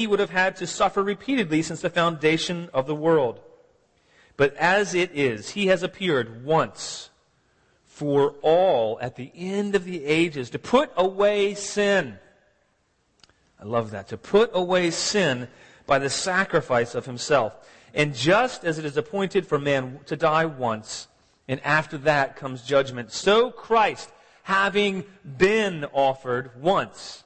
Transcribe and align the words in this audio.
he 0.00 0.06
would 0.06 0.18
have 0.18 0.30
had 0.30 0.56
to 0.56 0.66
suffer 0.66 1.02
repeatedly 1.02 1.60
since 1.60 1.82
the 1.82 1.90
foundation 1.90 2.70
of 2.72 2.86
the 2.86 2.94
world. 2.94 3.38
But 4.38 4.56
as 4.56 4.94
it 4.94 5.10
is, 5.12 5.50
he 5.50 5.66
has 5.66 5.82
appeared 5.82 6.42
once 6.42 7.10
for 7.84 8.30
all 8.40 8.98
at 9.02 9.16
the 9.16 9.30
end 9.36 9.74
of 9.74 9.84
the 9.84 10.06
ages 10.06 10.48
to 10.50 10.58
put 10.58 10.90
away 10.96 11.52
sin. 11.52 12.18
I 13.60 13.66
love 13.66 13.90
that. 13.90 14.08
To 14.08 14.16
put 14.16 14.50
away 14.54 14.90
sin 14.90 15.48
by 15.86 15.98
the 15.98 16.08
sacrifice 16.08 16.94
of 16.94 17.04
himself. 17.04 17.54
And 17.92 18.14
just 18.14 18.64
as 18.64 18.78
it 18.78 18.86
is 18.86 18.96
appointed 18.96 19.46
for 19.46 19.58
man 19.58 20.00
to 20.06 20.16
die 20.16 20.46
once, 20.46 21.08
and 21.46 21.60
after 21.60 21.98
that 21.98 22.36
comes 22.36 22.62
judgment, 22.62 23.12
so 23.12 23.50
Christ, 23.50 24.10
having 24.44 25.04
been 25.36 25.84
offered 25.92 26.52
once 26.58 27.22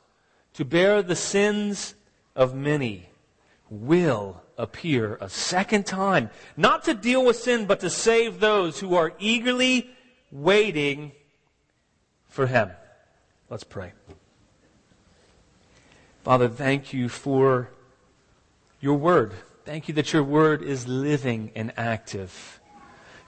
to 0.55 0.65
bear 0.65 1.03
the 1.03 1.15
sins 1.15 1.95
of 2.35 2.55
many 2.55 3.09
will 3.71 4.43
appear 4.57 5.19
a 5.21 5.29
second 5.29 5.87
time, 5.87 6.31
not 6.57 6.85
to 6.85 6.95
deal 6.95 7.25
with 7.25 7.37
sin, 7.37 7.67
but 7.67 7.81
to 7.81 7.91
save 7.91 8.41
those 8.41 8.79
who 8.79 8.95
are 8.95 9.13
eagerly 9.19 9.91
waiting 10.31 11.13
for 12.29 12.47
him. 12.47 12.71
Let's 13.51 13.65
pray. 13.65 13.93
Father, 16.23 16.49
thank 16.49 16.93
you 16.93 17.09
for 17.09 17.71
your 18.81 18.95
word. 18.95 19.33
Thank 19.65 19.89
you 19.89 19.95
that 19.95 20.13
your 20.13 20.23
word 20.23 20.63
is 20.63 20.87
living 20.87 21.53
and 21.55 21.73
active. 21.77 22.61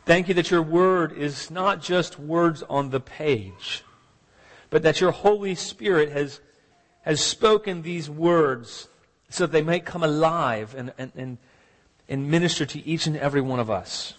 Thank 0.04 0.28
you 0.28 0.34
that 0.34 0.50
your 0.50 0.62
word 0.62 1.12
is 1.12 1.50
not 1.50 1.82
just 1.82 2.18
words 2.18 2.62
on 2.68 2.90
the 2.90 3.00
page, 3.00 3.84
but 4.70 4.82
that 4.82 5.00
your 5.00 5.10
Holy 5.10 5.54
Spirit 5.54 6.10
has, 6.12 6.40
has 7.02 7.20
spoken 7.20 7.82
these 7.82 8.08
words 8.08 8.88
so 9.28 9.44
that 9.46 9.52
they 9.52 9.62
might 9.62 9.84
come 9.84 10.02
alive 10.02 10.74
and, 10.76 10.92
and, 10.98 11.12
and, 11.16 11.38
and 12.08 12.30
minister 12.30 12.64
to 12.66 12.86
each 12.86 13.06
and 13.06 13.16
every 13.16 13.40
one 13.40 13.60
of 13.60 13.70
us. 13.70 14.14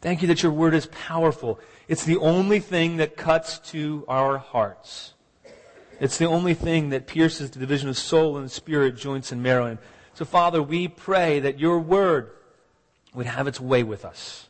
Thank 0.00 0.22
you 0.22 0.28
that 0.28 0.42
your 0.42 0.52
word 0.52 0.74
is 0.74 0.86
powerful. 0.86 1.60
It's 1.86 2.04
the 2.04 2.16
only 2.16 2.60
thing 2.60 2.96
that 2.96 3.16
cuts 3.16 3.58
to 3.70 4.04
our 4.08 4.38
hearts. 4.38 5.14
It's 6.00 6.16
the 6.16 6.24
only 6.24 6.54
thing 6.54 6.90
that 6.90 7.06
pierces 7.06 7.50
the 7.50 7.58
division 7.58 7.90
of 7.90 7.98
soul 7.98 8.38
and 8.38 8.50
spirit, 8.50 8.96
joints 8.96 9.32
and 9.32 9.42
marrow. 9.42 9.66
And 9.66 9.78
so, 10.14 10.24
Father, 10.24 10.62
we 10.62 10.88
pray 10.88 11.40
that 11.40 11.58
your 11.58 11.78
word 11.78 12.30
would 13.12 13.26
have 13.26 13.46
its 13.46 13.60
way 13.60 13.82
with 13.82 14.04
us. 14.04 14.48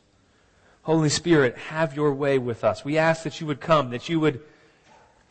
Holy 0.83 1.09
Spirit, 1.09 1.57
have 1.57 1.95
your 1.95 2.13
way 2.13 2.39
with 2.39 2.63
us. 2.63 2.85
We 2.85 2.97
ask 2.97 3.23
that 3.23 3.41
you 3.41 3.47
would 3.47 3.59
come, 3.59 3.89
that 3.89 4.07
you 4.07 4.19
would 4.19 4.41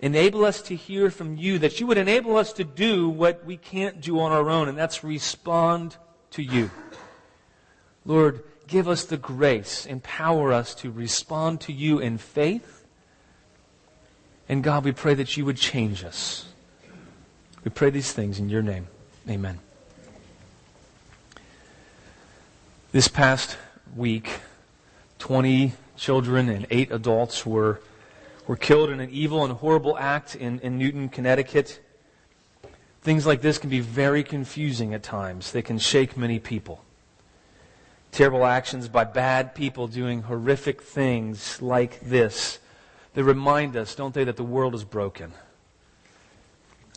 Enable 0.01 0.45
us 0.47 0.63
to 0.63 0.75
hear 0.75 1.11
from 1.11 1.37
you, 1.37 1.59
that 1.59 1.79
you 1.79 1.87
would 1.87 1.99
enable 1.99 2.37
us 2.37 2.55
to 2.55 2.65
do 2.65 3.09
what 3.09 3.45
we 3.45 3.57
can't 3.57 4.01
do 4.01 4.19
on 4.19 4.33
our 4.33 4.49
own, 4.49 4.69
and 4.69 4.77
that's 4.77 5.05
respond 5.05 5.97
to 6.31 6.43
you. 6.43 6.71
Lord, 8.07 8.43
give 8.67 8.89
us 8.89 9.05
the 9.05 9.19
grace, 9.19 9.85
empower 9.85 10.53
us 10.53 10.75
to 10.77 10.91
respond 10.91 11.61
to 11.63 11.73
you 11.73 11.99
in 11.99 12.17
faith. 12.17 12.87
And 14.49 14.65
God, 14.65 14.85
we 14.85 14.93
pray 14.93 15.15
that 15.15 15.37
you 15.37 15.45
would 15.45 15.59
change 15.59 16.03
us. 16.03 16.47
We 17.63 17.71
pray 17.71 17.91
these 17.91 18.13
things 18.13 18.39
in 18.39 18.49
your 18.49 18.63
name. 18.63 18.87
Amen. 19.29 19.59
This 22.91 23.07
past 23.07 23.59
week, 23.95 24.41
20 25.19 25.75
children 25.97 26.49
and 26.49 26.67
8 26.71 26.91
adults 26.91 27.45
were 27.45 27.81
were 28.51 28.57
killed 28.57 28.91
in 28.91 28.99
an 28.99 29.09
evil 29.11 29.45
and 29.45 29.53
horrible 29.53 29.97
act 29.97 30.35
in, 30.35 30.59
in 30.59 30.77
Newtown, 30.77 31.09
Connecticut. 31.09 31.79
Things 33.01 33.25
like 33.25 33.43
this 33.43 33.59
can 33.59 33.71
be 33.71 33.79
very 33.79 34.25
confusing 34.25 34.93
at 34.93 35.05
times. 35.05 35.53
They 35.53 35.63
can 35.63 35.79
shake 35.79 36.17
many 36.17 36.41
people. 36.41 36.85
Terrible 38.11 38.45
actions 38.45 38.89
by 38.89 39.05
bad 39.05 39.55
people 39.55 39.87
doing 39.87 40.23
horrific 40.23 40.83
things 40.83 41.63
like 41.63 42.01
this. 42.01 42.59
They 43.15 43.23
remind 43.23 43.77
us, 43.77 43.95
don't 43.95 44.15
they, 44.15 44.25
that 44.25 44.37
the 44.37 44.43
world 44.43 44.75
is 44.75 44.83
broken. 44.83 45.33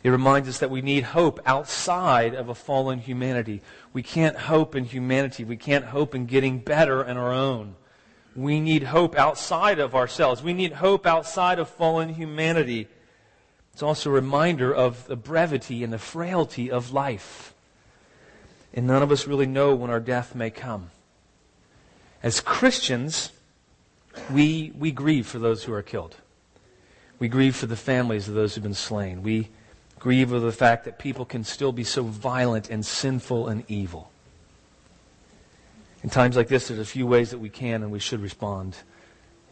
It 0.04 0.10
reminds 0.10 0.50
us 0.50 0.58
that 0.58 0.72
we 0.72 0.82
need 0.82 1.04
hope 1.04 1.40
outside 1.46 2.34
of 2.34 2.50
a 2.50 2.56
fallen 2.56 2.98
humanity. 2.98 3.62
We 3.94 4.02
can't 4.02 4.38
hope 4.38 4.76
in 4.76 4.86
humanity. 4.86 5.44
We 5.44 5.58
can't 5.58 5.86
hope 5.86 6.16
in 6.16 6.26
getting 6.26 6.58
better 6.58 7.06
on 7.06 7.16
our 7.16 7.32
own. 7.32 7.76
We 8.36 8.60
need 8.60 8.84
hope 8.84 9.16
outside 9.16 9.80
of 9.80 9.96
ourselves. 9.96 10.42
We 10.42 10.54
need 10.54 10.74
hope 10.74 11.06
outside 11.06 11.60
of 11.60 11.70
fallen 11.70 12.10
humanity. 12.10 12.88
It's 13.74 13.84
also 13.84 14.10
a 14.10 14.14
reminder 14.14 14.74
of 14.74 15.08
the 15.08 15.16
brevity 15.16 15.84
and 15.84 15.94
the 15.94 16.00
frailty 16.00 16.72
of 16.72 16.92
life. 16.92 17.54
And 18.74 18.88
none 18.88 19.04
of 19.04 19.12
us 19.12 19.28
really 19.28 19.46
know 19.46 19.76
when 19.76 19.92
our 19.92 20.00
death 20.00 20.34
may 20.34 20.50
come. 20.50 20.90
As 22.24 22.40
Christians, 22.40 23.32
we, 24.32 24.72
we 24.78 24.92
grieve 24.92 25.28
for 25.28 25.40
those 25.40 25.64
who 25.64 25.74
are 25.74 25.84
killed. 25.84 26.16
We 27.20 27.28
grieve 27.28 27.56
for 27.56 27.68
the 27.68 27.76
families 27.76 28.28
of 28.28 28.34
those 28.34 28.56
who've 28.56 28.64
been 28.64 28.74
slain. 28.74 29.22
We 29.22 29.50
grieve 30.00 30.34
over 30.34 30.46
the 30.46 30.52
fact 30.52 30.86
that 30.86 31.00
people 31.00 31.26
can 31.26 31.44
still 31.44 31.72
be 31.72 31.84
so 31.84 32.04
violent 32.04 32.70
and 32.70 32.86
sinful 32.86 33.48
and 33.48 33.64
evil. 33.68 34.10
In 36.04 36.10
times 36.10 36.36
like 36.36 36.50
this, 36.50 36.68
there's 36.68 36.80
a 36.80 36.86
few 36.86 37.08
ways 37.08 37.32
that 37.32 37.40
we 37.40 37.50
can 37.50 37.82
and 37.82 37.92
we 37.92 38.00
should 38.00 38.22
respond. 38.22 38.76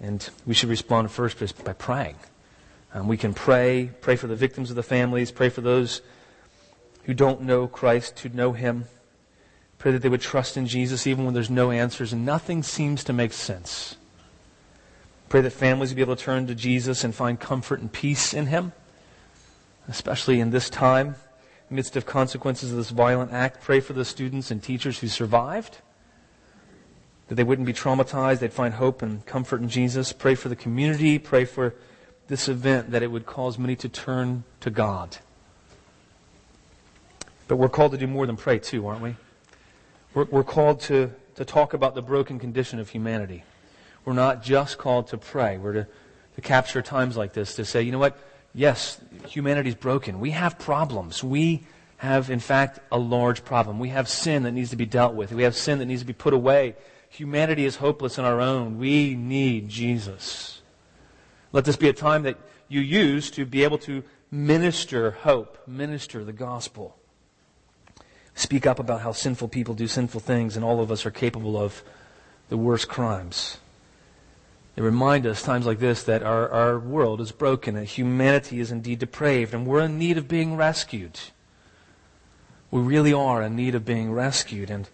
And 0.02 0.28
we 0.46 0.54
should 0.54 0.70
respond 0.70 1.10
first 1.10 1.64
by 1.64 1.74
praying. 1.74 2.18
Um, 2.94 3.08
we 3.08 3.18
can 3.18 3.34
pray, 3.34 3.90
pray 4.02 4.18
for 4.18 4.28
the 4.28 4.36
victims 4.36 4.70
of 4.70 4.76
the 4.76 4.84
families, 4.84 5.32
pray 5.32 5.48
for 5.48 5.62
those 5.62 6.02
who 7.04 7.14
don't 7.14 7.42
know 7.42 7.68
Christ, 7.68 8.20
who 8.20 8.30
know 8.30 8.52
Him. 8.52 8.86
Pray 9.78 9.94
that 9.94 10.02
they 10.02 10.10
would 10.10 10.22
trust 10.22 10.58
in 10.58 10.68
Jesus 10.68 11.08
even 11.08 11.24
when 11.24 11.34
there's 11.34 11.50
no 11.50 11.72
answers 11.72 12.12
and 12.12 12.26
nothing 12.26 12.64
seems 12.64 13.04
to 13.06 13.14
make 13.14 13.32
sense. 13.32 13.96
Pray 15.30 15.40
that 15.42 15.52
families 15.52 15.92
would 15.92 15.96
be 15.96 16.02
able 16.02 16.18
to 16.18 16.24
turn 16.24 16.48
to 16.48 16.56
Jesus 16.56 17.06
and 17.06 17.16
find 17.16 17.40
comfort 17.40 17.80
and 17.80 17.92
peace 17.92 18.34
in 18.34 18.48
Him, 18.48 18.74
especially 19.88 20.42
in 20.42 20.50
this 20.50 20.70
time, 20.70 21.16
in 21.70 21.78
midst 21.78 21.96
of 21.96 22.06
consequences 22.06 22.72
of 22.72 22.78
this 22.78 22.90
violent 22.90 23.32
act. 23.32 23.64
Pray 23.64 23.80
for 23.80 23.94
the 23.94 24.04
students 24.04 24.52
and 24.52 24.62
teachers 24.62 25.00
who 25.00 25.08
survived 25.08 25.78
that 27.32 27.36
they 27.36 27.46
wouldn't 27.46 27.66
be 27.66 27.72
traumatized. 27.72 28.40
They'd 28.40 28.52
find 28.52 28.74
hope 28.74 29.02
and 29.02 29.26
comfort 29.26 29.62
in 29.62 29.70
Jesus. 29.70 30.12
Pray 30.12 30.36
for 30.36 30.50
the 30.50 30.56
community. 30.56 31.18
Pray 31.18 31.46
for 31.46 31.74
this 32.28 32.50
event 32.50 32.92
that 32.92 33.04
it 33.04 33.08
would 33.10 33.26
cause 33.26 33.58
many 33.58 33.74
to 33.78 33.88
turn 33.88 34.44
to 34.60 34.70
God. 34.70 35.18
But 37.48 37.56
we're 37.56 37.70
called 37.70 37.94
to 37.94 37.98
do 37.98 38.06
more 38.06 38.28
than 38.28 38.36
pray, 38.36 38.60
too, 38.60 38.86
aren't 38.86 39.02
we? 39.02 39.16
We're, 40.14 40.26
we're 40.26 40.44
called 40.44 40.82
to, 40.82 41.10
to 41.36 41.46
talk 41.46 41.74
about 41.74 41.96
the 41.96 42.02
broken 42.02 42.38
condition 42.38 42.80
of 42.80 42.90
humanity. 42.90 43.46
We're 44.04 44.12
not 44.12 44.44
just 44.44 44.78
called 44.78 45.08
to 45.08 45.18
pray. 45.18 45.58
We're 45.58 45.72
to, 45.72 45.88
to 46.36 46.42
capture 46.42 46.82
times 46.82 47.16
like 47.16 47.32
this 47.32 47.56
to 47.56 47.64
say, 47.64 47.82
you 47.82 47.94
know 47.94 48.00
what? 48.00 48.20
Yes, 48.54 49.00
humanity's 49.30 49.76
broken. 49.76 50.20
We 50.20 50.32
have 50.32 50.60
problems. 50.60 51.24
We 51.24 51.64
have, 51.96 52.30
in 52.30 52.42
fact, 52.42 52.80
a 52.92 53.00
large 53.00 53.46
problem. 53.46 53.80
We 53.80 53.88
have 53.88 54.10
sin 54.10 54.44
that 54.44 54.52
needs 54.52 54.72
to 54.72 54.76
be 54.76 54.86
dealt 54.86 55.14
with. 55.14 55.32
We 55.32 55.44
have 55.44 55.56
sin 55.56 55.80
that 55.80 55.86
needs 55.86 56.02
to 56.02 56.08
be 56.08 56.12
put 56.12 56.34
away 56.34 56.76
humanity 57.12 57.66
is 57.66 57.76
hopeless 57.76 58.18
on 58.18 58.26
our 58.26 58.42
own. 58.42 58.80
We 58.80 59.16
need 59.16 59.70
Jesus. 59.70 60.62
Let 61.52 61.66
this 61.66 61.76
be 61.76 61.90
a 61.90 61.94
time 61.94 62.24
that 62.24 62.38
you 62.70 62.80
use 62.80 63.30
to 63.32 63.46
be 63.46 63.64
able 63.64 63.78
to 63.80 64.04
minister 64.32 65.12
hope, 65.12 65.58
minister 65.68 66.24
the 66.24 66.34
gospel. 66.34 66.98
Speak 68.34 68.66
up 68.66 68.80
about 68.80 69.02
how 69.02 69.12
sinful 69.12 69.50
people 69.50 69.74
do 69.74 69.88
sinful 69.88 70.22
things, 70.22 70.56
and 70.56 70.64
all 70.64 70.80
of 70.80 70.90
us 70.90 71.06
are 71.06 71.12
capable 71.12 71.58
of 71.58 71.84
the 72.48 72.58
worst 72.58 72.88
crimes. 72.88 73.58
They 74.76 74.82
remind 74.82 75.28
us, 75.28 75.44
times 75.44 75.66
like 75.66 75.80
this, 75.80 76.04
that 76.04 76.24
our, 76.24 76.50
our 76.50 76.80
world 76.80 77.20
is 77.20 77.34
broken, 77.34 77.76
that 77.76 77.86
humanity 77.86 78.62
is 78.62 78.72
indeed 78.72 79.00
depraved, 79.00 79.54
and 79.54 79.68
we're 79.68 79.82
in 79.82 80.00
need 80.00 80.18
of 80.18 80.30
being 80.30 80.56
rescued. 80.56 81.20
We 82.72 82.80
really 82.80 83.12
are 83.12 83.44
in 83.44 83.58
need 83.58 83.76
of 83.76 83.84
being 83.84 84.14
rescued. 84.14 84.70
And 84.70 84.88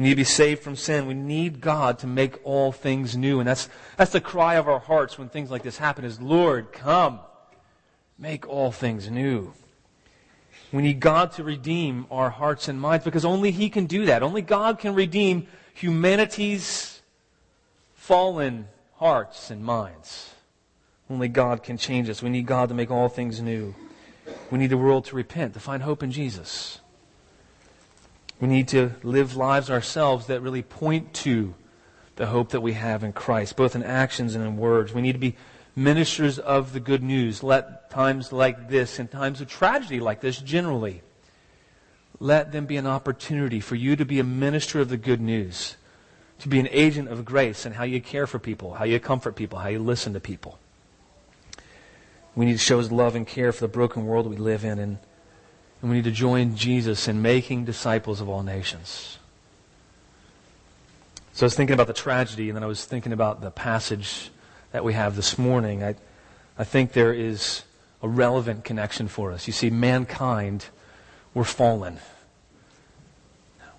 we 0.00 0.04
need 0.04 0.10
to 0.12 0.16
be 0.16 0.24
saved 0.24 0.62
from 0.62 0.76
sin. 0.76 1.04
We 1.04 1.12
need 1.12 1.60
God 1.60 1.98
to 1.98 2.06
make 2.06 2.40
all 2.42 2.72
things 2.72 3.18
new. 3.18 3.38
And 3.38 3.46
that's, 3.46 3.68
that's 3.98 4.12
the 4.12 4.20
cry 4.22 4.54
of 4.54 4.66
our 4.66 4.78
hearts 4.78 5.18
when 5.18 5.28
things 5.28 5.50
like 5.50 5.62
this 5.62 5.76
happen 5.76 6.06
is, 6.06 6.18
Lord, 6.18 6.72
come. 6.72 7.20
Make 8.18 8.48
all 8.48 8.72
things 8.72 9.10
new. 9.10 9.52
We 10.72 10.80
need 10.80 11.00
God 11.00 11.32
to 11.32 11.44
redeem 11.44 12.06
our 12.10 12.30
hearts 12.30 12.66
and 12.66 12.80
minds 12.80 13.04
because 13.04 13.26
only 13.26 13.50
He 13.50 13.68
can 13.68 13.84
do 13.84 14.06
that. 14.06 14.22
Only 14.22 14.40
God 14.40 14.78
can 14.78 14.94
redeem 14.94 15.46
humanity's 15.74 17.02
fallen 17.92 18.68
hearts 18.94 19.50
and 19.50 19.62
minds. 19.62 20.32
Only 21.10 21.28
God 21.28 21.62
can 21.62 21.76
change 21.76 22.08
us. 22.08 22.22
We 22.22 22.30
need 22.30 22.46
God 22.46 22.70
to 22.70 22.74
make 22.74 22.90
all 22.90 23.10
things 23.10 23.42
new. 23.42 23.74
We 24.50 24.56
need 24.56 24.68
the 24.68 24.78
world 24.78 25.04
to 25.06 25.16
repent, 25.16 25.52
to 25.52 25.60
find 25.60 25.82
hope 25.82 26.02
in 26.02 26.10
Jesus. 26.10 26.80
We 28.40 28.48
need 28.48 28.68
to 28.68 28.92
live 29.02 29.36
lives 29.36 29.70
ourselves 29.70 30.26
that 30.26 30.40
really 30.40 30.62
point 30.62 31.12
to 31.14 31.54
the 32.16 32.26
hope 32.26 32.50
that 32.50 32.62
we 32.62 32.72
have 32.72 33.04
in 33.04 33.12
Christ, 33.12 33.56
both 33.56 33.74
in 33.74 33.82
actions 33.82 34.34
and 34.34 34.44
in 34.44 34.56
words. 34.56 34.92
We 34.92 35.02
need 35.02 35.12
to 35.12 35.18
be 35.18 35.36
ministers 35.76 36.38
of 36.38 36.72
the 36.72 36.80
good 36.80 37.02
news. 37.02 37.42
Let 37.42 37.90
times 37.90 38.32
like 38.32 38.68
this 38.68 38.98
and 38.98 39.10
times 39.10 39.40
of 39.40 39.48
tragedy 39.48 40.00
like 40.00 40.20
this 40.20 40.38
generally, 40.38 41.02
let 42.18 42.52
them 42.52 42.66
be 42.66 42.76
an 42.76 42.86
opportunity 42.86 43.60
for 43.60 43.74
you 43.74 43.96
to 43.96 44.04
be 44.04 44.18
a 44.18 44.24
minister 44.24 44.80
of 44.80 44.88
the 44.88 44.96
good 44.96 45.20
news, 45.20 45.76
to 46.38 46.48
be 46.48 46.60
an 46.60 46.68
agent 46.70 47.08
of 47.08 47.24
grace 47.24 47.66
and 47.66 47.74
how 47.74 47.84
you 47.84 48.00
care 48.00 48.26
for 48.26 48.38
people, 48.38 48.74
how 48.74 48.84
you 48.84 48.98
comfort 49.00 49.36
people, 49.36 49.58
how 49.58 49.68
you 49.68 49.78
listen 49.78 50.12
to 50.14 50.20
people. 50.20 50.58
We 52.34 52.46
need 52.46 52.52
to 52.52 52.58
show 52.58 52.78
his 52.78 52.92
love 52.92 53.16
and 53.16 53.26
care 53.26 53.52
for 53.52 53.60
the 53.60 53.68
broken 53.68 54.06
world 54.06 54.26
we 54.26 54.36
live 54.36 54.64
in, 54.64 54.78
and, 54.78 54.98
and 55.80 55.90
we 55.90 55.96
need 55.96 56.04
to 56.04 56.10
join 56.10 56.56
Jesus 56.56 57.08
in 57.08 57.22
making 57.22 57.64
disciples 57.64 58.20
of 58.20 58.28
all 58.28 58.42
nations. 58.42 59.18
So 61.32 61.44
I 61.44 61.46
was 61.46 61.54
thinking 61.54 61.74
about 61.74 61.86
the 61.86 61.94
tragedy, 61.94 62.50
and 62.50 62.56
then 62.56 62.62
I 62.62 62.66
was 62.66 62.84
thinking 62.84 63.12
about 63.12 63.40
the 63.40 63.50
passage 63.50 64.30
that 64.72 64.84
we 64.84 64.92
have 64.92 65.16
this 65.16 65.38
morning. 65.38 65.82
I, 65.82 65.94
I 66.58 66.64
think 66.64 66.92
there 66.92 67.14
is 67.14 67.62
a 68.02 68.08
relevant 68.08 68.64
connection 68.64 69.08
for 69.08 69.32
us. 69.32 69.46
You 69.46 69.52
see, 69.52 69.70
mankind, 69.70 70.66
we're 71.32 71.44
fallen. 71.44 71.98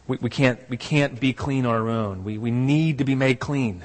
We, 0.07 0.17
we, 0.17 0.29
can't, 0.29 0.59
we 0.69 0.77
can't 0.77 1.19
be 1.19 1.33
clean 1.33 1.65
on 1.65 1.75
our 1.75 1.89
own. 1.89 2.23
We, 2.23 2.37
we 2.37 2.51
need 2.51 2.97
to 2.97 3.03
be 3.03 3.15
made 3.15 3.39
clean. 3.39 3.83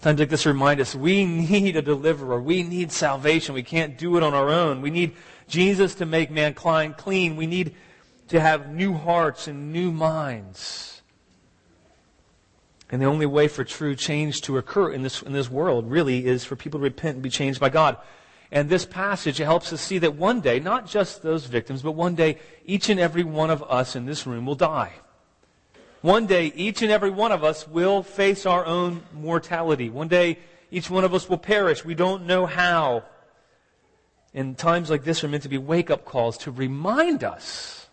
Times 0.00 0.18
like 0.18 0.30
this 0.30 0.46
remind 0.46 0.80
us 0.80 0.94
we 0.94 1.24
need 1.24 1.76
a 1.76 1.82
deliverer. 1.82 2.40
We 2.40 2.62
need 2.62 2.90
salvation. 2.90 3.54
We 3.54 3.62
can't 3.62 3.98
do 3.98 4.16
it 4.16 4.22
on 4.22 4.34
our 4.34 4.48
own. 4.48 4.80
We 4.80 4.90
need 4.90 5.14
Jesus 5.50 5.94
to 5.96 6.06
make 6.06 6.30
mankind 6.30 6.96
clean. 6.96 7.36
We 7.36 7.46
need 7.46 7.74
to 8.28 8.40
have 8.40 8.72
new 8.72 8.94
hearts 8.94 9.48
and 9.48 9.72
new 9.72 9.92
minds. 9.92 11.02
And 12.90 13.00
the 13.00 13.06
only 13.06 13.26
way 13.26 13.48
for 13.48 13.64
true 13.64 13.94
change 13.94 14.42
to 14.42 14.56
occur 14.58 14.92
in 14.92 15.02
this, 15.02 15.22
in 15.22 15.32
this 15.32 15.50
world 15.50 15.90
really 15.90 16.26
is 16.26 16.44
for 16.44 16.56
people 16.56 16.80
to 16.80 16.84
repent 16.84 17.16
and 17.16 17.22
be 17.22 17.30
changed 17.30 17.60
by 17.60 17.68
God. 17.68 17.96
And 18.52 18.68
this 18.68 18.84
passage 18.84 19.38
helps 19.38 19.72
us 19.72 19.80
see 19.80 19.98
that 19.98 20.16
one 20.16 20.40
day, 20.40 20.58
not 20.58 20.86
just 20.86 21.22
those 21.22 21.46
victims, 21.46 21.82
but 21.82 21.92
one 21.92 22.16
day 22.16 22.38
each 22.64 22.88
and 22.88 22.98
every 22.98 23.22
one 23.22 23.50
of 23.50 23.62
us 23.70 23.94
in 23.94 24.06
this 24.06 24.26
room 24.26 24.46
will 24.46 24.56
die. 24.56 24.92
One 26.02 26.26
day, 26.26 26.50
each 26.56 26.80
and 26.80 26.90
every 26.90 27.10
one 27.10 27.30
of 27.30 27.44
us 27.44 27.68
will 27.68 28.02
face 28.02 28.46
our 28.46 28.64
own 28.64 29.02
mortality. 29.12 29.90
One 29.90 30.08
day, 30.08 30.38
each 30.70 30.88
one 30.88 31.04
of 31.04 31.12
us 31.12 31.28
will 31.28 31.36
perish. 31.36 31.84
We 31.84 31.94
don't 31.94 32.24
know 32.24 32.46
how. 32.46 33.04
And 34.32 34.56
times 34.56 34.90
like 34.90 35.04
this 35.04 35.24
are 35.24 35.28
meant 35.28 35.42
to 35.42 35.48
be 35.48 35.58
wake 35.58 35.90
up 35.90 36.04
calls 36.04 36.38
to 36.38 36.50
remind 36.50 37.24
us 37.24 37.88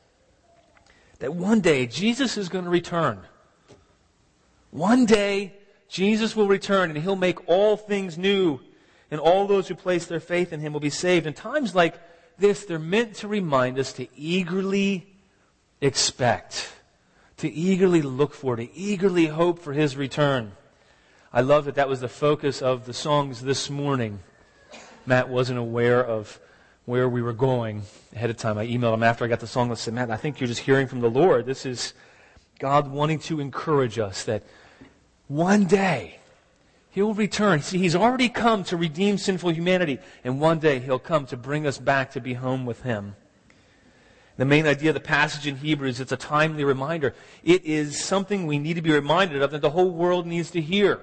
that 1.19 1.33
one 1.33 1.61
day 1.61 1.87
Jesus 1.87 2.37
is 2.37 2.49
going 2.49 2.65
to 2.65 2.69
return. 2.69 3.19
One 4.69 5.05
day, 5.05 5.53
Jesus 5.89 6.35
will 6.35 6.47
return 6.47 6.91
and 6.91 6.99
he'll 6.99 7.15
make 7.15 7.47
all 7.47 7.77
things 7.77 8.17
new, 8.17 8.59
and 9.09 9.19
all 9.19 9.47
those 9.47 9.67
who 9.67 9.75
place 9.75 10.05
their 10.05 10.19
faith 10.19 10.51
in 10.51 10.59
him 10.59 10.73
will 10.73 10.79
be 10.79 10.89
saved. 10.89 11.25
In 11.25 11.33
times 11.33 11.73
like 11.73 11.95
this, 12.37 12.65
they're 12.65 12.77
meant 12.77 13.15
to 13.15 13.27
remind 13.27 13.79
us 13.79 13.93
to 13.93 14.07
eagerly 14.15 15.07
expect 15.81 16.73
to 17.37 17.51
eagerly 17.51 18.01
look 18.01 18.33
for, 18.33 18.55
to 18.55 18.75
eagerly 18.75 19.27
hope 19.27 19.59
for 19.59 19.73
his 19.73 19.95
return. 19.95 20.53
I 21.31 21.41
love 21.41 21.65
that 21.65 21.75
that 21.75 21.89
was 21.89 22.01
the 22.01 22.09
focus 22.09 22.61
of 22.61 22.85
the 22.85 22.93
songs 22.93 23.41
this 23.41 23.69
morning. 23.69 24.19
Matt 25.07 25.29
wasn't 25.29 25.57
aware 25.57 26.03
of 26.03 26.39
where 26.85 27.07
we 27.07 27.21
were 27.21 27.33
going 27.33 27.83
ahead 28.13 28.29
of 28.29 28.37
time. 28.37 28.57
I 28.57 28.67
emailed 28.67 28.93
him 28.93 29.03
after 29.03 29.25
I 29.25 29.27
got 29.27 29.39
the 29.39 29.47
song 29.47 29.69
and 29.69 29.77
said, 29.77 29.93
Matt, 29.93 30.11
I 30.11 30.17
think 30.17 30.39
you're 30.39 30.47
just 30.47 30.61
hearing 30.61 30.87
from 30.87 30.99
the 30.99 31.09
Lord. 31.09 31.45
This 31.45 31.65
is 31.65 31.93
God 32.59 32.89
wanting 32.91 33.19
to 33.19 33.39
encourage 33.39 33.97
us 33.97 34.23
that 34.25 34.43
one 35.27 35.65
day 35.65 36.19
He'll 36.91 37.13
return. 37.13 37.61
See, 37.61 37.77
He's 37.77 37.95
already 37.95 38.27
come 38.27 38.63
to 38.65 38.75
redeem 38.75 39.17
sinful 39.17 39.51
humanity, 39.51 39.99
and 40.23 40.41
one 40.41 40.59
day 40.59 40.79
He'll 40.79 40.97
come 40.97 41.25
to 41.27 41.37
bring 41.37 41.67
us 41.67 41.77
back 41.77 42.11
to 42.11 42.19
be 42.19 42.33
home 42.33 42.65
with 42.65 42.81
Him. 42.81 43.15
The 44.37 44.45
main 44.45 44.65
idea 44.65 44.89
of 44.89 44.93
the 44.95 44.99
passage 44.99 45.47
in 45.47 45.57
Hebrews, 45.57 45.99
it's 45.99 46.11
a 46.11 46.17
timely 46.17 46.63
reminder. 46.63 47.13
It 47.43 47.63
is 47.65 48.03
something 48.03 48.45
we 48.45 48.59
need 48.59 48.75
to 48.75 48.81
be 48.81 48.91
reminded 48.91 49.41
of 49.41 49.51
that 49.51 49.61
the 49.61 49.69
whole 49.69 49.91
world 49.91 50.25
needs 50.25 50.51
to 50.51 50.61
hear. 50.61 51.01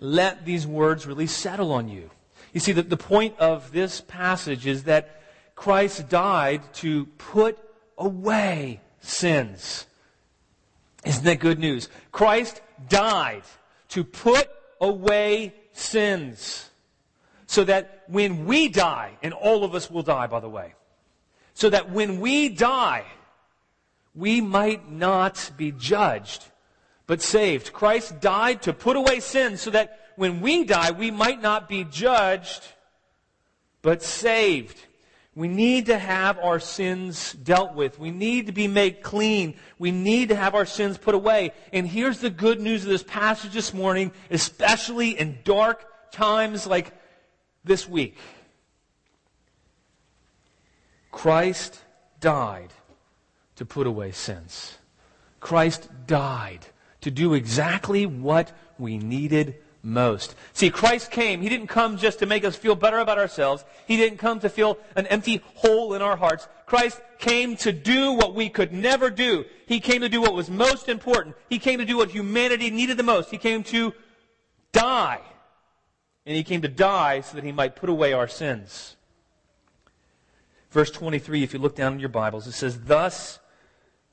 Let 0.00 0.44
these 0.44 0.66
words 0.66 1.06
really 1.06 1.26
settle 1.26 1.72
on 1.72 1.88
you. 1.88 2.10
You 2.58 2.60
see, 2.60 2.72
the, 2.72 2.82
the 2.82 2.96
point 2.96 3.38
of 3.38 3.70
this 3.70 4.00
passage 4.00 4.66
is 4.66 4.82
that 4.82 5.22
Christ 5.54 6.08
died 6.08 6.60
to 6.82 7.06
put 7.06 7.56
away 7.96 8.80
sins. 8.98 9.86
Isn't 11.04 11.22
that 11.22 11.38
good 11.38 11.60
news? 11.60 11.88
Christ 12.10 12.60
died 12.88 13.44
to 13.90 14.02
put 14.02 14.50
away 14.80 15.54
sins. 15.70 16.68
So 17.46 17.62
that 17.62 18.02
when 18.08 18.44
we 18.44 18.66
die, 18.66 19.12
and 19.22 19.32
all 19.32 19.62
of 19.62 19.76
us 19.76 19.88
will 19.88 20.02
die, 20.02 20.26
by 20.26 20.40
the 20.40 20.48
way, 20.48 20.74
so 21.54 21.70
that 21.70 21.92
when 21.92 22.18
we 22.18 22.48
die, 22.48 23.04
we 24.16 24.40
might 24.40 24.90
not 24.90 25.52
be 25.56 25.70
judged, 25.70 26.44
but 27.06 27.22
saved. 27.22 27.72
Christ 27.72 28.20
died 28.20 28.62
to 28.62 28.72
put 28.72 28.96
away 28.96 29.20
sins 29.20 29.60
so 29.60 29.70
that 29.70 30.07
when 30.18 30.40
we 30.40 30.64
die, 30.64 30.90
we 30.90 31.12
might 31.12 31.40
not 31.40 31.68
be 31.68 31.84
judged, 31.84 32.66
but 33.82 34.02
saved. 34.02 34.76
We 35.36 35.46
need 35.46 35.86
to 35.86 35.96
have 35.96 36.40
our 36.40 36.58
sins 36.58 37.32
dealt 37.34 37.76
with. 37.76 38.00
We 38.00 38.10
need 38.10 38.46
to 38.46 38.52
be 38.52 38.66
made 38.66 39.00
clean. 39.00 39.54
We 39.78 39.92
need 39.92 40.30
to 40.30 40.34
have 40.34 40.56
our 40.56 40.66
sins 40.66 40.98
put 40.98 41.14
away. 41.14 41.52
And 41.72 41.86
here's 41.86 42.18
the 42.18 42.30
good 42.30 42.60
news 42.60 42.82
of 42.82 42.90
this 42.90 43.04
passage 43.04 43.52
this 43.52 43.72
morning, 43.72 44.10
especially 44.28 45.10
in 45.10 45.38
dark 45.44 45.86
times 46.10 46.66
like 46.66 46.92
this 47.62 47.88
week. 47.88 48.18
Christ 51.12 51.78
died 52.18 52.72
to 53.54 53.64
put 53.64 53.86
away 53.86 54.10
sins. 54.10 54.78
Christ 55.38 55.88
died 56.08 56.66
to 57.02 57.12
do 57.12 57.34
exactly 57.34 58.04
what 58.04 58.50
we 58.80 58.98
needed 58.98 59.54
most. 59.82 60.34
See, 60.52 60.70
Christ 60.70 61.10
came. 61.10 61.40
He 61.40 61.48
didn't 61.48 61.68
come 61.68 61.96
just 61.96 62.18
to 62.18 62.26
make 62.26 62.44
us 62.44 62.56
feel 62.56 62.74
better 62.74 62.98
about 62.98 63.18
ourselves. 63.18 63.64
He 63.86 63.96
didn't 63.96 64.18
come 64.18 64.40
to 64.40 64.48
fill 64.48 64.78
an 64.96 65.06
empty 65.06 65.42
hole 65.54 65.94
in 65.94 66.02
our 66.02 66.16
hearts. 66.16 66.48
Christ 66.66 67.00
came 67.18 67.56
to 67.58 67.72
do 67.72 68.12
what 68.12 68.34
we 68.34 68.48
could 68.48 68.72
never 68.72 69.10
do. 69.10 69.44
He 69.66 69.80
came 69.80 70.02
to 70.02 70.08
do 70.08 70.20
what 70.20 70.34
was 70.34 70.50
most 70.50 70.88
important. 70.88 71.36
He 71.48 71.58
came 71.58 71.78
to 71.78 71.84
do 71.84 71.96
what 71.96 72.10
humanity 72.10 72.70
needed 72.70 72.96
the 72.96 73.02
most. 73.02 73.30
He 73.30 73.38
came 73.38 73.62
to 73.64 73.94
die. 74.72 75.20
And 76.26 76.36
he 76.36 76.44
came 76.44 76.62
to 76.62 76.68
die 76.68 77.22
so 77.22 77.36
that 77.36 77.44
he 77.44 77.52
might 77.52 77.76
put 77.76 77.88
away 77.88 78.12
our 78.12 78.28
sins. 78.28 78.96
Verse 80.70 80.90
23, 80.90 81.42
if 81.42 81.54
you 81.54 81.58
look 81.58 81.74
down 81.74 81.94
in 81.94 82.00
your 82.00 82.10
Bibles, 82.10 82.46
it 82.46 82.52
says, 82.52 82.80
Thus 82.80 83.38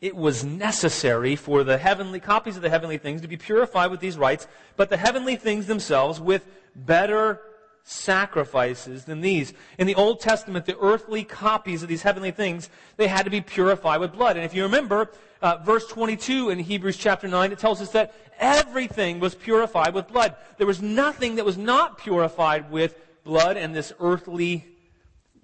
it 0.06 0.16
was 0.16 0.46
necessary 0.46 1.36
for 1.36 1.64
the 1.64 1.80
heavenly 1.80 2.20
copies 2.20 2.56
of 2.56 2.62
the 2.62 2.70
heavenly 2.70 3.00
things 3.00 3.22
to 3.22 3.28
be 3.28 3.38
purified 3.38 3.90
with 3.90 4.00
these 4.00 4.20
rites, 4.20 4.48
but 4.76 4.92
the 4.92 4.98
heavenly 4.98 5.36
things 5.36 5.66
themselves 5.66 6.22
with 6.22 6.46
better 6.76 7.42
sacrifices 7.84 9.06
than 9.06 9.22
these. 9.22 9.52
In 9.80 9.88
the 9.88 9.96
Old 9.96 10.20
Testament, 10.20 10.68
the 10.68 10.78
earthly 10.78 11.24
copies 11.24 11.82
of 11.82 11.90
these 11.90 12.04
heavenly 12.04 12.30
things, 12.30 12.70
they 12.98 13.08
had 13.08 13.24
to 13.24 13.32
be 13.32 13.42
purified 13.42 14.00
with 14.00 14.14
blood. 14.14 14.36
And 14.36 14.46
if 14.46 14.54
you 14.54 14.62
remember, 14.62 15.10
uh, 15.42 15.58
verse 15.66 15.88
22 15.88 16.52
in 16.52 16.60
Hebrews 16.60 16.98
chapter 16.98 17.28
9, 17.28 17.52
it 17.52 17.58
tells 17.58 17.82
us 17.82 17.90
that 17.94 18.14
everything 18.38 19.20
was 19.20 19.34
purified 19.34 19.96
with 19.96 20.08
blood. 20.08 20.36
There 20.60 20.68
was 20.68 20.84
nothing 20.84 21.38
that 21.38 21.46
was 21.46 21.58
not 21.58 21.98
purified 21.98 22.70
with 22.70 22.96
blood 23.24 23.58
and 23.58 23.74
this 23.74 23.92
earthly 24.00 24.75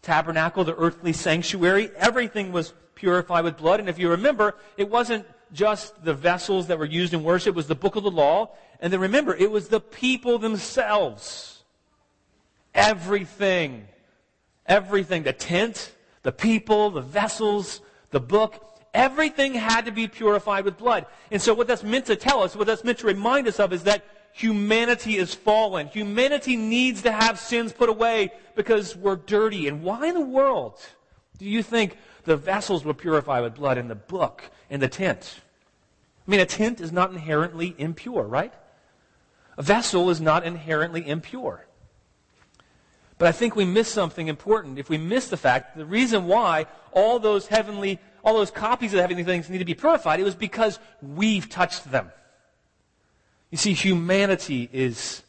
tabernacle, 0.01 0.63
the 0.63 0.75
earthly 0.75 1.13
sanctuary. 1.13 1.91
Everything 1.97 2.51
was 2.51 2.73
purified 2.95 3.43
with 3.43 3.57
blood. 3.57 3.79
And 3.79 3.89
if 3.89 3.99
you 3.99 4.09
remember, 4.09 4.55
it 4.77 4.89
wasn't 4.89 5.25
just 5.53 6.03
the 6.03 6.13
vessels 6.13 6.67
that 6.67 6.79
were 6.79 6.85
used 6.85 7.13
in 7.13 7.23
worship, 7.23 7.49
it 7.49 7.55
was 7.55 7.67
the 7.67 7.75
book 7.75 7.95
of 7.95 8.03
the 8.03 8.11
law. 8.11 8.51
And 8.79 8.91
then 8.91 8.99
remember, 8.99 9.35
it 9.35 9.51
was 9.51 9.67
the 9.67 9.79
people 9.79 10.39
themselves. 10.39 11.63
Everything. 12.73 13.87
Everything. 14.65 15.23
The 15.23 15.33
tent, 15.33 15.93
the 16.23 16.31
people, 16.31 16.89
the 16.91 17.01
vessels, 17.01 17.81
the 18.11 18.19
book. 18.19 18.67
Everything 18.93 19.53
had 19.53 19.85
to 19.85 19.91
be 19.91 20.07
purified 20.07 20.65
with 20.65 20.77
blood. 20.77 21.05
And 21.31 21.41
so 21.41 21.53
what 21.53 21.67
that's 21.67 21.83
meant 21.83 22.05
to 22.07 22.15
tell 22.15 22.43
us, 22.43 22.55
what 22.55 22.67
that's 22.67 22.83
meant 22.83 22.99
to 22.99 23.07
remind 23.07 23.47
us 23.47 23.59
of 23.59 23.71
is 23.71 23.83
that 23.83 24.03
humanity 24.33 25.17
is 25.17 25.33
fallen. 25.33 25.87
Humanity 25.87 26.55
needs 26.55 27.01
to 27.03 27.11
have 27.11 27.39
sins 27.39 27.73
put 27.73 27.89
away 27.89 28.31
because 28.55 28.95
we're 28.95 29.15
dirty. 29.15 29.67
And 29.67 29.83
why 29.83 30.07
in 30.07 30.13
the 30.13 30.21
world 30.21 30.79
do 31.37 31.45
you 31.45 31.63
think 31.63 31.97
the 32.23 32.37
vessels 32.37 32.85
were 32.85 32.93
purified 32.93 33.41
with 33.41 33.55
blood 33.55 33.77
in 33.77 33.87
the 33.87 33.95
book, 33.95 34.49
in 34.69 34.79
the 34.79 34.87
tent? 34.87 35.41
I 36.27 36.31
mean, 36.31 36.39
a 36.39 36.45
tent 36.45 36.81
is 36.81 36.91
not 36.91 37.11
inherently 37.11 37.75
impure, 37.77 38.23
right? 38.23 38.53
A 39.57 39.61
vessel 39.61 40.09
is 40.09 40.21
not 40.21 40.45
inherently 40.45 41.07
impure. 41.07 41.65
But 43.17 43.27
I 43.27 43.31
think 43.31 43.55
we 43.55 43.65
miss 43.65 43.87
something 43.87 44.27
important 44.27 44.79
if 44.79 44.89
we 44.89 44.97
miss 44.97 45.29
the 45.29 45.37
fact 45.37 45.77
the 45.77 45.85
reason 45.85 46.25
why 46.25 46.65
all 46.91 47.19
those 47.19 47.47
heavenly, 47.47 47.99
all 48.23 48.33
those 48.33 48.49
copies 48.49 48.93
of 48.93 48.97
the 48.97 49.01
heavenly 49.01 49.23
things 49.23 49.49
need 49.49 49.59
to 49.59 49.65
be 49.65 49.75
purified, 49.75 50.19
it 50.19 50.23
was 50.23 50.35
because 50.35 50.79
we've 51.01 51.47
touched 51.49 51.91
them. 51.91 52.11
You 53.51 53.57
see, 53.57 53.73
humanity 53.73 54.69
is 54.71 55.21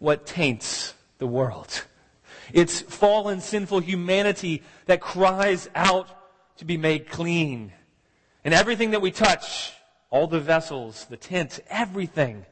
what 0.00 0.26
taints 0.26 0.92
the 1.18 1.26
world. 1.26 1.84
It's 2.52 2.80
fallen, 2.82 3.40
sinful 3.40 3.80
humanity 3.80 4.62
that 4.86 5.00
cries 5.00 5.68
out 5.74 6.08
to 6.58 6.64
be 6.64 6.76
made 6.76 7.08
clean. 7.08 7.72
And 8.44 8.52
everything 8.52 8.90
that 8.90 9.00
we 9.00 9.10
touch, 9.10 9.72
all 10.10 10.26
the 10.26 10.40
vessels, 10.40 11.06
the 11.08 11.16
tents, 11.16 11.60
everything 11.70 12.44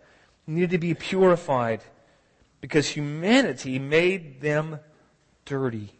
needed 0.46 0.70
to 0.70 0.78
be 0.78 0.94
purified 0.94 1.82
because 2.60 2.88
humanity 2.88 3.78
made 3.78 4.40
them 4.40 4.78
dirty. 5.44 5.92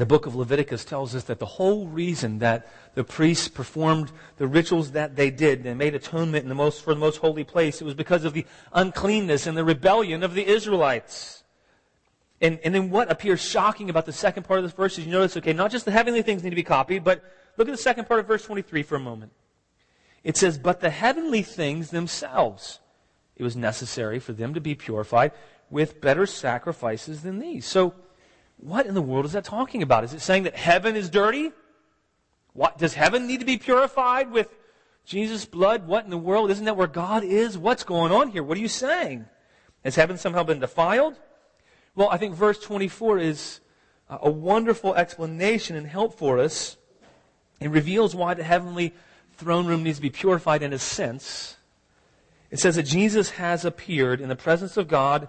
The 0.00 0.06
book 0.06 0.24
of 0.24 0.34
Leviticus 0.34 0.86
tells 0.86 1.14
us 1.14 1.24
that 1.24 1.40
the 1.40 1.44
whole 1.44 1.86
reason 1.86 2.38
that 2.38 2.66
the 2.94 3.04
priests 3.04 3.48
performed 3.48 4.10
the 4.38 4.46
rituals 4.46 4.92
that 4.92 5.14
they 5.14 5.30
did 5.30 5.66
and 5.66 5.76
made 5.76 5.94
atonement 5.94 6.42
in 6.42 6.48
the 6.48 6.54
most, 6.54 6.82
for 6.82 6.94
the 6.94 7.00
most 7.00 7.18
holy 7.18 7.44
place, 7.44 7.82
it 7.82 7.84
was 7.84 7.92
because 7.92 8.24
of 8.24 8.32
the 8.32 8.46
uncleanness 8.72 9.46
and 9.46 9.58
the 9.58 9.62
rebellion 9.62 10.22
of 10.22 10.32
the 10.32 10.46
Israelites. 10.46 11.44
And, 12.40 12.58
and 12.64 12.74
then 12.74 12.88
what 12.88 13.12
appears 13.12 13.42
shocking 13.42 13.90
about 13.90 14.06
the 14.06 14.12
second 14.14 14.44
part 14.44 14.58
of 14.58 14.64
this 14.64 14.72
verse 14.72 14.98
is 14.98 15.04
you 15.04 15.12
notice, 15.12 15.36
okay, 15.36 15.52
not 15.52 15.70
just 15.70 15.84
the 15.84 15.90
heavenly 15.90 16.22
things 16.22 16.42
need 16.42 16.48
to 16.48 16.56
be 16.56 16.62
copied, 16.62 17.04
but 17.04 17.22
look 17.58 17.68
at 17.68 17.72
the 17.72 17.76
second 17.76 18.06
part 18.06 18.20
of 18.20 18.26
verse 18.26 18.46
23 18.46 18.82
for 18.82 18.96
a 18.96 19.00
moment. 19.00 19.32
It 20.24 20.38
says, 20.38 20.56
but 20.56 20.80
the 20.80 20.88
heavenly 20.88 21.42
things 21.42 21.90
themselves, 21.90 22.80
it 23.36 23.42
was 23.42 23.54
necessary 23.54 24.18
for 24.18 24.32
them 24.32 24.54
to 24.54 24.62
be 24.62 24.74
purified 24.74 25.32
with 25.68 26.00
better 26.00 26.24
sacrifices 26.24 27.20
than 27.20 27.38
these. 27.38 27.66
So, 27.66 27.92
what 28.60 28.86
in 28.86 28.94
the 28.94 29.02
world 29.02 29.24
is 29.24 29.32
that 29.32 29.44
talking 29.44 29.82
about? 29.82 30.04
Is 30.04 30.12
it 30.12 30.20
saying 30.20 30.44
that 30.44 30.54
heaven 30.54 30.96
is 30.96 31.08
dirty? 31.08 31.52
What, 32.52 32.78
does 32.78 32.94
heaven 32.94 33.26
need 33.26 33.40
to 33.40 33.46
be 33.46 33.56
purified 33.56 34.30
with 34.30 34.54
Jesus' 35.04 35.44
blood? 35.44 35.86
What 35.86 36.04
in 36.04 36.10
the 36.10 36.18
world? 36.18 36.50
Isn't 36.50 36.66
that 36.66 36.76
where 36.76 36.86
God 36.86 37.24
is? 37.24 37.56
What's 37.56 37.84
going 37.84 38.12
on 38.12 38.30
here? 38.30 38.42
What 38.42 38.58
are 38.58 38.60
you 38.60 38.68
saying? 38.68 39.24
Has 39.84 39.96
heaven 39.96 40.18
somehow 40.18 40.42
been 40.42 40.60
defiled? 40.60 41.16
Well, 41.94 42.10
I 42.10 42.18
think 42.18 42.34
verse 42.34 42.58
24 42.58 43.18
is 43.18 43.60
uh, 44.08 44.18
a 44.22 44.30
wonderful 44.30 44.94
explanation 44.94 45.76
and 45.76 45.86
help 45.86 46.18
for 46.18 46.38
us. 46.38 46.76
It 47.60 47.70
reveals 47.70 48.14
why 48.14 48.34
the 48.34 48.42
heavenly 48.42 48.94
throne 49.36 49.66
room 49.66 49.82
needs 49.82 49.98
to 49.98 50.02
be 50.02 50.10
purified 50.10 50.62
in 50.62 50.72
a 50.72 50.78
sense. 50.78 51.56
It 52.50 52.58
says 52.58 52.76
that 52.76 52.82
Jesus 52.82 53.30
has 53.30 53.64
appeared 53.64 54.20
in 54.20 54.28
the 54.28 54.36
presence 54.36 54.76
of 54.76 54.88
God. 54.88 55.28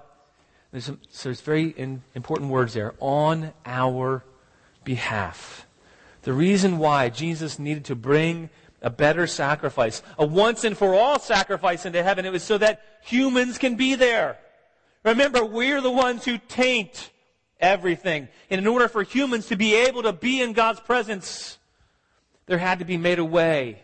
There's, 0.71 0.85
some, 0.85 0.99
so 1.09 1.29
there's 1.29 1.41
very 1.41 1.69
in, 1.69 2.03
important 2.15 2.49
words 2.49 2.73
there. 2.73 2.93
On 2.99 3.53
our 3.65 4.23
behalf. 4.83 5.67
The 6.23 6.33
reason 6.33 6.77
why 6.77 7.09
Jesus 7.09 7.59
needed 7.59 7.85
to 7.85 7.95
bring 7.95 8.49
a 8.81 8.89
better 8.89 9.27
sacrifice, 9.27 10.01
a 10.17 10.25
once 10.25 10.63
and 10.63 10.77
for 10.77 10.95
all 10.95 11.19
sacrifice 11.19 11.85
into 11.85 12.01
heaven, 12.01 12.25
it 12.25 12.31
was 12.31 12.43
so 12.43 12.57
that 12.57 12.81
humans 13.03 13.57
can 13.57 13.75
be 13.75 13.95
there. 13.95 14.37
Remember, 15.03 15.43
we're 15.43 15.81
the 15.81 15.91
ones 15.91 16.25
who 16.25 16.37
taint 16.37 17.11
everything. 17.59 18.27
And 18.49 18.59
in 18.59 18.67
order 18.67 18.87
for 18.87 19.03
humans 19.03 19.47
to 19.47 19.55
be 19.55 19.75
able 19.75 20.03
to 20.03 20.13
be 20.13 20.41
in 20.41 20.53
God's 20.53 20.79
presence, 20.79 21.59
there 22.45 22.57
had 22.57 22.79
to 22.79 22.85
be 22.85 22.97
made 22.97 23.19
a 23.19 23.25
way 23.25 23.81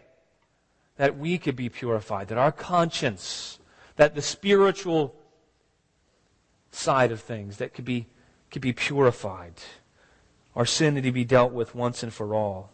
that 0.98 1.18
we 1.18 1.38
could 1.38 1.56
be 1.56 1.70
purified, 1.70 2.30
that 2.30 2.38
our 2.38 2.52
conscience, 2.52 3.60
that 3.98 4.16
the 4.16 4.22
spiritual 4.22 5.16
side 6.78 7.12
of 7.12 7.22
things 7.22 7.58
that 7.58 7.74
could 7.74 7.86
be, 7.86 8.08
could 8.52 8.62
be 8.62 8.74
purified. 8.74 9.54
Our 10.56 10.66
sin 10.66 10.96
need 10.96 11.04
to 11.04 11.12
be 11.12 11.26
dealt 11.26 11.52
with 11.52 11.76
once 11.76 12.04
and 12.04 12.14
for 12.14 12.34
all. 12.34 12.72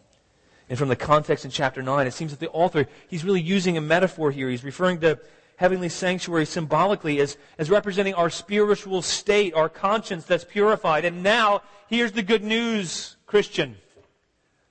And 0.68 0.78
from 0.78 0.88
the 0.88 0.96
context 0.96 1.44
in 1.44 1.50
chapter 1.50 1.82
9, 1.82 2.06
it 2.06 2.12
seems 2.12 2.30
that 2.30 2.40
the 2.40 2.50
author, 2.50 2.86
he's 3.08 3.24
really 3.24 3.40
using 3.40 3.76
a 3.76 3.82
metaphor 3.82 4.30
here. 4.30 4.48
He's 4.48 4.64
referring 4.64 5.00
to 5.00 5.18
heavenly 5.56 5.88
sanctuary 5.88 6.46
symbolically 6.46 7.20
as, 7.20 7.36
as 7.58 7.70
representing 7.70 8.14
our 8.14 8.30
spiritual 8.30 9.02
state, 9.02 9.54
our 9.54 9.68
conscience 9.68 10.24
that's 10.24 10.44
purified. 10.44 11.04
And 11.04 11.22
now, 11.22 11.62
here's 11.88 12.12
the 12.12 12.22
good 12.22 12.42
news, 12.42 13.16
Christian. 13.26 13.76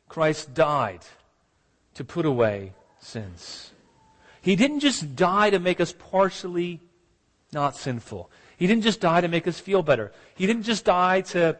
Christ 0.10 0.54
died 0.54 1.02
to 1.94 2.04
put 2.04 2.26
away 2.26 2.74
sins. 3.00 3.72
He 4.42 4.56
didn't 4.56 4.82
just 4.82 5.16
die 5.16 5.52
to 5.52 5.60
make 5.60 5.80
us 5.80 5.94
partially 5.94 6.82
not 7.52 7.76
sinful. 7.76 8.30
He 8.58 8.68
didn't 8.68 8.84
just 8.84 9.02
die 9.02 9.22
to 9.22 9.28
make 9.28 9.48
us 9.48 9.60
feel 9.60 9.84
better. 9.84 10.12
He 10.36 10.46
didn't 10.46 10.64
just 10.64 10.86
die 10.86 11.22
to, 11.22 11.58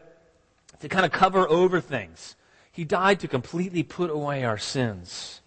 to 0.80 0.88
kind 0.88 1.04
of 1.04 1.12
cover 1.12 1.48
over 1.48 1.80
things. 1.80 2.36
He 2.70 2.84
died 2.84 3.20
to 3.20 3.28
completely 3.28 3.82
put 3.82 4.10
away 4.10 4.44
our 4.44 4.58
sins. 4.58 5.40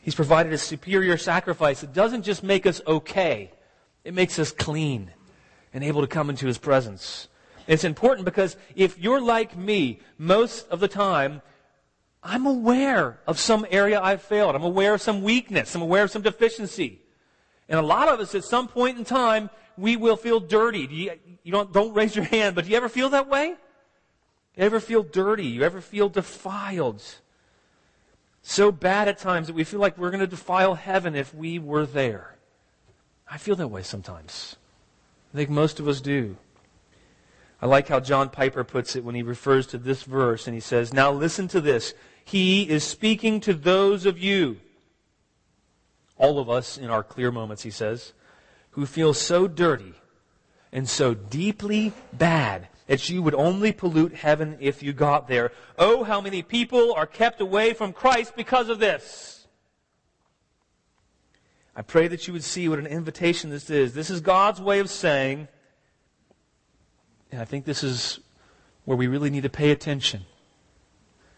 He's 0.00 0.14
provided 0.14 0.52
a 0.52 0.58
superior 0.58 1.18
sacrifice 1.18 1.80
that 1.80 1.92
doesn't 1.92 2.22
just 2.22 2.42
make 2.42 2.64
us 2.64 2.80
okay, 2.86 3.52
it 4.04 4.14
makes 4.14 4.38
us 4.38 4.52
clean 4.52 5.10
and 5.74 5.84
able 5.84 6.00
to 6.00 6.06
come 6.06 6.30
into 6.30 6.46
His 6.46 6.58
presence. 6.58 7.28
It's 7.66 7.84
important 7.84 8.24
because 8.24 8.56
if 8.74 8.98
you're 8.98 9.20
like 9.20 9.56
me, 9.56 10.00
most 10.16 10.68
of 10.68 10.80
the 10.80 10.88
time, 10.88 11.42
I'm 12.22 12.46
aware 12.46 13.20
of 13.26 13.38
some 13.38 13.66
area 13.70 14.00
I've 14.00 14.22
failed. 14.22 14.54
I'm 14.54 14.64
aware 14.64 14.94
of 14.94 15.02
some 15.02 15.22
weakness. 15.22 15.74
I'm 15.74 15.82
aware 15.82 16.04
of 16.04 16.10
some 16.10 16.22
deficiency. 16.22 17.00
And 17.68 17.78
a 17.78 17.82
lot 17.82 18.08
of 18.08 18.20
us 18.20 18.34
at 18.34 18.44
some 18.44 18.68
point 18.68 18.98
in 18.98 19.04
time, 19.04 19.50
we 19.76 19.96
will 19.96 20.16
feel 20.16 20.40
dirty. 20.40 20.88
You, 20.90 21.12
you 21.42 21.52
don't, 21.52 21.72
don't 21.72 21.94
raise 21.94 22.16
your 22.16 22.24
hand, 22.24 22.54
but 22.54 22.64
do 22.64 22.70
you 22.70 22.76
ever 22.76 22.88
feel 22.88 23.10
that 23.10 23.28
way? 23.28 23.54
You 24.56 24.64
ever 24.64 24.80
feel 24.80 25.02
dirty? 25.02 25.46
You 25.46 25.62
ever 25.62 25.80
feel 25.80 26.08
defiled? 26.08 27.02
So 28.42 28.72
bad 28.72 29.08
at 29.08 29.18
times 29.18 29.46
that 29.46 29.52
we 29.54 29.64
feel 29.64 29.80
like 29.80 29.98
we're 29.98 30.10
going 30.10 30.20
to 30.20 30.26
defile 30.26 30.74
heaven 30.74 31.14
if 31.14 31.34
we 31.34 31.58
were 31.58 31.86
there. 31.86 32.36
I 33.30 33.38
feel 33.38 33.56
that 33.56 33.68
way 33.68 33.82
sometimes. 33.82 34.56
I 35.32 35.36
think 35.36 35.50
most 35.50 35.78
of 35.78 35.86
us 35.86 36.00
do. 36.00 36.36
I 37.60 37.66
like 37.66 37.88
how 37.88 38.00
John 38.00 38.30
Piper 38.30 38.64
puts 38.64 38.96
it 38.96 39.04
when 39.04 39.14
he 39.14 39.22
refers 39.22 39.66
to 39.68 39.78
this 39.78 40.04
verse 40.04 40.46
and 40.46 40.54
he 40.54 40.60
says, 40.60 40.94
Now 40.94 41.12
listen 41.12 41.48
to 41.48 41.60
this. 41.60 41.92
He 42.24 42.68
is 42.68 42.84
speaking 42.84 43.40
to 43.40 43.54
those 43.54 44.06
of 44.06 44.18
you, 44.18 44.58
all 46.18 46.38
of 46.38 46.50
us 46.50 46.76
in 46.76 46.90
our 46.90 47.02
clear 47.02 47.30
moments, 47.30 47.62
he 47.62 47.70
says, 47.70 48.12
who 48.72 48.84
feel 48.86 49.14
so 49.14 49.48
dirty 49.48 49.94
and 50.72 50.88
so 50.88 51.14
deeply 51.14 51.92
bad 52.12 52.68
that 52.86 53.08
you 53.08 53.22
would 53.22 53.34
only 53.34 53.72
pollute 53.72 54.14
heaven 54.14 54.56
if 54.60 54.82
you 54.82 54.92
got 54.92 55.28
there. 55.28 55.52
Oh, 55.78 56.04
how 56.04 56.20
many 56.20 56.42
people 56.42 56.92
are 56.94 57.06
kept 57.06 57.40
away 57.40 57.74
from 57.74 57.92
Christ 57.92 58.34
because 58.36 58.68
of 58.68 58.78
this. 58.78 59.46
I 61.76 61.82
pray 61.82 62.08
that 62.08 62.26
you 62.26 62.32
would 62.32 62.42
see 62.42 62.68
what 62.68 62.78
an 62.78 62.86
invitation 62.86 63.50
this 63.50 63.70
is. 63.70 63.94
This 63.94 64.10
is 64.10 64.20
God's 64.20 64.60
way 64.60 64.80
of 64.80 64.90
saying, 64.90 65.46
and 67.30 67.40
I 67.40 67.44
think 67.44 67.64
this 67.64 67.84
is 67.84 68.18
where 68.84 68.96
we 68.96 69.06
really 69.06 69.30
need 69.30 69.44
to 69.44 69.50
pay 69.50 69.70
attention. 69.70 70.22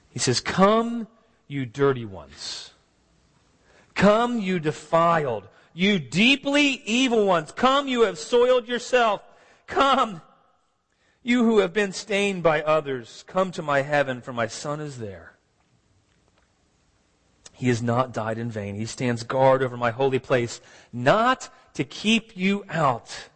He 0.08 0.18
says, 0.18 0.40
Come, 0.40 1.08
you 1.46 1.66
dirty 1.66 2.04
ones. 2.04 2.70
Come, 4.00 4.40
you 4.40 4.58
defiled. 4.58 5.46
You 5.74 5.98
deeply 5.98 6.80
evil 6.86 7.26
ones, 7.26 7.52
come, 7.52 7.86
you 7.86 8.04
have 8.04 8.18
soiled 8.18 8.66
yourself. 8.66 9.20
Come, 9.66 10.22
you 11.22 11.44
who 11.44 11.58
have 11.58 11.74
been 11.74 11.92
stained 11.92 12.42
by 12.42 12.62
others, 12.62 13.24
come 13.26 13.50
to 13.52 13.60
my 13.60 13.82
heaven, 13.82 14.22
for 14.22 14.32
my 14.32 14.46
son 14.46 14.80
is 14.80 15.00
there. 15.00 15.34
He 17.52 17.68
has 17.68 17.82
not 17.82 18.14
died 18.14 18.38
in 18.38 18.50
vain. 18.50 18.74
He 18.74 18.86
stands 18.86 19.22
guard 19.22 19.62
over 19.62 19.76
my 19.76 19.90
holy 19.90 20.18
place, 20.18 20.62
not 20.94 21.50
to 21.74 21.84
keep 21.84 22.34
you 22.34 22.64
out, 22.70 23.28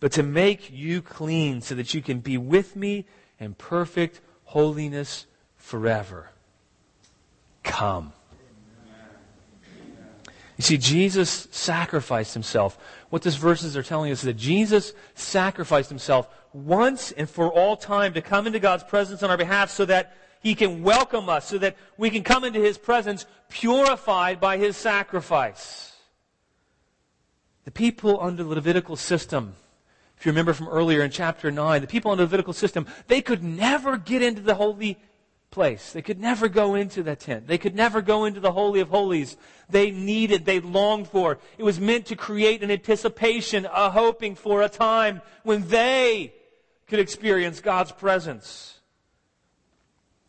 but 0.00 0.10
to 0.12 0.22
make 0.22 0.72
you 0.72 1.02
clean 1.02 1.60
so 1.60 1.74
that 1.74 1.92
you 1.92 2.00
can 2.00 2.20
be 2.20 2.38
with 2.38 2.76
me 2.76 3.04
in 3.38 3.52
perfect 3.52 4.22
holiness 4.44 5.26
forever. 5.54 6.30
Come. 7.62 8.14
You 10.56 10.62
see, 10.62 10.76
Jesus 10.76 11.48
sacrificed 11.50 12.34
himself. 12.34 12.78
What 13.10 13.22
these 13.22 13.36
verses 13.36 13.76
are 13.76 13.82
telling 13.82 14.12
us 14.12 14.18
is 14.18 14.24
that 14.24 14.36
Jesus 14.36 14.92
sacrificed 15.14 15.88
himself 15.88 16.28
once 16.52 17.12
and 17.12 17.28
for 17.28 17.50
all 17.50 17.76
time 17.76 18.12
to 18.14 18.22
come 18.22 18.46
into 18.46 18.58
God's 18.58 18.84
presence 18.84 19.22
on 19.22 19.30
our 19.30 19.36
behalf 19.36 19.70
so 19.70 19.84
that 19.86 20.16
he 20.42 20.54
can 20.54 20.82
welcome 20.82 21.28
us, 21.28 21.48
so 21.48 21.58
that 21.58 21.76
we 21.96 22.10
can 22.10 22.22
come 22.22 22.44
into 22.44 22.60
his 22.60 22.76
presence 22.76 23.26
purified 23.48 24.40
by 24.40 24.58
his 24.58 24.76
sacrifice. 24.76 25.92
The 27.64 27.70
people 27.70 28.20
under 28.20 28.42
the 28.42 28.48
Levitical 28.48 28.96
system, 28.96 29.54
if 30.18 30.26
you 30.26 30.32
remember 30.32 30.52
from 30.52 30.68
earlier 30.68 31.02
in 31.02 31.10
chapter 31.12 31.50
9, 31.50 31.80
the 31.80 31.86
people 31.86 32.10
under 32.10 32.24
the 32.24 32.28
Levitical 32.28 32.52
system, 32.52 32.86
they 33.06 33.22
could 33.22 33.42
never 33.42 33.96
get 33.96 34.20
into 34.20 34.42
the 34.42 34.56
holy 34.56 34.98
place. 35.52 35.92
They 35.92 36.02
could 36.02 36.18
never 36.18 36.48
go 36.48 36.74
into 36.74 37.02
the 37.02 37.14
tent. 37.14 37.46
They 37.46 37.58
could 37.58 37.76
never 37.76 38.02
go 38.02 38.24
into 38.24 38.40
the 38.40 38.50
Holy 38.50 38.80
of 38.80 38.88
Holies. 38.88 39.36
They 39.70 39.92
needed, 39.92 40.44
they 40.44 40.58
longed 40.58 41.08
for. 41.08 41.38
It 41.56 41.62
was 41.62 41.78
meant 41.78 42.06
to 42.06 42.16
create 42.16 42.62
an 42.62 42.70
anticipation, 42.70 43.66
a 43.66 43.90
hoping 43.90 44.34
for 44.34 44.62
a 44.62 44.68
time 44.68 45.22
when 45.44 45.68
they 45.68 46.34
could 46.88 46.98
experience 46.98 47.60
God's 47.60 47.92
presence. 47.92 48.80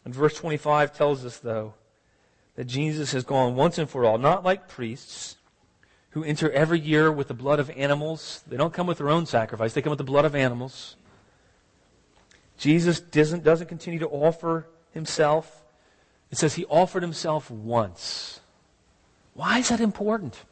And 0.05 0.13
verse 0.13 0.35
25 0.35 0.93
tells 0.93 1.25
us, 1.25 1.39
though, 1.39 1.73
that 2.55 2.65
Jesus 2.65 3.13
has 3.13 3.23
gone 3.23 3.55
once 3.55 3.77
and 3.77 3.89
for 3.89 4.05
all, 4.05 4.17
not 4.17 4.43
like 4.43 4.67
priests 4.67 5.37
who 6.11 6.23
enter 6.23 6.51
every 6.51 6.79
year 6.79 7.11
with 7.11 7.27
the 7.27 7.33
blood 7.33 7.59
of 7.59 7.71
animals. 7.71 8.43
They 8.47 8.57
don't 8.57 8.73
come 8.73 8.85
with 8.85 8.99
their 8.99 9.09
own 9.09 9.25
sacrifice, 9.25 9.73
they 9.73 9.81
come 9.81 9.91
with 9.91 9.97
the 9.97 10.03
blood 10.03 10.25
of 10.25 10.35
animals. 10.35 10.95
Jesus 12.57 12.99
doesn't, 12.99 13.43
doesn't 13.43 13.67
continue 13.67 13.99
to 13.99 14.07
offer 14.07 14.67
himself 14.93 15.63
It 16.31 16.37
says 16.37 16.55
he 16.55 16.65
offered 16.65 17.03
himself 17.03 17.51
once. 17.51 18.39
Why 19.35 19.59
is 19.59 19.69
that 19.69 19.79
important? 19.79 20.43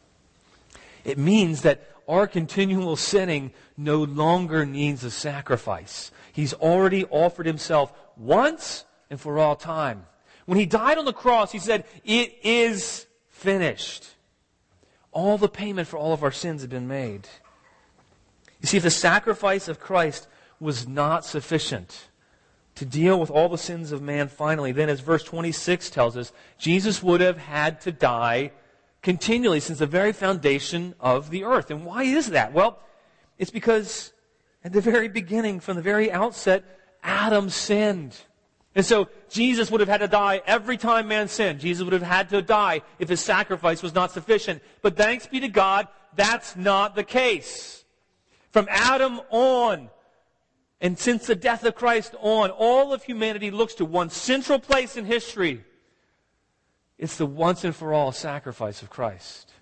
It 1.03 1.17
means 1.17 1.61
that 1.61 1.81
our 2.07 2.27
continual 2.27 2.95
sinning 2.95 3.51
no 3.77 4.03
longer 4.03 4.65
needs 4.65 5.03
a 5.03 5.09
sacrifice. 5.09 6.11
He's 6.33 6.53
already 6.53 7.05
offered 7.05 7.45
himself 7.45 7.93
once 8.15 8.85
and 9.09 9.19
for 9.19 9.39
all 9.39 9.55
time. 9.55 10.05
When 10.45 10.59
he 10.59 10.65
died 10.65 10.97
on 10.97 11.05
the 11.05 11.13
cross, 11.13 11.51
he 11.51 11.59
said, 11.59 11.85
It 12.03 12.37
is 12.43 13.07
finished. 13.29 14.05
All 15.11 15.37
the 15.37 15.49
payment 15.49 15.87
for 15.87 15.97
all 15.97 16.13
of 16.13 16.23
our 16.23 16.31
sins 16.31 16.61
had 16.61 16.69
been 16.69 16.87
made. 16.87 17.27
You 18.61 18.67
see, 18.67 18.77
if 18.77 18.83
the 18.83 18.91
sacrifice 18.91 19.67
of 19.67 19.79
Christ 19.79 20.27
was 20.59 20.87
not 20.87 21.25
sufficient 21.25 22.07
to 22.75 22.85
deal 22.85 23.19
with 23.19 23.29
all 23.29 23.49
the 23.49 23.57
sins 23.57 23.91
of 23.91 24.01
man 24.01 24.27
finally, 24.27 24.71
then 24.71 24.89
as 24.89 24.99
verse 24.99 25.23
26 25.23 25.89
tells 25.89 26.15
us, 26.17 26.31
Jesus 26.57 27.03
would 27.03 27.21
have 27.21 27.37
had 27.37 27.81
to 27.81 27.91
die 27.91 28.51
continually 29.01 29.59
since 29.59 29.79
the 29.79 29.85
very 29.85 30.13
foundation 30.13 30.95
of 30.99 31.29
the 31.29 31.43
earth. 31.43 31.71
And 31.71 31.85
why 31.85 32.03
is 32.03 32.29
that? 32.29 32.53
Well, 32.53 32.79
it's 33.37 33.51
because 33.51 34.13
at 34.63 34.73
the 34.73 34.81
very 34.81 35.07
beginning, 35.07 35.59
from 35.59 35.75
the 35.75 35.81
very 35.81 36.11
outset, 36.11 36.63
Adam 37.03 37.49
sinned. 37.49 38.17
And 38.75 38.85
so 38.85 39.09
Jesus 39.29 39.69
would 39.69 39.81
have 39.81 39.89
had 39.89 39.99
to 39.99 40.07
die 40.07 40.41
every 40.45 40.77
time 40.77 41.07
man 41.07 41.27
sinned. 41.27 41.59
Jesus 41.59 41.83
would 41.83 41.93
have 41.93 42.01
had 42.01 42.29
to 42.29 42.41
die 42.41 42.81
if 42.99 43.09
his 43.09 43.19
sacrifice 43.19 43.83
was 43.83 43.93
not 43.93 44.11
sufficient. 44.11 44.61
But 44.81 44.95
thanks 44.95 45.27
be 45.27 45.41
to 45.41 45.49
God, 45.49 45.87
that's 46.15 46.55
not 46.55 46.95
the 46.95 47.03
case. 47.03 47.83
From 48.51 48.67
Adam 48.69 49.19
on, 49.29 49.89
and 50.81 50.97
since 50.97 51.27
the 51.27 51.35
death 51.35 51.63
of 51.63 51.75
Christ 51.75 52.15
on, 52.19 52.49
all 52.49 52.91
of 52.91 53.03
humanity 53.03 53.51
looks 53.51 53.75
to 53.75 53.85
one 53.85 54.09
central 54.09 54.57
place 54.57 54.97
in 54.97 55.05
history. 55.05 55.63
It's 56.97 57.17
the 57.17 57.27
once 57.27 57.63
and 57.63 57.75
for 57.75 57.93
all 57.93 58.11
sacrifice 58.11 58.81
of 58.81 58.89
Christ 58.89 59.53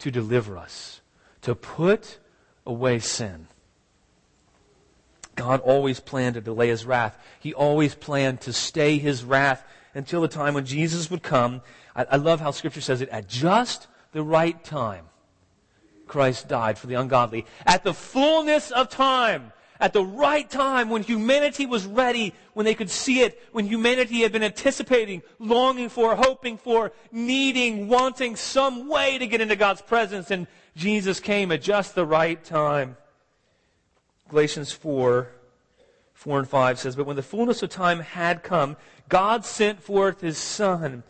to 0.00 0.10
deliver 0.10 0.58
us, 0.58 1.00
to 1.42 1.54
put 1.54 2.18
away 2.66 2.98
sin. 2.98 3.46
God 5.36 5.60
always 5.60 6.00
planned 6.00 6.34
to 6.34 6.40
delay 6.40 6.68
his 6.68 6.84
wrath. 6.84 7.16
He 7.38 7.54
always 7.54 7.94
planned 7.94 8.40
to 8.42 8.52
stay 8.52 8.98
his 8.98 9.22
wrath 9.22 9.64
until 9.94 10.20
the 10.20 10.28
time 10.28 10.54
when 10.54 10.66
Jesus 10.66 11.08
would 11.08 11.22
come. 11.22 11.62
I, 11.94 12.04
I, 12.10 12.16
love 12.16 12.40
how 12.40 12.50
Scripture 12.50 12.80
says 12.80 13.00
it 13.00 13.08
at 13.10 13.28
just 13.28 13.86
the 14.10 14.22
right 14.22 14.62
time. 14.64 15.04
Christ 16.08 16.48
died 16.48 16.78
for 16.78 16.88
the 16.88 16.94
ungodly. 16.94 17.46
At 17.64 17.84
the 17.84 17.94
fullness 17.94 18.72
of 18.72 18.88
time, 18.88 19.52
at 19.80 19.92
the 19.92 20.04
right 20.04 20.48
time, 20.48 20.90
when 20.90 21.02
humanity 21.02 21.64
was 21.64 21.86
ready, 21.86 22.34
when 22.54 22.64
they 22.64 22.74
could 22.74 22.90
see 22.90 23.20
it, 23.20 23.40
when 23.52 23.66
humanity 23.66 24.22
had 24.22 24.32
been 24.32 24.42
anticipating, 24.42 25.22
longing 25.38 25.88
for, 25.88 26.16
hoping 26.16 26.58
for, 26.58 26.92
needing, 27.12 27.88
wanting 27.88 28.34
some 28.34 28.88
way 28.88 29.18
to 29.18 29.26
get 29.26 29.40
into 29.40 29.54
God's 29.54 29.82
presence, 29.82 30.30
and 30.32 30.48
Jesus 30.74 31.20
came 31.20 31.52
at 31.52 31.62
just 31.62 31.94
the 31.94 32.04
right 32.04 32.42
time. 32.42 32.96
Galatians 34.28 34.72
4, 34.72 35.28
4 36.12 36.38
and 36.40 36.48
5 36.48 36.78
says, 36.78 36.96
But 36.96 37.06
when 37.06 37.16
the 37.16 37.22
fullness 37.22 37.62
of 37.62 37.70
time 37.70 38.00
had 38.00 38.42
come, 38.42 38.76
God 39.08 39.44
sent 39.44 39.80
forth 39.80 40.20
his 40.20 40.38
Son, 40.38 41.04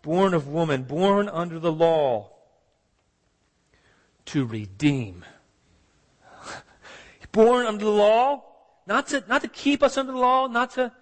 born 0.00 0.32
of 0.32 0.46
woman, 0.46 0.84
born 0.84 1.28
under 1.28 1.58
the 1.58 1.72
law, 1.72 2.30
to 4.26 4.46
redeem. 4.46 5.24
Born 7.32 7.66
under 7.66 7.84
the 7.84 7.90
law, 7.90 8.44
not 8.86 9.08
to, 9.08 9.24
not 9.28 9.42
to 9.42 9.48
keep 9.48 9.82
us 9.82 9.96
under 9.96 10.12
the 10.12 10.18
law, 10.18 10.46
not 10.46 10.72
to, 10.72 10.92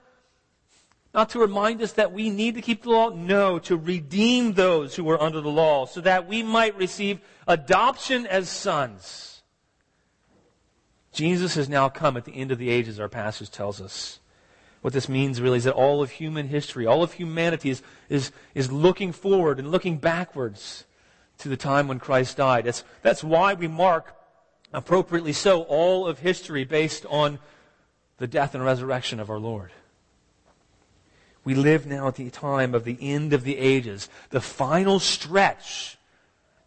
not 1.12 1.30
to 1.30 1.38
remind 1.38 1.82
us 1.82 1.92
that 1.94 2.12
we 2.12 2.30
need 2.30 2.54
to 2.54 2.62
keep 2.62 2.82
the 2.82 2.90
law. 2.90 3.10
No, 3.10 3.58
to 3.60 3.76
redeem 3.76 4.52
those 4.52 4.94
who 4.94 5.04
were 5.04 5.20
under 5.20 5.40
the 5.40 5.50
law, 5.50 5.86
so 5.86 6.00
that 6.00 6.28
we 6.28 6.42
might 6.42 6.76
receive 6.76 7.20
adoption 7.46 8.26
as 8.26 8.48
sons. 8.48 9.42
Jesus 11.12 11.56
has 11.56 11.68
now 11.68 11.88
come 11.88 12.16
at 12.16 12.24
the 12.24 12.32
end 12.32 12.52
of 12.52 12.58
the 12.58 12.70
ages, 12.70 13.00
our 13.00 13.08
passage 13.08 13.50
tells 13.50 13.80
us. 13.80 14.20
What 14.80 14.94
this 14.94 15.08
means 15.08 15.40
really 15.40 15.58
is 15.58 15.64
that 15.64 15.74
all 15.74 16.02
of 16.02 16.10
human 16.10 16.48
history, 16.48 16.86
all 16.86 17.02
of 17.02 17.14
humanity 17.14 17.70
is, 17.70 17.82
is, 18.08 18.32
is 18.54 18.72
looking 18.72 19.12
forward 19.12 19.58
and 19.58 19.70
looking 19.70 19.98
backwards 19.98 20.84
to 21.38 21.48
the 21.48 21.56
time 21.56 21.88
when 21.88 21.98
Christ 21.98 22.36
died. 22.36 22.64
That's, 22.64 22.84
that's 23.02 23.22
why 23.24 23.54
we 23.54 23.68
mark, 23.68 24.14
appropriately 24.72 25.32
so, 25.32 25.62
all 25.62 26.06
of 26.06 26.18
history 26.18 26.64
based 26.64 27.06
on 27.06 27.38
the 28.18 28.26
death 28.26 28.54
and 28.54 28.64
resurrection 28.64 29.20
of 29.20 29.30
our 29.30 29.38
Lord. 29.38 29.70
We 31.44 31.54
live 31.54 31.86
now 31.86 32.08
at 32.08 32.16
the 32.16 32.30
time 32.30 32.74
of 32.74 32.84
the 32.84 32.98
end 33.00 33.32
of 33.32 33.44
the 33.44 33.56
ages, 33.56 34.08
the 34.28 34.40
final 34.40 35.00
stretch, 35.00 35.96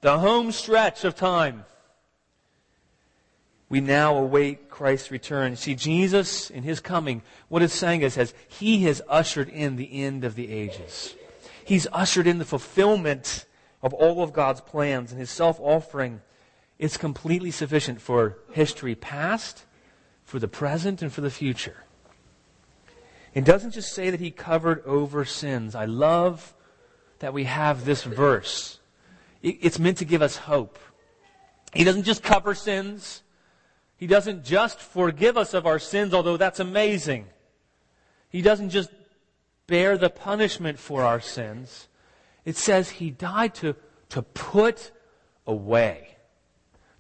the 0.01 0.17
home 0.19 0.51
stretch 0.51 1.03
of 1.03 1.15
time 1.15 1.65
we 3.73 3.81
now 3.81 4.17
await 4.17 4.69
Christ's 4.69 5.09
return. 5.09 5.55
See, 5.55 5.73
Jesus, 5.73 6.51
in 6.51 6.61
his 6.61 6.79
coming, 6.79 7.23
what 7.49 7.63
it's 7.63 7.73
saying 7.73 8.03
is, 8.03 8.31
he 8.47 8.83
has 8.83 9.01
ushered 9.09 9.49
in 9.49 9.77
the 9.77 10.03
end 10.03 10.23
of 10.23 10.35
the 10.35 10.51
ages. 10.51 11.15
He's 11.65 11.87
ushered 11.91 12.27
in 12.27 12.37
the 12.37 12.45
fulfillment 12.45 13.47
of 13.81 13.91
all 13.91 14.21
of 14.21 14.31
God's 14.31 14.61
plans, 14.61 15.09
and 15.09 15.19
his 15.19 15.31
self 15.31 15.59
offering 15.59 16.21
is 16.79 16.97
completely 16.97 17.51
sufficient 17.51 18.01
for 18.01 18.37
history 18.51 18.95
past, 18.95 19.65
for 20.23 20.39
the 20.39 20.47
present, 20.47 21.01
and 21.01 21.11
for 21.11 21.21
the 21.21 21.29
future. 21.29 21.83
It 23.33 23.45
doesn't 23.45 23.71
just 23.71 23.93
say 23.93 24.09
that 24.09 24.19
he 24.19 24.31
covered 24.31 24.85
over 24.85 25.25
sins. 25.25 25.75
I 25.75 25.85
love 25.85 26.53
that 27.19 27.33
we 27.33 27.45
have 27.45 27.85
this 27.85 28.03
verse. 28.03 28.79
It's 29.41 29.79
meant 29.79 29.97
to 29.97 30.05
give 30.05 30.21
us 30.21 30.37
hope. 30.37 30.79
He 31.73 31.83
doesn't 31.83 32.03
just 32.03 32.23
cover 32.23 32.53
sins. 32.53 33.23
He 33.97 34.07
doesn't 34.07 34.43
just 34.45 34.79
forgive 34.79 35.37
us 35.37 35.53
of 35.53 35.65
our 35.65 35.79
sins, 35.79 36.13
although 36.13 36.37
that's 36.37 36.59
amazing. 36.59 37.27
He 38.29 38.41
doesn't 38.41 38.69
just 38.69 38.89
bear 39.67 39.97
the 39.97 40.09
punishment 40.09 40.77
for 40.79 41.03
our 41.03 41.19
sins. 41.19 41.87
It 42.45 42.57
says 42.57 42.89
he 42.89 43.09
died 43.09 43.55
to, 43.55 43.75
to 44.09 44.21
put 44.21 44.91
away. 45.47 46.12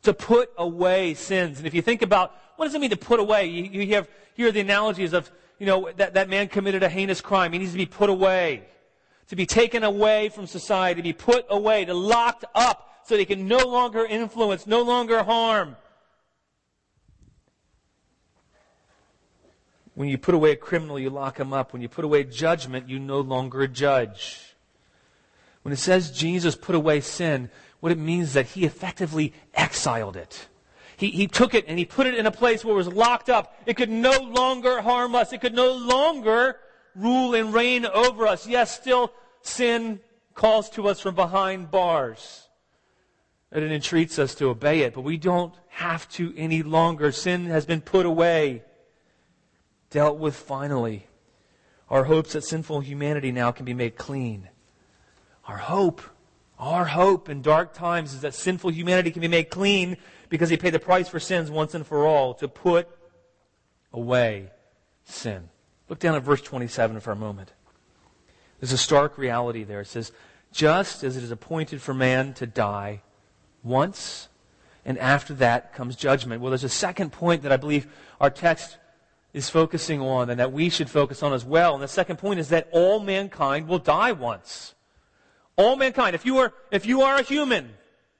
To 0.03 0.13
put 0.13 0.51
away 0.57 1.13
sins. 1.13 1.57
And 1.57 1.67
if 1.67 1.73
you 1.73 1.81
think 1.81 2.01
about 2.01 2.35
what 2.55 2.65
does 2.65 2.75
it 2.75 2.81
mean 2.81 2.91
to 2.91 2.97
put 2.97 3.19
away? 3.19 3.47
You, 3.47 3.81
you 3.81 3.95
have, 3.95 4.07
hear 4.35 4.51
the 4.51 4.59
analogies 4.59 5.13
of, 5.13 5.31
you 5.59 5.65
know, 5.65 5.89
that, 5.97 6.13
that 6.13 6.29
man 6.29 6.47
committed 6.47 6.83
a 6.83 6.89
heinous 6.89 7.21
crime. 7.21 7.53
He 7.53 7.59
needs 7.59 7.71
to 7.71 7.77
be 7.77 7.85
put 7.85 8.09
away. 8.09 8.65
To 9.29 9.35
be 9.35 9.45
taken 9.45 9.83
away 9.83 10.29
from 10.29 10.45
society, 10.45 10.99
to 10.99 11.03
be 11.03 11.13
put 11.13 11.45
away, 11.49 11.85
to 11.85 11.93
locked 11.93 12.45
up 12.53 13.01
so 13.05 13.17
he 13.17 13.25
can 13.25 13.47
no 13.47 13.65
longer 13.65 14.05
influence, 14.05 14.67
no 14.67 14.81
longer 14.81 15.23
harm. 15.23 15.75
When 19.95 20.09
you 20.09 20.17
put 20.17 20.35
away 20.35 20.51
a 20.51 20.55
criminal, 20.55 20.99
you 20.99 21.09
lock 21.09 21.39
him 21.39 21.53
up. 21.53 21.71
When 21.71 21.81
you 21.81 21.89
put 21.89 22.03
away 22.03 22.23
judgment, 22.23 22.89
you 22.89 22.99
no 22.99 23.21
longer 23.21 23.67
judge. 23.67 24.52
When 25.63 25.73
it 25.73 25.79
says 25.79 26.11
Jesus 26.11 26.55
put 26.55 26.75
away 26.75 27.01
sin, 27.01 27.49
what 27.79 27.91
it 27.91 27.97
means 27.97 28.29
is 28.29 28.33
that 28.33 28.47
he 28.47 28.65
effectively 28.65 29.33
exiled 29.53 30.15
it. 30.15 30.47
He, 30.95 31.09
he 31.09 31.27
took 31.27 31.53
it 31.53 31.65
and 31.67 31.79
he 31.79 31.85
put 31.85 32.07
it 32.07 32.15
in 32.15 32.25
a 32.25 32.31
place 32.31 32.63
where 32.63 32.73
it 32.73 32.77
was 32.77 32.87
locked 32.87 33.29
up. 33.29 33.55
It 33.65 33.75
could 33.75 33.89
no 33.89 34.11
longer 34.19 34.81
harm 34.81 35.15
us. 35.15 35.33
It 35.33 35.41
could 35.41 35.53
no 35.53 35.73
longer 35.73 36.57
rule 36.95 37.33
and 37.33 37.53
reign 37.53 37.85
over 37.85 38.27
us. 38.27 38.47
Yes, 38.47 38.75
still 38.75 39.11
sin 39.41 39.99
calls 40.33 40.69
to 40.71 40.87
us 40.87 40.99
from 40.99 41.15
behind 41.15 41.71
bars. 41.71 42.47
And 43.51 43.63
it 43.63 43.71
entreats 43.71 44.17
us 44.17 44.33
to 44.35 44.49
obey 44.49 44.79
it, 44.81 44.93
but 44.93 45.01
we 45.01 45.17
don't 45.17 45.53
have 45.67 46.09
to 46.11 46.33
any 46.37 46.63
longer. 46.63 47.11
Sin 47.11 47.45
has 47.45 47.65
been 47.65 47.81
put 47.81 48.05
away 48.05 48.63
dealt 49.89 50.17
with 50.17 50.35
finally. 50.35 51.07
Our 51.89 52.05
hopes 52.05 52.33
that 52.33 52.43
sinful 52.43 52.79
humanity 52.79 53.31
now 53.31 53.51
can 53.51 53.65
be 53.65 53.75
made 53.75 53.95
clean. 53.95 54.49
Our 55.47 55.57
hope, 55.57 56.01
our 56.57 56.85
hope 56.85 57.29
in 57.29 57.41
dark 57.41 57.73
times 57.73 58.13
is 58.13 58.21
that 58.21 58.33
sinful 58.33 58.71
humanity 58.71 59.11
can 59.11 59.21
be 59.21 59.27
made 59.27 59.49
clean 59.49 59.97
because 60.29 60.49
he 60.49 60.57
paid 60.57 60.73
the 60.73 60.79
price 60.79 61.09
for 61.09 61.19
sins 61.19 61.51
once 61.51 61.73
and 61.73 61.85
for 61.85 62.07
all 62.07 62.33
to 62.35 62.47
put 62.47 62.87
away 63.91 64.49
sin. 65.03 65.49
Look 65.89 65.99
down 65.99 66.15
at 66.15 66.23
verse 66.23 66.41
27 66.41 66.99
for 67.01 67.11
a 67.11 67.15
moment. 67.15 67.53
There's 68.59 68.71
a 68.71 68.77
stark 68.77 69.17
reality 69.17 69.63
there. 69.63 69.81
It 69.81 69.87
says, 69.87 70.11
just 70.53 71.03
as 71.03 71.17
it 71.17 71.23
is 71.23 71.31
appointed 71.31 71.81
for 71.81 71.93
man 71.93 72.33
to 72.35 72.45
die 72.45 73.01
once, 73.63 74.29
and 74.85 74.97
after 74.97 75.33
that 75.35 75.73
comes 75.73 75.95
judgment. 75.95 76.41
Well, 76.41 76.51
there's 76.51 76.63
a 76.63 76.69
second 76.69 77.11
point 77.11 77.43
that 77.43 77.51
I 77.51 77.57
believe 77.57 77.87
our 78.21 78.29
text 78.29 78.77
is 79.33 79.49
focusing 79.49 79.99
on 79.99 80.29
and 80.29 80.39
that 80.39 80.51
we 80.51 80.69
should 80.69 80.89
focus 80.89 81.23
on 81.23 81.33
as 81.33 81.43
well. 81.43 81.73
And 81.73 81.81
the 81.81 81.87
second 81.87 82.17
point 82.17 82.39
is 82.39 82.49
that 82.49 82.69
all 82.71 82.99
mankind 82.99 83.67
will 83.67 83.79
die 83.79 84.11
once. 84.11 84.75
All 85.55 85.75
mankind. 85.75 86.15
If 86.15 86.25
you 86.25 86.39
are, 86.39 86.53
if 86.71 86.85
you 86.85 87.03
are 87.03 87.17
a 87.17 87.21
human, 87.21 87.71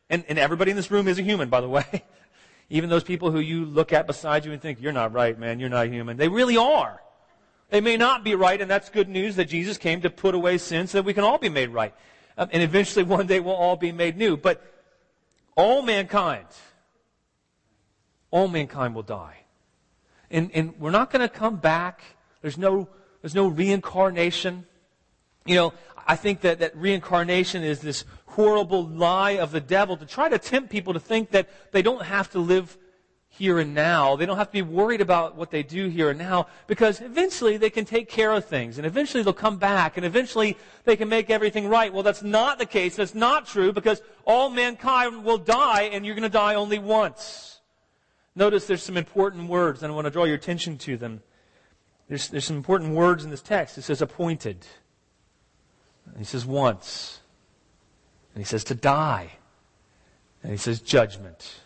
and, 0.09 0.23
and 0.27 0.37
everybody 0.37 0.71
in 0.71 0.77
this 0.77 0.91
room 0.91 1.07
is 1.07 1.17
a 1.17 1.23
human, 1.23 1.49
by 1.49 1.61
the 1.61 1.69
way, 1.69 1.85
even 2.69 2.89
those 2.89 3.03
people 3.03 3.31
who 3.31 3.39
you 3.39 3.65
look 3.65 3.93
at 3.93 4.07
beside 4.07 4.45
you 4.45 4.51
and 4.51 4.61
think, 4.61 4.81
you're 4.81 4.91
not 4.91 5.13
right, 5.13 5.37
man, 5.37 5.59
you're 5.59 5.69
not 5.69 5.87
human, 5.87 6.17
they 6.17 6.27
really 6.29 6.57
are. 6.57 7.01
They 7.69 7.81
may 7.81 7.97
not 7.97 8.23
be 8.23 8.35
right, 8.35 8.61
and 8.61 8.69
that's 8.69 8.89
good 8.89 9.09
news 9.09 9.37
that 9.37 9.45
Jesus 9.45 9.79
came 9.79 10.01
to 10.01 10.09
put 10.11 10.35
away 10.35 10.59
sin 10.59 10.85
so 10.85 10.99
that 10.99 11.05
we 11.05 11.13
can 11.13 11.23
all 11.23 11.39
be 11.39 11.49
made 11.49 11.69
right. 11.69 11.93
Um, 12.37 12.49
and 12.51 12.61
eventually 12.61 13.03
one 13.17 13.25
day 13.25 13.39
we'll 13.39 13.55
all 13.55 13.75
be 13.75 13.91
made 13.91 14.15
new. 14.15 14.37
But 14.37 14.63
all 15.55 15.81
mankind, 15.81 16.45
all 18.29 18.47
mankind 18.47 18.93
will 18.93 19.03
die. 19.03 19.37
And, 20.29 20.51
and 20.53 20.79
we're 20.79 20.91
not 20.91 21.11
going 21.11 21.21
to 21.21 21.29
come 21.29 21.55
back. 21.55 22.01
There's 22.41 22.57
no, 22.57 22.87
there's 23.21 23.35
no 23.35 23.47
reincarnation. 23.47 24.65
You 25.45 25.55
know, 25.55 25.73
I 26.05 26.15
think 26.15 26.41
that, 26.41 26.59
that 26.59 26.75
reincarnation 26.75 27.63
is 27.63 27.79
this 27.79 28.05
horrible 28.25 28.87
lie 28.87 29.31
of 29.31 29.51
the 29.51 29.61
devil 29.61 29.95
to 29.97 30.05
try 30.05 30.29
to 30.29 30.39
tempt 30.39 30.69
people 30.69 30.93
to 30.93 30.99
think 30.99 31.31
that 31.31 31.49
they 31.71 31.81
don't 31.81 32.03
have 32.03 32.31
to 32.31 32.39
live 32.39 32.77
here 33.29 33.57
and 33.59 33.73
now. 33.73 34.15
They 34.15 34.27
don't 34.27 34.37
have 34.37 34.49
to 34.49 34.53
be 34.53 34.61
worried 34.61 35.01
about 35.01 35.35
what 35.35 35.49
they 35.49 35.63
do 35.63 35.87
here 35.87 36.11
and 36.11 36.19
now 36.19 36.47
because 36.67 37.01
eventually 37.01 37.57
they 37.57 37.71
can 37.71 37.83
take 37.83 38.07
care 38.07 38.31
of 38.31 38.45
things 38.45 38.77
and 38.77 38.85
eventually 38.85 39.23
they'll 39.23 39.33
come 39.33 39.57
back 39.57 39.97
and 39.97 40.05
eventually 40.05 40.55
they 40.83 40.95
can 40.95 41.09
make 41.09 41.31
everything 41.31 41.67
right. 41.67 41.91
Well, 41.91 42.03
that's 42.03 42.21
not 42.21 42.59
the 42.59 42.65
case. 42.65 42.95
That's 42.95 43.15
not 43.15 43.47
true 43.47 43.73
because 43.73 44.01
all 44.25 44.49
mankind 44.49 45.23
will 45.23 45.39
die 45.39 45.83
and 45.91 46.05
you're 46.05 46.15
going 46.15 46.23
to 46.23 46.29
die 46.29 46.53
only 46.55 46.77
once. 46.77 47.61
Notice 48.35 48.67
there's 48.67 48.83
some 48.83 48.97
important 48.97 49.49
words 49.49 49.81
and 49.81 49.91
I 49.91 49.95
want 49.95 50.05
to 50.05 50.11
draw 50.11 50.25
your 50.25 50.35
attention 50.35 50.77
to 50.79 50.97
them. 50.97 51.23
There's, 52.07 52.27
there's 52.27 52.45
some 52.45 52.57
important 52.57 52.93
words 52.93 53.23
in 53.23 53.31
this 53.31 53.41
text. 53.41 53.77
It 53.79 53.83
says 53.83 54.01
appointed. 54.01 54.65
And 56.07 56.17
he 56.17 56.23
says 56.23 56.45
once. 56.45 57.19
And 58.33 58.43
he 58.43 58.45
says 58.45 58.63
to 58.65 58.75
die. 58.75 59.31
And 60.41 60.51
he 60.51 60.57
says 60.57 60.79
judgment 60.79 61.61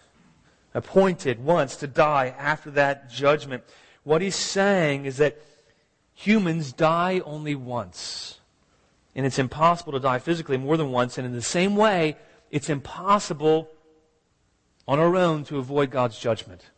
appointed 0.78 1.44
once 1.44 1.76
to 1.78 1.88
die 1.88 2.36
after 2.38 2.70
that 2.70 3.10
judgment. 3.10 3.64
What 4.04 4.22
he's 4.22 4.36
saying 4.36 5.06
is 5.06 5.18
that 5.18 5.42
humans 6.14 6.72
die 6.72 7.20
only 7.26 7.56
once. 7.56 8.40
And 9.16 9.26
it's 9.26 9.40
impossible 9.40 9.94
to 9.94 10.00
die 10.00 10.20
physically 10.20 10.58
more 10.58 10.78
than 10.78 10.92
once. 10.92 11.18
And 11.18 11.26
in 11.26 11.34
the 11.34 11.42
same 11.42 11.76
way, 11.76 12.16
it's 12.52 12.70
impossible 12.70 13.70
on 14.88 15.00
our 15.00 15.16
own 15.16 15.44
to 15.46 15.58
avoid 15.58 15.90
God's 15.90 16.20
judgment. 16.20 16.70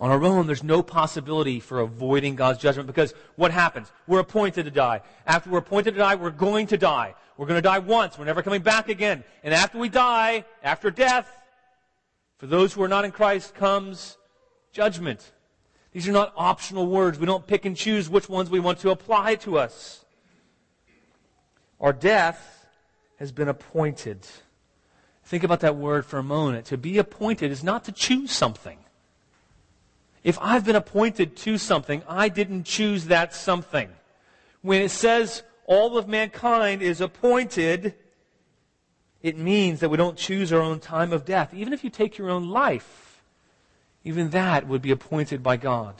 On 0.00 0.10
our 0.10 0.22
own, 0.22 0.46
there's 0.46 0.62
no 0.62 0.82
possibility 0.82 1.58
for 1.58 1.80
avoiding 1.80 2.36
God's 2.36 2.60
judgment 2.60 2.86
because 2.86 3.14
what 3.34 3.50
happens? 3.50 3.90
We're 4.06 4.20
appointed 4.20 4.64
to 4.64 4.70
die. 4.70 5.02
After 5.26 5.50
we're 5.50 5.58
appointed 5.58 5.92
to 5.92 5.98
die, 5.98 6.14
we're 6.14 6.30
going 6.30 6.68
to 6.68 6.76
die. 6.76 7.14
We're 7.36 7.46
going 7.46 7.58
to 7.58 7.62
die 7.62 7.80
once. 7.80 8.16
We're 8.16 8.24
never 8.24 8.42
coming 8.42 8.62
back 8.62 8.88
again. 8.88 9.24
And 9.42 9.52
after 9.52 9.78
we 9.78 9.88
die, 9.88 10.44
after 10.62 10.90
death, 10.90 11.28
for 12.38 12.46
those 12.46 12.72
who 12.72 12.82
are 12.82 12.88
not 12.88 13.04
in 13.04 13.10
Christ 13.10 13.54
comes 13.54 14.16
judgment. 14.72 15.32
These 15.92 16.08
are 16.08 16.12
not 16.12 16.32
optional 16.36 16.86
words. 16.86 17.18
We 17.18 17.26
don't 17.26 17.46
pick 17.46 17.64
and 17.64 17.76
choose 17.76 18.08
which 18.08 18.28
ones 18.28 18.50
we 18.50 18.60
want 18.60 18.78
to 18.80 18.90
apply 18.90 19.34
to 19.36 19.58
us. 19.58 20.04
Our 21.80 21.92
death 21.92 22.66
has 23.18 23.32
been 23.32 23.48
appointed. 23.48 24.26
Think 25.24 25.42
about 25.42 25.60
that 25.60 25.76
word 25.76 26.06
for 26.06 26.18
a 26.18 26.22
moment. 26.22 26.66
To 26.66 26.78
be 26.78 26.98
appointed 26.98 27.50
is 27.50 27.64
not 27.64 27.84
to 27.84 27.92
choose 27.92 28.30
something. 28.30 28.78
If 30.24 30.38
I've 30.40 30.64
been 30.64 30.76
appointed 30.76 31.36
to 31.38 31.58
something, 31.58 32.02
I 32.08 32.28
didn't 32.28 32.64
choose 32.64 33.06
that 33.06 33.34
something. 33.34 33.88
When 34.62 34.82
it 34.82 34.90
says 34.90 35.42
all 35.66 35.96
of 35.96 36.08
mankind 36.08 36.82
is 36.82 37.00
appointed, 37.00 37.94
it 39.22 39.36
means 39.36 39.80
that 39.80 39.88
we 39.88 39.96
don't 39.96 40.16
choose 40.16 40.52
our 40.52 40.60
own 40.60 40.80
time 40.80 41.12
of 41.12 41.24
death. 41.24 41.52
Even 41.54 41.72
if 41.72 41.84
you 41.84 41.90
take 41.90 42.18
your 42.18 42.30
own 42.30 42.48
life, 42.48 43.22
even 44.04 44.30
that 44.30 44.66
would 44.66 44.82
be 44.82 44.90
appointed 44.90 45.42
by 45.42 45.56
God. 45.56 45.94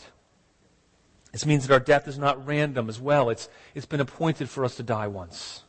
This 1.33 1.45
means 1.45 1.67
that 1.67 1.75
our 1.75 1.81
death 1.81 2.09
is 2.09 2.19
not 2.19 2.47
random 2.47 2.89
as 2.89 3.01
well. 3.01 3.29
It's, 3.31 3.49
it's 3.75 3.87
been 3.87 4.01
appointed 4.01 4.49
for 4.49 4.65
us 4.65 4.77
to 4.77 4.83
die 4.83 5.09
once. 5.09 5.63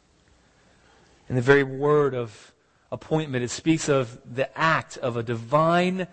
In 1.28 1.36
the 1.36 1.42
very 1.42 1.64
word 1.64 2.16
of 2.16 2.54
appointment, 2.92 3.44
it 3.44 3.52
speaks 3.52 3.90
of 3.90 4.20
the 4.26 4.58
act 4.58 4.98
of 4.98 5.18
a 5.18 5.24
divine 5.24 6.08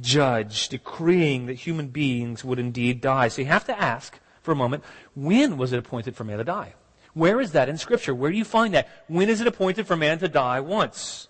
judge 0.00 0.68
decreeing 0.68 1.46
that 1.46 1.54
human 1.54 1.88
beings 1.88 2.44
would 2.44 2.58
indeed 2.58 3.00
die. 3.00 3.28
So 3.28 3.42
you 3.42 3.48
have 3.48 3.64
to 3.66 3.80
ask 3.80 4.18
for 4.42 4.52
a 4.52 4.56
moment, 4.56 4.84
when 5.14 5.56
was 5.56 5.72
it 5.72 5.78
appointed 5.78 6.16
for 6.16 6.24
man 6.24 6.38
to 6.38 6.44
die? 6.44 6.74
Where 7.14 7.40
is 7.40 7.52
that 7.52 7.68
in 7.68 7.78
Scripture? 7.78 8.14
Where 8.14 8.30
do 8.30 8.36
you 8.36 8.44
find 8.44 8.74
that? 8.74 8.88
When 9.08 9.28
is 9.28 9.40
it 9.40 9.46
appointed 9.46 9.86
for 9.86 9.96
man 9.96 10.18
to 10.20 10.28
die 10.28 10.60
once? 10.60 11.28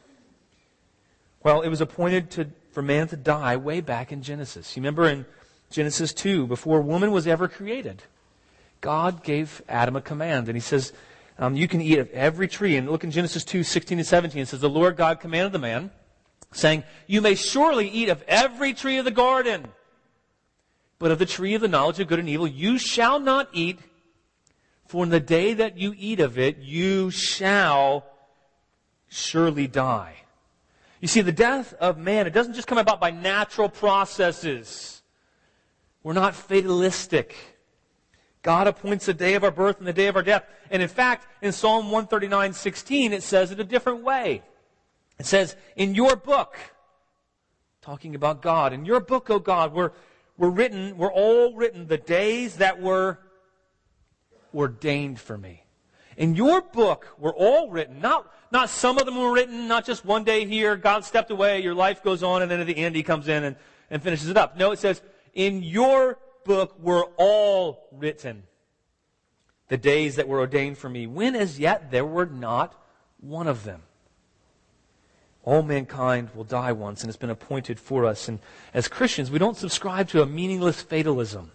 Well, 1.42 1.62
it 1.62 1.68
was 1.68 1.81
appointed 1.81 2.31
to, 2.33 2.51
for 2.73 2.83
man 2.83 3.09
to 3.09 3.16
die 3.16 3.57
way 3.57 3.81
back 3.81 4.12
in 4.12 4.23
Genesis. 4.23 4.77
You 4.77 4.83
remember 4.83 5.09
in 5.09 5.25
Genesis 5.71 6.12
2, 6.12 6.47
before 6.47 6.81
woman 6.81 7.11
was 7.11 7.27
ever 7.27 7.49
created, 7.49 8.03
God 8.81 9.23
gave 9.23 9.62
Adam 9.68 9.97
a 9.97 10.01
command, 10.01 10.49
and 10.49 10.57
he 10.57 10.61
says, 10.61 10.92
um, 11.38 11.57
You 11.57 11.68
can 11.68 11.81
eat 11.81 11.99
of 11.99 12.11
every 12.11 12.49
tree. 12.49 12.77
And 12.77 12.90
look 12.90 13.05
in 13.05 13.11
Genesis 13.11 13.44
2, 13.44 13.62
16 13.62 13.99
and 13.99 14.07
17. 14.07 14.42
It 14.42 14.49
says, 14.49 14.61
The 14.61 14.68
Lord 14.68 14.97
God 14.97 15.21
commanded 15.21 15.53
the 15.53 15.59
man, 15.59 15.90
saying, 16.52 16.84
You 17.06 17.20
may 17.20 17.34
surely 17.34 17.88
eat 17.88 18.08
of 18.08 18.22
every 18.28 18.74
tree 18.74 18.98
of 18.98 19.04
the 19.04 19.11
garden, 19.11 19.68
but 20.98 21.11
of 21.11 21.18
the 21.18 21.26
tree 21.26 21.54
of 21.54 21.61
the 21.61 21.68
knowledge 21.68 22.00
of 22.00 22.08
good 22.08 22.18
and 22.18 22.28
evil 22.28 22.46
you 22.46 22.78
shall 22.78 23.20
not 23.20 23.48
eat 23.52 23.78
for 24.88 25.04
in 25.04 25.11
the 25.11 25.20
day 25.20 25.52
that 25.52 25.76
you 25.76 25.94
eat 25.96 26.18
of 26.18 26.38
it, 26.38 26.56
you 26.58 27.11
shall 27.11 28.06
surely 29.08 29.66
die. 29.66 30.14
You 31.00 31.08
see, 31.08 31.20
the 31.20 31.30
death 31.30 31.74
of 31.74 31.98
man, 31.98 32.26
it 32.26 32.32
doesn't 32.32 32.54
just 32.54 32.66
come 32.66 32.78
about 32.78 32.98
by 32.98 33.11
natural 33.11 33.68
processes. 33.68 35.02
We're 36.02 36.14
not 36.14 36.34
fatalistic. 36.34 37.37
God 38.42 38.66
appoints 38.66 39.04
the 39.04 39.14
day 39.14 39.34
of 39.34 39.44
our 39.44 39.50
birth 39.50 39.78
and 39.78 39.87
the 39.87 39.92
day 39.92 40.06
of 40.06 40.16
our 40.16 40.22
death. 40.22 40.44
And 40.70 40.82
in 40.82 40.88
fact, 40.88 41.26
in 41.42 41.52
Psalm 41.52 41.90
139, 41.90 42.54
16, 42.54 43.12
it 43.12 43.22
says 43.22 43.50
it 43.50 43.61
a 43.61 43.64
different 43.64 44.02
way. 44.02 44.42
It 45.18 45.26
says, 45.26 45.57
in 45.76 45.94
your 45.94 46.16
book, 46.16 46.57
talking 47.81 48.14
about 48.14 48.42
God, 48.42 48.72
in 48.72 48.85
your 48.85 49.00
book, 49.00 49.31
O 49.31 49.38
God, 49.38 49.72
we're, 49.72 49.92
we're 50.37 50.50
written, 50.50 50.96
we're 50.96 51.12
all 51.12 51.54
written 51.54 51.88
the 51.88 51.98
days 51.98 52.57
that 52.57 52.81
were 52.81 53.18
ordained 54.54 55.18
for 55.18 55.37
me. 55.37 55.64
In 56.16 56.35
your 56.35 56.61
book 56.61 57.14
were 57.18 57.35
all 57.35 57.70
written, 57.70 58.00
not, 58.00 58.33
not 58.50 58.70
some 58.70 58.98
of 58.98 59.07
them 59.07 59.16
were 59.16 59.33
written, 59.33 59.68
not 59.68 59.85
just 59.85 60.04
one 60.04 60.24
day 60.24 60.46
here, 60.46 60.76
God 60.76 61.04
stepped 61.04 61.31
away, 61.31 61.62
your 61.62 61.74
life 61.74 62.02
goes 62.02 62.22
on, 62.22 62.42
and 62.42 62.50
then 62.50 62.61
at 62.61 62.66
the 62.66 62.76
end 62.76 62.94
he 62.96 63.02
comes 63.02 63.28
in 63.28 63.44
and, 63.44 63.57
and 63.90 64.02
finishes 64.02 64.28
it 64.28 64.37
up. 64.37 64.57
No, 64.57 64.72
it 64.72 64.78
says, 64.78 65.02
in 65.35 65.62
your 65.62 66.18
book 66.44 66.76
were 66.81 67.04
all 67.18 67.88
written 67.92 68.44
the 69.68 69.76
days 69.76 70.16
that 70.16 70.28
were 70.28 70.38
ordained 70.38 70.78
for 70.78 70.88
me, 70.88 71.07
when 71.07 71.37
as 71.37 71.59
yet 71.59 71.90
there 71.90 72.04
were 72.04 72.26
not 72.26 72.74
one 73.20 73.46
of 73.46 73.64
them. 73.64 73.83
All 75.48 75.62
mankind 75.62 76.28
will 76.34 76.44
die 76.44 76.72
once, 76.72 77.00
and 77.00 77.08
it's 77.08 77.16
been 77.16 77.30
appointed 77.30 77.80
for 77.80 78.04
us. 78.04 78.28
And 78.28 78.38
as 78.74 78.87
Christians, 78.87 79.30
we 79.30 79.38
don't 79.38 79.56
subscribe 79.56 80.06
to 80.11 80.20
a 80.20 80.26
meaningless 80.26 80.82
fatalism. 80.82 81.52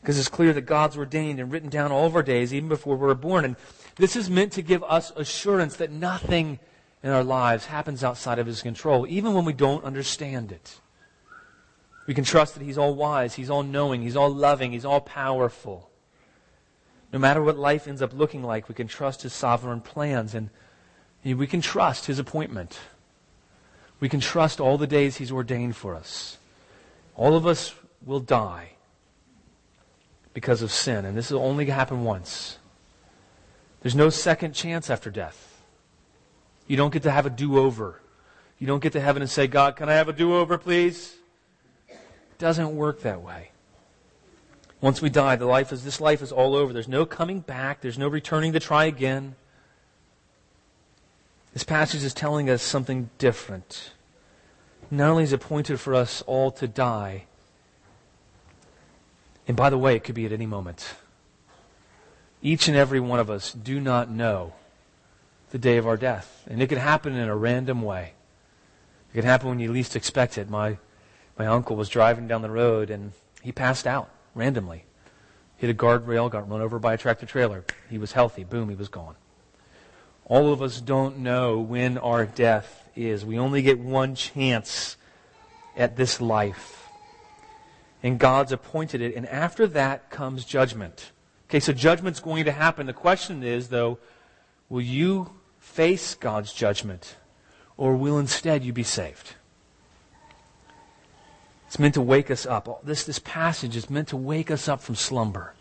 Because 0.00 0.18
it's 0.18 0.30
clear 0.30 0.54
that 0.54 0.62
God's 0.62 0.96
ordained 0.96 1.38
and 1.38 1.52
written 1.52 1.68
down 1.68 1.92
all 1.92 2.06
of 2.06 2.16
our 2.16 2.22
days, 2.22 2.54
even 2.54 2.70
before 2.70 2.96
we 2.96 3.06
were 3.06 3.14
born. 3.14 3.44
And 3.44 3.56
this 3.96 4.16
is 4.16 4.30
meant 4.30 4.52
to 4.52 4.62
give 4.62 4.82
us 4.82 5.12
assurance 5.14 5.76
that 5.76 5.90
nothing 5.90 6.58
in 7.02 7.10
our 7.10 7.22
lives 7.22 7.66
happens 7.66 8.02
outside 8.02 8.38
of 8.38 8.46
His 8.46 8.62
control, 8.62 9.06
even 9.06 9.34
when 9.34 9.44
we 9.44 9.52
don't 9.52 9.84
understand 9.84 10.50
it. 10.50 10.80
We 12.06 12.14
can 12.14 12.24
trust 12.24 12.54
that 12.54 12.64
He's 12.64 12.78
all 12.78 12.94
wise, 12.94 13.34
He's 13.34 13.50
all 13.50 13.62
knowing, 13.62 14.00
He's 14.00 14.16
all 14.16 14.30
loving, 14.30 14.72
He's 14.72 14.86
all 14.86 15.02
powerful. 15.02 15.90
No 17.12 17.18
matter 17.18 17.42
what 17.42 17.58
life 17.58 17.88
ends 17.88 18.00
up 18.00 18.14
looking 18.14 18.42
like, 18.42 18.70
we 18.70 18.74
can 18.74 18.88
trust 18.88 19.20
His 19.20 19.34
sovereign 19.34 19.82
plans 19.82 20.34
and 20.34 20.48
we 21.34 21.46
can 21.46 21.60
trust 21.60 22.06
His 22.06 22.18
appointment. 22.18 22.78
We 24.00 24.08
can 24.08 24.20
trust 24.20 24.60
all 24.60 24.78
the 24.78 24.86
days 24.86 25.16
He's 25.16 25.32
ordained 25.32 25.76
for 25.76 25.94
us. 25.94 26.38
All 27.14 27.34
of 27.34 27.46
us 27.46 27.74
will 28.04 28.20
die 28.20 28.70
because 30.34 30.62
of 30.62 30.70
sin. 30.70 31.04
And 31.04 31.16
this 31.16 31.30
will 31.30 31.40
only 31.40 31.66
happen 31.66 32.04
once. 32.04 32.58
There's 33.80 33.94
no 33.94 34.10
second 34.10 34.52
chance 34.52 34.90
after 34.90 35.10
death. 35.10 35.62
You 36.66 36.76
don't 36.76 36.92
get 36.92 37.04
to 37.04 37.10
have 37.10 37.26
a 37.26 37.30
do 37.30 37.58
over. 37.58 38.00
You 38.58 38.66
don't 38.66 38.82
get 38.82 38.92
to 38.92 39.00
heaven 39.00 39.22
and 39.22 39.30
say, 39.30 39.46
God, 39.46 39.76
can 39.76 39.88
I 39.88 39.94
have 39.94 40.08
a 40.08 40.12
do 40.12 40.34
over, 40.34 40.58
please? 40.58 41.16
It 41.88 42.38
doesn't 42.38 42.74
work 42.74 43.02
that 43.02 43.22
way. 43.22 43.50
Once 44.80 45.00
we 45.00 45.08
die, 45.08 45.36
the 45.36 45.46
life 45.46 45.72
is 45.72 45.84
this 45.84 46.00
life 46.00 46.22
is 46.22 46.32
all 46.32 46.54
over. 46.54 46.72
There's 46.72 46.88
no 46.88 47.06
coming 47.06 47.40
back. 47.40 47.80
There's 47.80 47.98
no 47.98 48.08
returning 48.08 48.52
to 48.52 48.60
try 48.60 48.84
again. 48.84 49.36
This 51.56 51.64
passage 51.64 52.04
is 52.04 52.12
telling 52.12 52.50
us 52.50 52.60
something 52.60 53.08
different. 53.16 53.92
Not 54.90 55.08
only 55.08 55.22
is 55.22 55.32
it 55.32 55.36
appointed 55.36 55.80
for 55.80 55.94
us 55.94 56.20
all 56.26 56.50
to 56.50 56.68
die, 56.68 57.24
and 59.48 59.56
by 59.56 59.70
the 59.70 59.78
way, 59.78 59.96
it 59.96 60.04
could 60.04 60.14
be 60.14 60.26
at 60.26 60.32
any 60.32 60.44
moment. 60.44 60.96
Each 62.42 62.68
and 62.68 62.76
every 62.76 63.00
one 63.00 63.20
of 63.20 63.30
us 63.30 63.54
do 63.54 63.80
not 63.80 64.10
know 64.10 64.52
the 65.48 65.56
day 65.56 65.78
of 65.78 65.86
our 65.86 65.96
death. 65.96 66.46
And 66.46 66.60
it 66.60 66.66
could 66.66 66.76
happen 66.76 67.16
in 67.16 67.26
a 67.26 67.34
random 67.34 67.80
way. 67.80 68.12
It 69.10 69.14
could 69.14 69.24
happen 69.24 69.48
when 69.48 69.58
you 69.58 69.72
least 69.72 69.96
expect 69.96 70.36
it. 70.36 70.50
My, 70.50 70.76
my 71.38 71.46
uncle 71.46 71.74
was 71.74 71.88
driving 71.88 72.28
down 72.28 72.42
the 72.42 72.50
road 72.50 72.90
and 72.90 73.12
he 73.40 73.50
passed 73.50 73.86
out 73.86 74.10
randomly 74.34 74.84
hit 75.56 75.70
a 75.70 75.74
guardrail, 75.74 76.30
got 76.30 76.50
run 76.50 76.60
over 76.60 76.78
by 76.78 76.92
a 76.92 76.98
tractor 76.98 77.24
trailer. 77.24 77.64
He 77.88 77.96
was 77.96 78.12
healthy. 78.12 78.44
Boom, 78.44 78.68
he 78.68 78.74
was 78.74 78.90
gone. 78.90 79.16
All 80.28 80.52
of 80.52 80.60
us 80.60 80.80
don't 80.80 81.18
know 81.18 81.58
when 81.58 81.98
our 81.98 82.26
death 82.26 82.88
is. 82.96 83.24
We 83.24 83.38
only 83.38 83.62
get 83.62 83.78
one 83.78 84.14
chance 84.14 84.96
at 85.76 85.96
this 85.96 86.20
life. 86.20 86.88
And 88.02 88.18
God's 88.18 88.52
appointed 88.52 89.00
it. 89.00 89.14
And 89.14 89.26
after 89.28 89.66
that 89.68 90.10
comes 90.10 90.44
judgment. 90.44 91.12
Okay, 91.48 91.60
so 91.60 91.72
judgment's 91.72 92.20
going 92.20 92.44
to 92.44 92.52
happen. 92.52 92.86
The 92.86 92.92
question 92.92 93.44
is, 93.44 93.68
though, 93.68 93.98
will 94.68 94.82
you 94.82 95.30
face 95.60 96.16
God's 96.16 96.52
judgment? 96.52 97.16
Or 97.76 97.94
will 97.94 98.18
instead 98.18 98.64
you 98.64 98.72
be 98.72 98.82
saved? 98.82 99.34
It's 101.66 101.78
meant 101.78 101.94
to 101.94 102.00
wake 102.00 102.30
us 102.30 102.46
up. 102.46 102.84
This, 102.84 103.04
this 103.04 103.18
passage 103.20 103.76
is 103.76 103.90
meant 103.90 104.08
to 104.08 104.16
wake 104.16 104.50
us 104.50 104.68
up 104.68 104.80
from 104.80 104.94
slumber. 104.94 105.54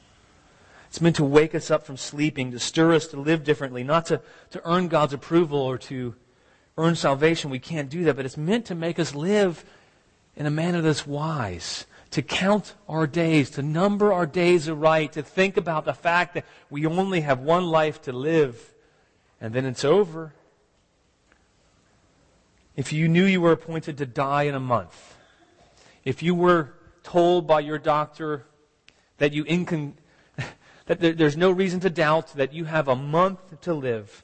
It's 0.96 1.02
meant 1.02 1.18
to 1.18 1.26
wake 1.26 1.54
us 1.54 1.70
up 1.70 1.86
from 1.86 1.98
sleeping, 1.98 2.52
to 2.52 2.60
stir 2.60 2.94
us 2.94 3.08
to 3.08 3.20
live 3.20 3.44
differently, 3.44 3.84
not 3.84 4.06
to, 4.06 4.22
to 4.52 4.62
earn 4.64 4.88
God's 4.88 5.12
approval 5.12 5.60
or 5.60 5.78
to 5.78 6.16
earn 6.78 6.96
salvation. 6.96 7.52
We 7.52 7.60
can't 7.60 7.90
do 7.90 8.06
that, 8.06 8.16
but 8.16 8.24
it's 8.24 8.38
meant 8.38 8.68
to 8.68 8.76
make 8.76 8.98
us 8.98 9.14
live 9.14 9.66
in 10.38 10.46
a 10.46 10.50
manner 10.50 10.80
that's 10.80 11.06
wise, 11.06 11.86
to 12.12 12.22
count 12.22 12.76
our 12.88 13.08
days, 13.08 13.50
to 13.50 13.62
number 13.62 14.14
our 14.14 14.26
days 14.26 14.70
aright, 14.70 15.12
to 15.12 15.22
think 15.22 15.58
about 15.58 15.84
the 15.84 15.94
fact 15.94 16.34
that 16.36 16.46
we 16.70 16.86
only 16.86 17.20
have 17.20 17.42
one 17.42 17.66
life 17.66 18.02
to 18.04 18.14
live, 18.14 18.74
and 19.42 19.54
then 19.54 19.66
it's 19.66 19.84
over. 19.84 20.34
If 22.78 22.94
you 22.94 23.10
knew 23.10 23.26
you 23.26 23.42
were 23.42 23.52
appointed 23.52 23.98
to 23.98 24.06
die 24.06 24.44
in 24.44 24.56
a 24.56 24.62
month, 24.62 25.18
if 26.06 26.24
you 26.24 26.34
were 26.34 26.72
told 27.04 27.48
by 27.48 27.60
your 27.60 27.80
doctor 27.80 28.46
that 29.18 29.34
you 29.34 29.44
incon- 29.44 29.96
that 30.86 31.00
there's 31.00 31.38
no 31.38 31.52
reason 31.52 31.80
to 31.80 31.90
doubt 31.90 32.34
that 32.34 32.54
you 32.54 32.66
have 32.66 32.88
a 32.88 32.96
month 32.96 33.62
to 33.62 33.74
live, 33.74 34.24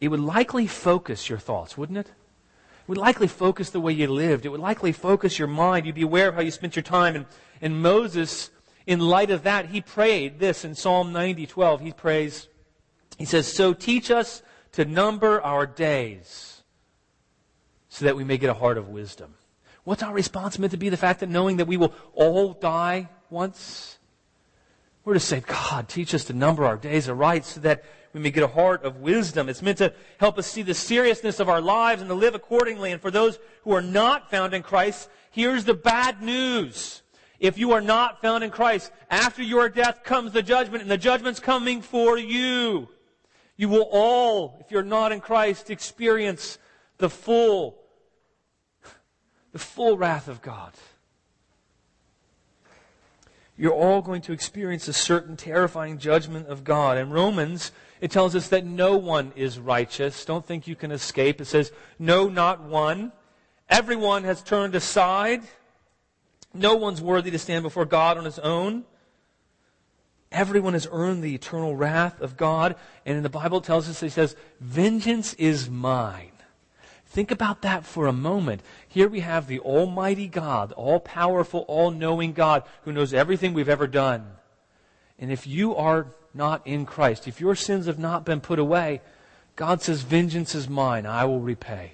it 0.00 0.08
would 0.08 0.20
likely 0.20 0.66
focus 0.66 1.28
your 1.28 1.38
thoughts, 1.38 1.76
wouldn't 1.76 1.98
it? 1.98 2.06
It 2.06 2.88
would 2.88 2.98
likely 2.98 3.26
focus 3.26 3.70
the 3.70 3.80
way 3.80 3.92
you 3.92 4.06
lived. 4.06 4.46
It 4.46 4.50
would 4.50 4.60
likely 4.60 4.92
focus 4.92 5.38
your 5.38 5.48
mind. 5.48 5.84
You'd 5.84 5.94
be 5.94 6.02
aware 6.02 6.28
of 6.28 6.36
how 6.36 6.40
you 6.40 6.50
spent 6.50 6.76
your 6.76 6.84
time. 6.84 7.16
And, 7.16 7.26
and 7.60 7.82
Moses, 7.82 8.50
in 8.86 9.00
light 9.00 9.30
of 9.30 9.42
that, 9.42 9.66
he 9.66 9.80
prayed 9.80 10.38
this 10.38 10.64
in 10.64 10.74
Psalm 10.74 11.12
90, 11.12 11.46
12. 11.46 11.80
He 11.80 11.92
prays, 11.92 12.48
he 13.18 13.24
says, 13.24 13.52
So 13.52 13.74
teach 13.74 14.10
us 14.10 14.42
to 14.72 14.84
number 14.84 15.42
our 15.42 15.66
days 15.66 16.62
so 17.88 18.04
that 18.04 18.16
we 18.16 18.24
may 18.24 18.38
get 18.38 18.48
a 18.48 18.54
heart 18.54 18.78
of 18.78 18.88
wisdom. 18.88 19.34
What's 19.84 20.02
our 20.02 20.14
response 20.14 20.58
meant 20.58 20.70
to 20.70 20.76
be? 20.76 20.88
The 20.88 20.96
fact 20.96 21.20
that 21.20 21.28
knowing 21.28 21.56
that 21.56 21.66
we 21.66 21.76
will 21.76 21.92
all 22.14 22.52
die 22.52 23.08
once? 23.28 23.97
We're 25.04 25.14
to 25.14 25.20
say, 25.20 25.40
God, 25.40 25.88
teach 25.88 26.14
us 26.14 26.24
to 26.24 26.32
number 26.32 26.64
our 26.64 26.76
days 26.76 27.08
aright 27.08 27.44
so 27.44 27.60
that 27.60 27.84
we 28.12 28.20
may 28.20 28.30
get 28.30 28.42
a 28.42 28.48
heart 28.48 28.84
of 28.84 28.96
wisdom. 28.96 29.48
It's 29.48 29.62
meant 29.62 29.78
to 29.78 29.92
help 30.18 30.38
us 30.38 30.46
see 30.46 30.62
the 30.62 30.74
seriousness 30.74 31.40
of 31.40 31.48
our 31.48 31.60
lives 31.60 32.00
and 32.00 32.08
to 32.08 32.14
live 32.14 32.34
accordingly. 32.34 32.92
And 32.92 33.00
for 33.00 33.10
those 33.10 33.38
who 33.64 33.72
are 33.72 33.82
not 33.82 34.30
found 34.30 34.54
in 34.54 34.62
Christ, 34.62 35.08
here's 35.30 35.64
the 35.64 35.74
bad 35.74 36.22
news. 36.22 37.02
If 37.40 37.56
you 37.56 37.72
are 37.72 37.80
not 37.80 38.20
found 38.20 38.42
in 38.44 38.50
Christ, 38.50 38.90
after 39.10 39.42
your 39.42 39.68
death 39.68 40.02
comes 40.02 40.32
the 40.32 40.42
judgment, 40.42 40.82
and 40.82 40.90
the 40.90 40.98
judgment's 40.98 41.40
coming 41.40 41.82
for 41.82 42.18
you. 42.18 42.88
You 43.56 43.68
will 43.68 43.88
all, 43.90 44.56
if 44.60 44.70
you're 44.70 44.82
not 44.82 45.12
in 45.12 45.20
Christ, 45.20 45.70
experience 45.70 46.58
the 46.98 47.10
full 47.10 47.78
the 49.52 49.58
full 49.58 49.96
wrath 49.96 50.28
of 50.28 50.42
God. 50.42 50.72
You're 53.58 53.72
all 53.72 54.02
going 54.02 54.22
to 54.22 54.32
experience 54.32 54.86
a 54.86 54.92
certain 54.92 55.36
terrifying 55.36 55.98
judgment 55.98 56.46
of 56.46 56.62
God. 56.62 56.96
In 56.96 57.10
Romans, 57.10 57.72
it 58.00 58.12
tells 58.12 58.36
us 58.36 58.48
that 58.48 58.64
no 58.64 58.96
one 58.96 59.32
is 59.34 59.58
righteous. 59.58 60.24
Don't 60.24 60.46
think 60.46 60.68
you 60.68 60.76
can 60.76 60.92
escape. 60.92 61.40
It 61.40 61.46
says, 61.46 61.72
no, 61.98 62.28
not 62.28 62.62
one. 62.62 63.10
Everyone 63.68 64.22
has 64.22 64.42
turned 64.42 64.76
aside. 64.76 65.42
No 66.54 66.76
one's 66.76 67.02
worthy 67.02 67.32
to 67.32 67.38
stand 67.38 67.64
before 67.64 67.84
God 67.84 68.16
on 68.16 68.24
his 68.24 68.38
own. 68.38 68.84
Everyone 70.30 70.74
has 70.74 70.86
earned 70.92 71.24
the 71.24 71.34
eternal 71.34 71.74
wrath 71.74 72.20
of 72.20 72.36
God. 72.36 72.76
And 73.04 73.16
in 73.16 73.24
the 73.24 73.28
Bible, 73.28 73.58
it 73.58 73.64
tells 73.64 73.88
us, 73.88 74.02
it 74.04 74.10
says, 74.10 74.36
vengeance 74.60 75.34
is 75.34 75.68
mine. 75.68 76.30
Think 77.08 77.30
about 77.30 77.62
that 77.62 77.86
for 77.86 78.06
a 78.06 78.12
moment. 78.12 78.62
Here 78.86 79.08
we 79.08 79.20
have 79.20 79.46
the 79.46 79.60
Almighty 79.60 80.28
God, 80.28 80.72
all 80.72 81.00
powerful, 81.00 81.60
all 81.66 81.90
knowing 81.90 82.32
God 82.32 82.64
who 82.82 82.92
knows 82.92 83.14
everything 83.14 83.54
we've 83.54 83.68
ever 83.68 83.86
done. 83.86 84.26
And 85.18 85.32
if 85.32 85.46
you 85.46 85.74
are 85.74 86.08
not 86.34 86.66
in 86.66 86.84
Christ, 86.84 87.26
if 87.26 87.40
your 87.40 87.54
sins 87.54 87.86
have 87.86 87.98
not 87.98 88.26
been 88.26 88.40
put 88.40 88.58
away, 88.58 89.00
God 89.56 89.80
says, 89.80 90.02
Vengeance 90.02 90.54
is 90.54 90.68
mine, 90.68 91.06
I 91.06 91.24
will 91.24 91.40
repay. 91.40 91.92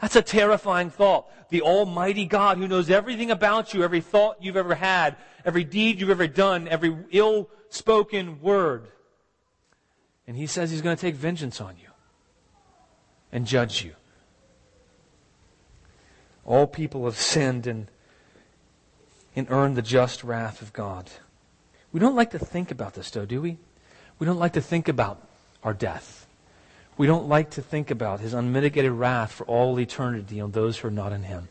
That's 0.00 0.16
a 0.16 0.22
terrifying 0.22 0.90
thought. 0.90 1.26
The 1.50 1.62
Almighty 1.62 2.24
God 2.24 2.58
who 2.58 2.68
knows 2.68 2.88
everything 2.88 3.32
about 3.32 3.74
you, 3.74 3.82
every 3.82 4.00
thought 4.00 4.36
you've 4.40 4.56
ever 4.56 4.76
had, 4.76 5.16
every 5.44 5.64
deed 5.64 6.00
you've 6.00 6.10
ever 6.10 6.28
done, 6.28 6.68
every 6.68 6.96
ill 7.10 7.50
spoken 7.70 8.40
word. 8.40 8.86
And 10.28 10.36
He 10.36 10.46
says 10.46 10.70
He's 10.70 10.82
going 10.82 10.96
to 10.96 11.00
take 11.00 11.16
vengeance 11.16 11.60
on 11.60 11.76
you 11.76 11.88
and 13.32 13.44
judge 13.44 13.82
you. 13.82 13.94
All 16.48 16.66
people 16.66 17.04
have 17.04 17.18
sinned 17.18 17.66
and, 17.66 17.88
and 19.36 19.46
earned 19.50 19.76
the 19.76 19.82
just 19.82 20.24
wrath 20.24 20.62
of 20.62 20.72
God. 20.72 21.10
We 21.92 22.00
don't 22.00 22.16
like 22.16 22.30
to 22.30 22.38
think 22.38 22.70
about 22.70 22.94
this, 22.94 23.10
though, 23.10 23.26
do 23.26 23.42
we? 23.42 23.58
We 24.18 24.24
don't 24.24 24.38
like 24.38 24.54
to 24.54 24.62
think 24.62 24.88
about 24.88 25.20
our 25.62 25.74
death. 25.74 26.26
We 26.96 27.06
don't 27.06 27.28
like 27.28 27.50
to 27.50 27.62
think 27.62 27.90
about 27.90 28.20
his 28.20 28.32
unmitigated 28.32 28.92
wrath 28.92 29.30
for 29.30 29.44
all 29.44 29.78
eternity 29.78 30.40
on 30.40 30.52
those 30.52 30.78
who 30.78 30.88
are 30.88 30.90
not 30.90 31.12
in 31.12 31.24
him. 31.24 31.50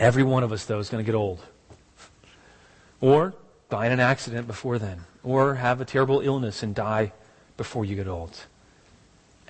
Every 0.00 0.24
one 0.24 0.42
of 0.42 0.50
us, 0.50 0.64
though, 0.64 0.80
is 0.80 0.90
going 0.90 1.04
to 1.04 1.06
get 1.06 1.16
old. 1.16 1.46
Or 3.00 3.34
die 3.70 3.86
in 3.86 3.92
an 3.92 4.00
accident 4.00 4.48
before 4.48 4.80
then. 4.80 5.04
Or 5.22 5.54
have 5.54 5.80
a 5.80 5.84
terrible 5.84 6.22
illness 6.22 6.64
and 6.64 6.74
die 6.74 7.12
before 7.56 7.84
you 7.84 7.94
get 7.94 8.08
old. 8.08 8.46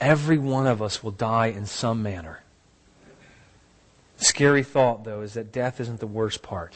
Every 0.00 0.38
one 0.38 0.66
of 0.66 0.80
us 0.80 1.02
will 1.02 1.10
die 1.10 1.46
in 1.46 1.66
some 1.66 2.02
manner. 2.02 2.42
Scary 4.16 4.62
thought, 4.62 5.04
though, 5.04 5.20
is 5.20 5.34
that 5.34 5.52
death 5.52 5.80
isn't 5.80 6.00
the 6.00 6.06
worst 6.06 6.42
part. 6.42 6.74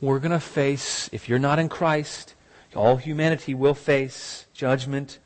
We're 0.00 0.18
going 0.18 0.32
to 0.32 0.40
face, 0.40 1.10
if 1.12 1.28
you're 1.28 1.38
not 1.38 1.58
in 1.58 1.68
Christ, 1.68 2.34
all 2.74 2.96
humanity 2.96 3.54
will 3.54 3.74
face 3.74 4.46
judgment, 4.54 5.18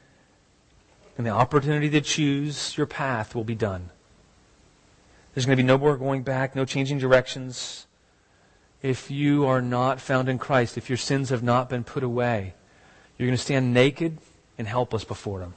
and 1.16 1.26
the 1.26 1.30
opportunity 1.30 1.90
to 1.90 2.00
choose 2.00 2.76
your 2.76 2.86
path 2.86 3.34
will 3.34 3.44
be 3.44 3.54
done. 3.54 3.90
There's 5.32 5.46
going 5.46 5.56
to 5.56 5.62
be 5.62 5.66
no 5.66 5.78
more 5.78 5.96
going 5.96 6.22
back, 6.22 6.54
no 6.54 6.64
changing 6.64 6.98
directions. 6.98 7.86
If 8.82 9.10
you 9.10 9.46
are 9.46 9.62
not 9.62 10.00
found 10.00 10.28
in 10.28 10.38
Christ, 10.38 10.76
if 10.76 10.88
your 10.88 10.96
sins 10.98 11.30
have 11.30 11.42
not 11.42 11.68
been 11.68 11.84
put 11.84 12.02
away, 12.02 12.54
you're 13.16 13.26
going 13.26 13.36
to 13.36 13.42
stand 13.42 13.74
naked 13.74 14.18
and 14.58 14.66
helpless 14.68 15.04
before 15.04 15.40
Him. 15.40 15.54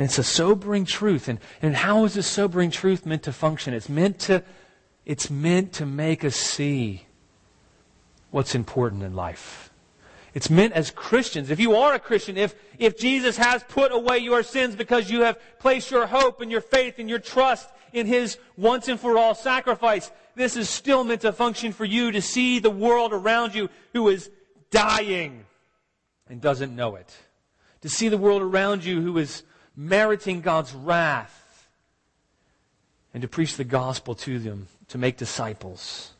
And 0.00 0.06
it's 0.06 0.16
a 0.16 0.24
sobering 0.24 0.86
truth. 0.86 1.28
And, 1.28 1.38
and 1.60 1.76
how 1.76 2.06
is 2.06 2.14
this 2.14 2.26
sobering 2.26 2.70
truth 2.70 3.04
meant 3.04 3.24
to 3.24 3.34
function? 3.34 3.74
It's 3.74 3.90
meant 3.90 4.18
to, 4.20 4.42
it's 5.04 5.28
meant 5.28 5.74
to 5.74 5.84
make 5.84 6.24
us 6.24 6.36
see 6.36 7.04
what's 8.30 8.54
important 8.54 9.02
in 9.02 9.14
life. 9.14 9.68
It's 10.32 10.48
meant 10.48 10.72
as 10.72 10.90
Christians. 10.90 11.50
If 11.50 11.60
you 11.60 11.76
are 11.76 11.92
a 11.92 11.98
Christian, 11.98 12.38
if, 12.38 12.54
if 12.78 12.98
Jesus 12.98 13.36
has 13.36 13.62
put 13.64 13.92
away 13.92 14.16
your 14.16 14.42
sins 14.42 14.74
because 14.74 15.10
you 15.10 15.20
have 15.20 15.38
placed 15.58 15.90
your 15.90 16.06
hope 16.06 16.40
and 16.40 16.50
your 16.50 16.62
faith 16.62 16.94
and 16.96 17.10
your 17.10 17.18
trust 17.18 17.68
in 17.92 18.06
His 18.06 18.38
once 18.56 18.88
and 18.88 18.98
for 18.98 19.18
all 19.18 19.34
sacrifice, 19.34 20.10
this 20.34 20.56
is 20.56 20.70
still 20.70 21.04
meant 21.04 21.20
to 21.20 21.32
function 21.34 21.72
for 21.72 21.84
you 21.84 22.10
to 22.12 22.22
see 22.22 22.58
the 22.58 22.70
world 22.70 23.12
around 23.12 23.54
you 23.54 23.68
who 23.92 24.08
is 24.08 24.30
dying 24.70 25.44
and 26.26 26.40
doesn't 26.40 26.74
know 26.74 26.94
it. 26.94 27.14
To 27.82 27.90
see 27.90 28.08
the 28.08 28.16
world 28.16 28.40
around 28.40 28.82
you 28.82 29.02
who 29.02 29.18
is 29.18 29.42
meriting 29.80 30.42
God's 30.42 30.74
wrath, 30.74 31.66
and 33.14 33.22
to 33.22 33.28
preach 33.28 33.56
the 33.56 33.64
gospel 33.64 34.14
to 34.14 34.38
them, 34.38 34.68
to 34.88 34.98
make 34.98 35.16
disciples. 35.16 36.12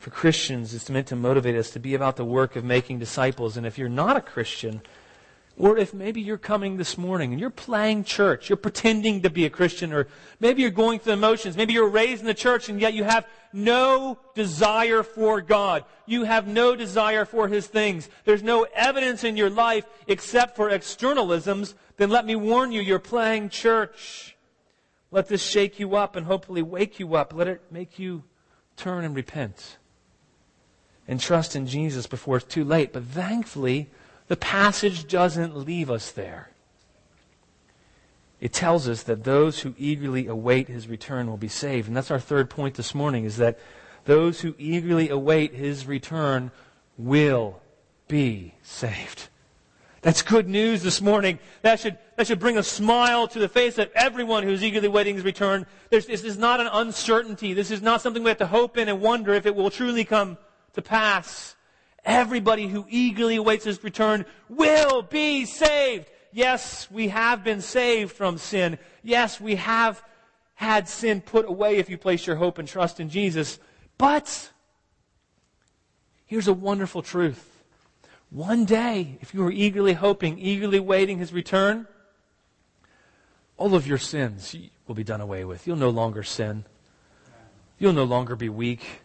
For 0.00 0.10
Christians, 0.10 0.74
it's 0.74 0.90
meant 0.90 1.06
to 1.06 1.16
motivate 1.16 1.54
us 1.54 1.70
to 1.70 1.78
be 1.78 1.94
about 1.94 2.16
the 2.16 2.24
work 2.24 2.56
of 2.56 2.64
making 2.64 2.98
disciples. 2.98 3.56
And 3.56 3.64
if 3.64 3.78
you're 3.78 3.88
not 3.88 4.16
a 4.16 4.20
Christian, 4.20 4.82
or 5.58 5.76
if 5.76 5.92
maybe 5.92 6.20
you're 6.20 6.38
coming 6.38 6.76
this 6.76 6.96
morning 6.96 7.32
and 7.32 7.40
you're 7.40 7.50
playing 7.50 8.04
church, 8.04 8.48
you're 8.48 8.56
pretending 8.56 9.22
to 9.22 9.30
be 9.30 9.44
a 9.44 9.50
Christian, 9.50 9.92
or 9.92 10.08
maybe 10.40 10.62
you're 10.62 10.70
going 10.70 10.98
through 10.98 11.12
the 11.12 11.18
motions, 11.18 11.56
maybe 11.56 11.74
you're 11.74 11.88
raised 11.88 12.20
in 12.20 12.26
the 12.26 12.34
church 12.34 12.68
and 12.68 12.80
yet 12.80 12.94
you 12.94 13.04
have 13.04 13.26
no 13.52 14.18
desire 14.34 15.02
for 15.02 15.40
God. 15.40 15.84
You 16.06 16.24
have 16.24 16.46
no 16.46 16.74
desire 16.74 17.24
for 17.24 17.48
His 17.48 17.66
things. 17.66 18.08
There's 18.24 18.42
no 18.42 18.66
evidence 18.74 19.24
in 19.24 19.36
your 19.36 19.50
life 19.50 19.84
except 20.06 20.56
for 20.56 20.70
externalisms, 20.70 21.74
then 21.96 22.10
let 22.10 22.24
me 22.24 22.34
warn 22.34 22.72
you, 22.72 22.80
you're 22.80 22.98
playing 22.98 23.50
church. 23.50 24.36
Let 25.10 25.28
this 25.28 25.42
shake 25.42 25.78
you 25.78 25.94
up 25.94 26.16
and 26.16 26.26
hopefully 26.26 26.62
wake 26.62 26.98
you 26.98 27.14
up. 27.14 27.34
Let 27.34 27.46
it 27.46 27.60
make 27.70 27.98
you 27.98 28.24
turn 28.76 29.04
and 29.04 29.14
repent 29.14 29.76
and 31.06 31.20
trust 31.20 31.54
in 31.54 31.66
Jesus 31.66 32.06
before 32.06 32.38
it's 32.38 32.46
too 32.46 32.64
late. 32.64 32.92
But 32.92 33.04
thankfully, 33.04 33.90
the 34.32 34.36
passage 34.38 35.08
doesn't 35.08 35.54
leave 35.54 35.90
us 35.90 36.10
there. 36.10 36.48
It 38.40 38.54
tells 38.54 38.88
us 38.88 39.02
that 39.02 39.24
those 39.24 39.60
who 39.60 39.74
eagerly 39.76 40.26
await 40.26 40.68
his 40.68 40.88
return 40.88 41.26
will 41.26 41.36
be 41.36 41.48
saved. 41.48 41.86
And 41.86 41.94
that's 41.94 42.10
our 42.10 42.18
third 42.18 42.48
point 42.48 42.76
this 42.76 42.94
morning 42.94 43.26
is 43.26 43.36
that 43.36 43.58
those 44.06 44.40
who 44.40 44.54
eagerly 44.56 45.10
await 45.10 45.52
his 45.52 45.86
return 45.86 46.50
will 46.96 47.60
be 48.08 48.54
saved. 48.62 49.28
That's 50.00 50.22
good 50.22 50.48
news 50.48 50.82
this 50.82 51.02
morning. 51.02 51.38
That 51.60 51.78
should, 51.78 51.98
that 52.16 52.26
should 52.26 52.40
bring 52.40 52.56
a 52.56 52.62
smile 52.62 53.28
to 53.28 53.38
the 53.38 53.50
face 53.50 53.76
of 53.76 53.90
everyone 53.94 54.44
who's 54.44 54.64
eagerly 54.64 54.88
waiting 54.88 55.16
his 55.16 55.24
return. 55.24 55.66
There's, 55.90 56.06
this 56.06 56.24
is 56.24 56.38
not 56.38 56.58
an 56.58 56.68
uncertainty. 56.72 57.52
This 57.52 57.70
is 57.70 57.82
not 57.82 58.00
something 58.00 58.22
we 58.22 58.30
have 58.30 58.38
to 58.38 58.46
hope 58.46 58.78
in 58.78 58.88
and 58.88 59.02
wonder 59.02 59.34
if 59.34 59.44
it 59.44 59.54
will 59.54 59.68
truly 59.68 60.06
come 60.06 60.38
to 60.72 60.80
pass. 60.80 61.54
Everybody 62.04 62.66
who 62.66 62.86
eagerly 62.88 63.36
awaits 63.36 63.64
his 63.64 63.82
return 63.84 64.24
will 64.48 65.02
be 65.02 65.44
saved. 65.44 66.08
Yes, 66.32 66.90
we 66.90 67.08
have 67.08 67.44
been 67.44 67.60
saved 67.60 68.12
from 68.12 68.38
sin. 68.38 68.78
Yes, 69.02 69.40
we 69.40 69.56
have 69.56 70.02
had 70.54 70.88
sin 70.88 71.20
put 71.20 71.46
away 71.46 71.76
if 71.76 71.90
you 71.90 71.98
place 71.98 72.26
your 72.26 72.36
hope 72.36 72.58
and 72.58 72.66
trust 72.66 73.00
in 73.00 73.08
Jesus. 73.08 73.58
But 73.98 74.50
here's 76.26 76.48
a 76.48 76.52
wonderful 76.52 77.02
truth. 77.02 77.48
One 78.30 78.64
day, 78.64 79.18
if 79.20 79.34
you 79.34 79.44
are 79.44 79.52
eagerly 79.52 79.92
hoping, 79.92 80.38
eagerly 80.38 80.80
waiting 80.80 81.18
his 81.18 81.32
return, 81.32 81.86
all 83.58 83.74
of 83.74 83.86
your 83.86 83.98
sins 83.98 84.56
will 84.86 84.94
be 84.94 85.04
done 85.04 85.20
away 85.20 85.44
with. 85.44 85.66
You'll 85.66 85.76
no 85.76 85.90
longer 85.90 86.22
sin. 86.22 86.64
You'll 87.78 87.92
no 87.92 88.04
longer 88.04 88.34
be 88.34 88.48
weak. 88.48 89.01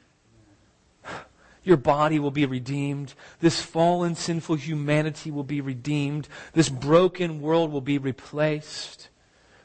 Your 1.67 1.77
body 1.77 2.17
will 2.17 2.31
be 2.31 2.45
redeemed. 2.45 3.13
This 3.41 3.61
fallen, 3.61 4.15
sinful 4.15 4.55
humanity 4.55 5.31
will 5.31 5.43
be 5.43 5.59
redeemed. 5.59 6.29
This 6.53 6.69
broken 6.69 7.41
world 7.41 7.73
will 7.73 7.81
be 7.81 7.97
replaced 7.97 9.09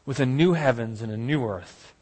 with 0.05 0.19
a 0.19 0.27
new 0.27 0.55
heavens 0.55 1.01
and 1.01 1.13
a 1.13 1.17
new 1.17 1.47
earth. 1.47 1.95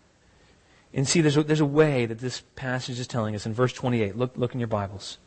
And 0.94 1.06
see, 1.06 1.20
there's 1.20 1.36
a, 1.36 1.42
there's 1.42 1.60
a 1.60 1.66
way 1.66 2.06
that 2.06 2.18
this 2.18 2.42
passage 2.56 2.98
is 2.98 3.06
telling 3.06 3.34
us 3.34 3.44
in 3.44 3.52
verse 3.52 3.74
28. 3.74 4.16
Look, 4.16 4.32
look 4.36 4.54
in 4.54 4.60
your 4.60 4.68
Bibles. 4.68 5.18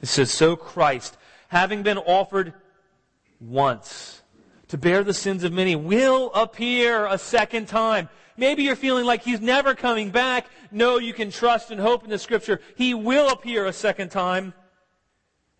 It 0.00 0.06
says, 0.06 0.30
So 0.30 0.54
Christ, 0.54 1.16
having 1.48 1.82
been 1.82 1.98
offered 1.98 2.54
once 3.40 4.19
to 4.70 4.78
bear 4.78 5.04
the 5.04 5.14
sins 5.14 5.44
of 5.44 5.52
many, 5.52 5.76
will 5.76 6.32
appear 6.32 7.06
a 7.06 7.18
second 7.18 7.68
time 7.68 8.08
Maybe 8.40 8.62
you're 8.62 8.74
feeling 8.74 9.04
like 9.04 9.22
he's 9.22 9.42
never 9.42 9.74
coming 9.74 10.08
back. 10.08 10.46
No, 10.70 10.96
you 10.96 11.12
can 11.12 11.30
trust 11.30 11.70
and 11.70 11.78
hope 11.78 12.04
in 12.04 12.10
the 12.10 12.18
scripture. 12.18 12.62
He 12.74 12.94
will 12.94 13.28
appear 13.28 13.66
a 13.66 13.72
second 13.72 14.10
time. 14.10 14.54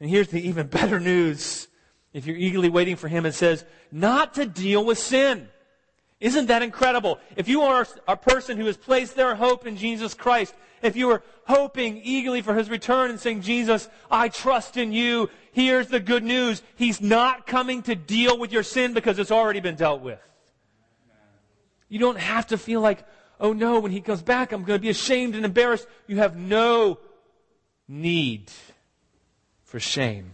And 0.01 0.09
here's 0.09 0.29
the 0.29 0.41
even 0.49 0.67
better 0.67 0.99
news. 0.99 1.69
If 2.15 2.27
you're 2.27 2.39
eagerly 2.39 2.71
waiting 2.71 2.97
for 2.97 3.07
him, 3.07 3.27
it 3.27 3.33
says, 3.33 3.67
not 3.93 4.33
to 4.35 4.47
deal 4.47 4.83
with 4.83 4.97
sin. 4.97 5.51
Isn't 6.21 6.47
that 6.47 6.63
incredible? 6.63 7.19
If 7.35 7.49
you 7.49 7.63
are 7.63 7.87
a 8.07 8.17
person 8.17 8.59
who 8.59 8.67
has 8.67 8.77
placed 8.77 9.17
their 9.17 9.35
hope 9.35 9.67
in 9.67 9.77
Jesus 9.77 10.13
Christ, 10.13 10.55
if 10.83 10.95
you 10.95 11.11
are 11.11 11.23
hoping 11.45 12.01
eagerly 12.03 12.43
for 12.43 12.55
his 12.55 12.69
return 12.69 13.11
and 13.11 13.19
saying, 13.19 13.41
Jesus, 13.41 13.89
I 14.11 14.29
trust 14.29 14.77
in 14.77 14.93
you, 14.93 15.31
here's 15.53 15.89
the 15.89 16.01
good 16.01 16.23
news. 16.23 16.63
He's 16.77 17.01
not 17.01 17.47
coming 17.47 17.83
to 17.83 17.95
deal 17.95 18.39
with 18.39 18.53
your 18.53 18.63
sin 18.63 18.93
because 18.93 19.19
it's 19.19 19.31
already 19.31 19.61
been 19.61 19.77
dealt 19.77 20.03
with. 20.03 20.21
You 21.89 21.99
don't 21.99 22.19
have 22.19 22.49
to 22.49 22.59
feel 22.59 22.83
like, 22.83 23.05
oh 23.41 23.55
no, 23.55 23.81
when 23.81 23.91
he 23.91 24.01
comes 24.01 24.23
back, 24.23 24.53
I'm 24.53 24.65
going 24.65 24.79
to 24.79 24.83
be 24.83 24.91
ashamed 24.91 25.35
and 25.35 25.45
embarrassed. 25.45 25.87
You 26.07 26.17
have 26.19 26.37
no 26.37 26.99
need 27.89 28.51
for 29.65 29.81
shame 29.81 30.33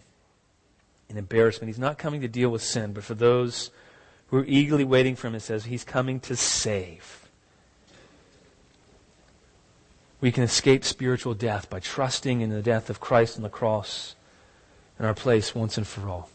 and 1.09 1.17
embarrassment. 1.17 1.69
He's 1.69 1.79
not 1.79 1.97
coming 1.97 2.23
to 2.23 2.29
deal 2.29 2.51
with 2.51 2.63
sin, 2.63 2.93
but 2.93 3.05
for 3.05 3.15
those 3.15 3.71
who 4.29 4.39
are 4.39 4.45
eagerly 4.47 4.85
waiting 4.85 5.17
for 5.17 5.29
him, 5.29 5.35
it 5.35 5.41
says 5.41 5.65
he's 5.65 5.85
coming 5.85 6.21
to 6.21 6.37
save. 6.37 7.29
We 10.21 10.33
can 10.33 10.43
escape 10.43 10.85
spiritual 10.85 11.35
death 11.35 11.69
by 11.69 11.81
trusting 11.81 12.41
in 12.41 12.51
the 12.51 12.63
death 12.63 12.91
of 12.91 13.01
Christ 13.01 13.37
on 13.37 13.43
the 13.43 13.49
cross 13.49 14.17
in 14.99 15.05
our 15.05 15.15
place 15.15 15.55
once 15.55 15.77
and 15.77 15.87
for 15.87 16.09
all 16.09 16.31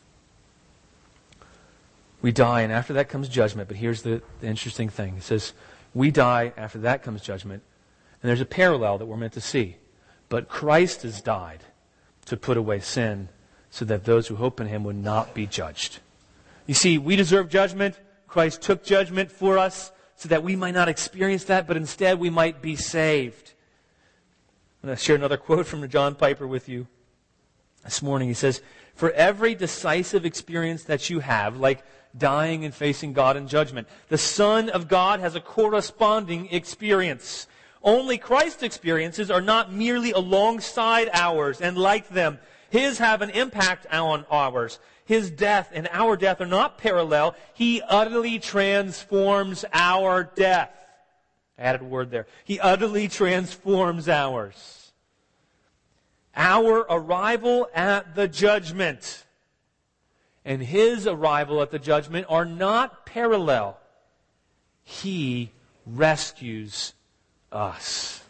we 2.21 2.32
die, 2.32 2.62
and 2.62 2.71
after 2.71 2.93
that 2.93 3.10
comes 3.10 3.27
judgment. 3.27 3.67
But 3.67 3.77
here's 3.77 4.04
the, 4.04 4.21
the 4.39 4.47
interesting 4.47 4.89
thing 4.89 5.15
it 5.17 5.23
says, 5.23 5.54
we 5.93 6.12
die, 6.12 6.54
after 6.56 6.80
that 6.80 7.04
comes 7.04 7.21
judgment. 7.21 7.63
And 8.21 8.30
there's 8.30 8.41
a 8.41 8.45
parallel 8.45 8.99
that 8.99 9.08
we're 9.08 9.17
meant 9.17 9.34
to 9.34 9.41
see. 9.41 9.77
But 10.30 10.47
Christ 10.47 11.01
has 11.01 11.21
died 11.21 11.63
to 12.25 12.38
put 12.38 12.56
away 12.56 12.80
sin 12.80 13.30
so 13.71 13.84
that 13.86 14.06
those 14.06 14.27
who 14.27 14.36
hope 14.36 14.62
in 14.62 14.67
him 14.67 14.84
would 14.84 14.95
not 14.95 15.34
be 15.34 15.47
judged. 15.47 15.99
You 16.71 16.75
see, 16.75 16.97
we 16.97 17.17
deserve 17.17 17.49
judgment. 17.49 17.99
Christ 18.27 18.62
took 18.62 18.81
judgment 18.81 19.29
for 19.29 19.57
us 19.57 19.91
so 20.15 20.29
that 20.29 20.41
we 20.41 20.55
might 20.55 20.73
not 20.73 20.88
experience 20.88 21.43
that, 21.43 21.67
but 21.67 21.75
instead 21.75 22.17
we 22.17 22.29
might 22.29 22.62
be 22.62 22.77
saved. 22.77 23.51
I'm 24.81 24.88
going 24.88 24.97
to 24.97 25.03
share 25.03 25.17
another 25.17 25.36
quote 25.36 25.67
from 25.67 25.86
John 25.89 26.15
Piper 26.15 26.47
with 26.47 26.69
you 26.69 26.88
this 27.84 28.01
morning. 28.01 28.29
He 28.29 28.34
says, 28.34 28.62
For 28.95 29.12
every 29.12 29.53
decisive 29.53 30.23
experience 30.25 30.86
that 30.86 31.10
you 31.10 31.19
have, 31.19 31.57
like 31.57 31.84
dying 32.17 32.63
and 32.63 32.73
facing 32.73 33.12
God 33.12 33.36
in 33.36 33.49
judgment. 33.49 33.89
The 34.07 34.17
Son 34.17 34.69
of 34.69 34.88
God 34.88 35.19
has 35.19 35.36
a 35.36 35.41
corresponding 35.41 36.53
experience. 36.53 37.47
Only 37.84 38.17
Christ's 38.17 38.63
experiences 38.63 39.29
are 39.29 39.41
not 39.41 39.73
merely 39.73 40.13
alongside 40.13 41.10
ours 41.12 41.60
and 41.60 41.77
like 41.77 42.07
them. 42.07 42.39
His 42.71 42.99
have 42.99 43.21
an 43.21 43.29
impact 43.31 43.86
on 43.91 44.25
ours. 44.31 44.79
His 45.03 45.29
death 45.29 45.69
and 45.73 45.89
our 45.91 46.15
death 46.15 46.39
are 46.39 46.45
not 46.45 46.77
parallel. 46.77 47.36
He 47.53 47.81
utterly 47.81 48.39
transforms 48.39 49.65
our 49.73 50.23
death. 50.23 50.71
I 51.60 51.63
added 51.63 51.81
a 51.81 51.86
word 51.86 52.12
there. 52.12 52.27
He 52.45 52.62
utterly 52.62 53.10
transforms 53.10 54.07
ours. 54.07 54.93
Our 56.34 56.86
arrival 56.89 57.69
at 57.75 58.15
the 58.15 58.29
judgment 58.29 59.25
and 60.45 60.63
his 60.63 61.05
arrival 61.05 61.62
at 61.62 61.71
the 61.71 61.79
judgment 61.79 62.25
are 62.29 62.45
not 62.45 63.05
parallel. 63.05 63.77
He 64.81 65.51
rescues 65.86 66.93
us. 67.51 68.20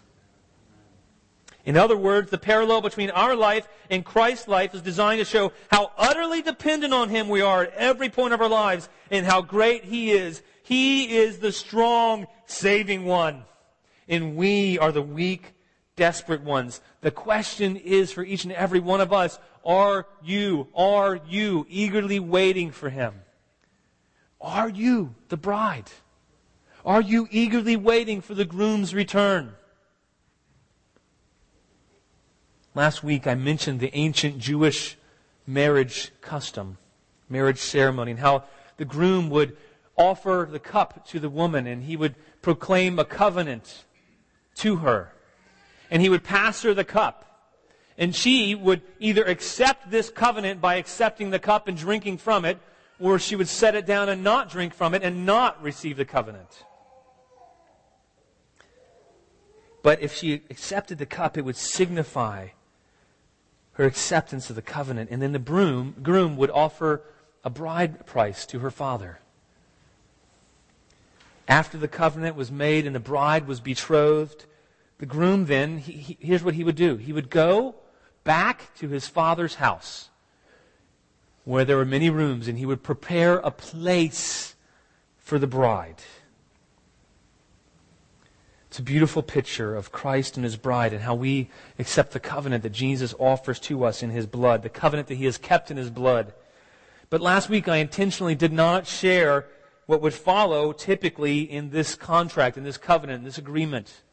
In 1.66 1.78
other 1.78 1.96
words, 1.96 2.32
the 2.32 2.38
parallel 2.38 2.82
between 2.82 3.12
our 3.12 3.36
life 3.36 3.68
and 3.90 4.04
Christ's 4.04 4.48
life 4.48 4.74
is 4.74 4.82
designed 4.82 5.20
to 5.20 5.26
show 5.26 5.52
how 5.70 5.92
utterly 5.98 6.42
dependent 6.42 6.94
on 6.94 7.10
Him 7.10 7.30
we 7.30 7.42
are 7.42 7.64
at 7.64 7.74
every 7.76 8.10
point 8.10 8.34
of 8.34 8.42
our 8.42 8.50
lives 8.50 8.90
and 9.12 9.26
how 9.26 9.42
great 9.42 9.84
He 9.84 10.12
is. 10.12 10.42
He 10.64 11.18
is 11.18 11.40
the 11.40 11.52
strong, 11.52 12.28
saving 12.46 13.06
one. 13.06 13.44
And 14.08 14.36
we 14.36 14.80
are 14.80 14.92
the 14.92 15.02
weak, 15.02 15.54
desperate 15.96 16.42
ones. 16.42 16.82
The 17.02 17.12
question 17.12 17.78
is 17.78 18.12
for 18.12 18.24
each 18.24 18.44
and 18.44 18.54
every 18.54 18.80
one 18.80 19.02
of 19.02 19.14
us, 19.14 19.38
are 19.64 20.08
you, 20.24 20.68
are 20.76 21.20
you 21.28 21.66
eagerly 21.70 22.20
waiting 22.20 22.72
for 22.72 22.90
him? 22.90 23.14
Are 24.40 24.70
you 24.70 25.14
the 25.30 25.38
bride? 25.38 25.92
Are 26.84 27.02
you 27.02 27.28
eagerly 27.30 27.76
waiting 27.76 28.22
for 28.22 28.34
the 28.34 28.46
groom's 28.46 28.96
return? 28.96 29.54
Last 32.74 33.04
week 33.04 33.28
I 33.28 33.36
mentioned 33.36 33.80
the 33.82 33.94
ancient 33.94 34.38
Jewish 34.38 34.98
marriage 35.46 36.12
custom, 36.22 36.78
marriage 37.28 37.60
ceremony, 37.60 38.12
and 38.12 38.20
how 38.20 38.46
the 38.78 38.86
groom 38.86 39.30
would 39.30 39.58
offer 39.98 40.48
the 40.50 40.60
cup 40.60 41.06
to 41.08 41.20
the 41.20 41.30
woman 41.30 41.68
and 41.68 41.84
he 41.84 41.98
would 41.98 42.16
proclaim 42.42 42.98
a 42.98 43.04
covenant 43.04 43.84
to 44.56 44.78
her. 44.78 45.14
And 45.90 46.02
he 46.02 46.08
would 46.08 46.24
pass 46.24 46.62
her 46.62 46.74
the 46.74 46.86
cup. 46.86 47.28
And 47.98 48.16
she 48.16 48.56
would 48.56 48.82
either 49.00 49.24
accept 49.26 49.92
this 49.92 50.10
covenant 50.10 50.62
by 50.62 50.76
accepting 50.76 51.30
the 51.30 51.40
cup 51.40 51.68
and 51.68 51.78
drinking 51.78 52.20
from 52.20 52.46
it, 52.46 52.58
or 53.02 53.20
she 53.20 53.36
would 53.36 53.50
set 53.50 53.76
it 53.76 53.86
down 53.86 54.08
and 54.08 54.24
not 54.24 54.50
drink 54.50 54.74
from 54.74 54.94
it 54.94 55.04
and 55.04 55.26
not 55.26 55.62
receive 55.62 55.98
the 55.98 56.06
covenant. 56.06 56.64
But 59.84 60.02
if 60.02 60.16
she 60.16 60.36
accepted 60.50 61.00
the 61.00 61.06
cup, 61.06 61.38
it 61.38 61.44
would 61.44 61.58
signify 61.58 62.48
her 63.74 63.86
acceptance 63.86 64.50
of 64.50 64.56
the 64.56 64.62
covenant. 64.62 65.10
And 65.12 65.22
then 65.22 65.32
the 65.32 65.40
groom, 65.40 65.96
groom 66.02 66.38
would 66.38 66.52
offer 66.52 67.02
a 67.44 67.50
bride 67.50 68.06
price 68.06 68.46
to 68.48 68.60
her 68.60 68.72
father. 68.72 69.20
After 71.48 71.78
the 71.78 71.88
covenant 71.88 72.36
was 72.36 72.52
made 72.52 72.86
and 72.86 72.96
the 72.96 73.00
bride 73.00 73.48
was 73.48 73.60
betrothed, 73.60 74.46
the 75.00 75.06
groom 75.06 75.46
then, 75.46 75.80
he, 75.80 75.94
he, 75.94 76.18
here's 76.20 76.44
what 76.44 76.54
he 76.54 76.64
would 76.64 76.76
do. 76.76 76.96
He 76.98 77.12
would 77.12 77.30
go 77.30 77.76
back 78.24 78.74
to 78.76 78.88
his 78.88 79.08
father's 79.08 79.56
house 79.56 80.10
where 81.44 81.66
there 81.66 81.78
were 81.78 81.86
many 81.86 82.10
rooms, 82.10 82.48
and 82.48 82.58
he 82.58 82.66
would 82.66 82.84
prepare 82.84 83.38
a 83.38 83.52
place 83.52 84.56
for 85.18 85.40
the 85.40 85.48
bride. 85.48 85.96
It's 88.72 88.80
a 88.80 88.84
beautiful 88.84 89.22
picture 89.22 89.76
of 89.76 89.92
Christ 89.92 90.38
and 90.38 90.46
his 90.46 90.56
bride 90.56 90.94
and 90.94 91.02
how 91.02 91.14
we 91.14 91.50
accept 91.78 92.14
the 92.14 92.22
covenant 92.22 92.64
that 92.64 92.70
Jesus 92.70 93.14
offers 93.20 93.60
to 93.60 93.84
us 93.84 94.02
in 94.02 94.12
his 94.12 94.26
blood, 94.26 94.64
the 94.64 94.70
covenant 94.70 95.10
that 95.10 95.16
he 95.16 95.26
has 95.26 95.38
kept 95.38 95.72
in 95.72 95.76
his 95.76 95.90
blood. 95.90 96.34
But 97.10 97.20
last 97.20 97.50
week 97.50 97.68
I 97.68 97.78
intentionally 97.78 98.34
did 98.34 98.54
not 98.54 98.88
share 98.88 99.46
what 99.88 100.02
would 100.02 100.14
follow 100.14 100.72
typically 100.72 101.42
in 101.42 101.72
this 101.72 101.96
contract, 101.96 102.56
in 102.56 102.64
this 102.64 102.78
covenant, 102.78 103.20
in 103.20 103.26
this 103.26 103.38
agreement. 103.38 104.04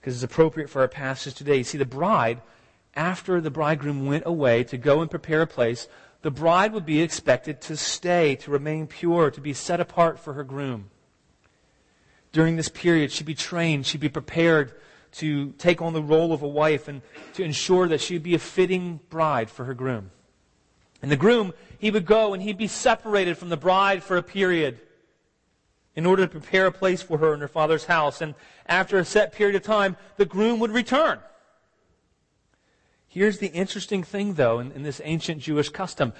Because 0.00 0.16
it's 0.16 0.32
appropriate 0.32 0.68
for 0.68 0.80
our 0.80 0.88
passage 0.88 1.34
today. 1.34 1.58
You 1.58 1.64
see, 1.64 1.78
the 1.78 1.84
bride, 1.84 2.42
after 2.96 3.40
the 3.40 3.48
bridegroom 3.48 4.06
went 4.06 4.24
away 4.26 4.64
to 4.64 4.76
go 4.76 5.02
and 5.02 5.08
prepare 5.08 5.42
a 5.42 5.46
place, 5.46 5.86
the 6.22 6.32
bride 6.32 6.72
would 6.72 6.84
be 6.84 7.00
expected 7.00 7.60
to 7.60 7.76
stay, 7.76 8.34
to 8.34 8.50
remain 8.50 8.88
pure, 8.88 9.30
to 9.30 9.40
be 9.40 9.52
set 9.52 9.78
apart 9.78 10.18
for 10.18 10.32
her 10.32 10.42
groom. 10.42 10.90
During 12.34 12.56
this 12.56 12.68
period, 12.68 13.12
she'd 13.12 13.28
be 13.28 13.36
trained, 13.36 13.86
she'd 13.86 14.00
be 14.00 14.08
prepared 14.08 14.72
to 15.12 15.52
take 15.52 15.80
on 15.80 15.92
the 15.92 16.02
role 16.02 16.32
of 16.32 16.42
a 16.42 16.48
wife 16.48 16.88
and 16.88 17.00
to 17.34 17.44
ensure 17.44 17.86
that 17.86 18.00
she'd 18.00 18.24
be 18.24 18.34
a 18.34 18.40
fitting 18.40 18.98
bride 19.08 19.48
for 19.48 19.64
her 19.66 19.72
groom. 19.72 20.10
And 21.00 21.12
the 21.12 21.16
groom, 21.16 21.54
he 21.78 21.92
would 21.92 22.04
go 22.04 22.34
and 22.34 22.42
he'd 22.42 22.58
be 22.58 22.66
separated 22.66 23.38
from 23.38 23.50
the 23.50 23.56
bride 23.56 24.02
for 24.02 24.16
a 24.16 24.22
period 24.22 24.80
in 25.94 26.06
order 26.06 26.26
to 26.26 26.28
prepare 26.28 26.66
a 26.66 26.72
place 26.72 27.02
for 27.02 27.18
her 27.18 27.34
in 27.34 27.40
her 27.40 27.46
father's 27.46 27.84
house. 27.84 28.20
And 28.20 28.34
after 28.66 28.98
a 28.98 29.04
set 29.04 29.32
period 29.32 29.54
of 29.54 29.62
time, 29.62 29.96
the 30.16 30.24
groom 30.24 30.58
would 30.58 30.72
return. 30.72 31.20
Here's 33.06 33.38
the 33.38 33.46
interesting 33.46 34.02
thing, 34.02 34.34
though, 34.34 34.58
in, 34.58 34.72
in, 34.72 34.82
this 34.82 35.00
ancient 35.04 35.40
Jewish 35.40 35.68
custom. 35.68 36.12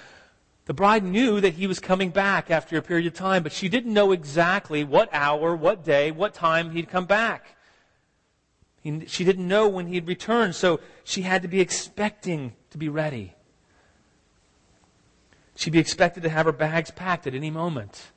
The 0.66 0.74
bride 0.74 1.04
knew 1.04 1.40
that 1.40 1.54
he 1.54 1.66
was 1.66 1.78
coming 1.78 2.10
back 2.10 2.50
after 2.50 2.78
a 2.78 2.82
period 2.82 3.06
of 3.06 3.14
time, 3.14 3.42
but 3.42 3.52
she 3.52 3.68
didn't 3.68 3.92
know 3.92 4.12
exactly 4.12 4.82
what 4.82 5.10
hour, 5.12 5.54
what 5.54 5.84
day, 5.84 6.10
what 6.10 6.32
time 6.32 6.70
he'd 6.70 6.88
come 6.88 7.04
back. 7.04 7.56
He, 8.80 9.04
she 9.06 9.24
didn't 9.24 9.46
know 9.46 9.68
when 9.68 9.86
he'd 9.88 10.06
return, 10.06 10.52
so 10.52 10.80
she 11.04 11.22
had 11.22 11.42
to 11.42 11.48
be 11.48 11.60
expecting 11.60 12.54
to 12.70 12.78
be 12.78 12.88
ready. 12.88 13.34
She'd 15.56 15.72
be 15.72 15.78
expected 15.78 16.22
to 16.22 16.28
have 16.30 16.46
her 16.46 16.52
bags 16.52 16.90
packed 16.90 17.26
at 17.26 17.34
any 17.34 17.50
moment. 17.50 18.10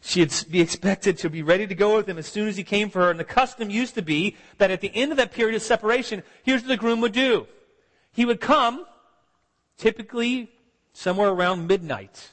She'd 0.00 0.32
be 0.50 0.60
expected 0.60 1.18
to 1.18 1.30
be 1.30 1.42
ready 1.42 1.66
to 1.66 1.74
go 1.74 1.96
with 1.96 2.08
him 2.08 2.18
as 2.18 2.26
soon 2.26 2.46
as 2.46 2.56
he 2.56 2.62
came 2.62 2.88
for 2.88 3.02
her. 3.02 3.10
And 3.10 3.18
the 3.18 3.24
custom 3.24 3.68
used 3.68 3.94
to 3.94 4.02
be 4.02 4.36
that 4.58 4.70
at 4.70 4.80
the 4.80 4.94
end 4.94 5.10
of 5.12 5.16
that 5.16 5.32
period 5.32 5.56
of 5.56 5.62
separation, 5.62 6.22
here's 6.42 6.62
what 6.62 6.68
the 6.68 6.76
groom 6.76 7.00
would 7.00 7.12
do. 7.12 7.46
He 8.12 8.24
would 8.24 8.40
come, 8.40 8.86
typically 9.76 10.50
somewhere 10.94 11.28
around 11.28 11.66
midnight, 11.66 12.30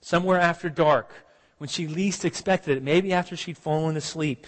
somewhere 0.00 0.40
after 0.40 0.68
dark, 0.68 1.12
when 1.58 1.68
she 1.68 1.86
least 1.86 2.24
expected 2.24 2.76
it, 2.76 2.82
maybe 2.82 3.12
after 3.12 3.36
she'd 3.36 3.56
fallen 3.56 3.96
asleep. 3.96 4.46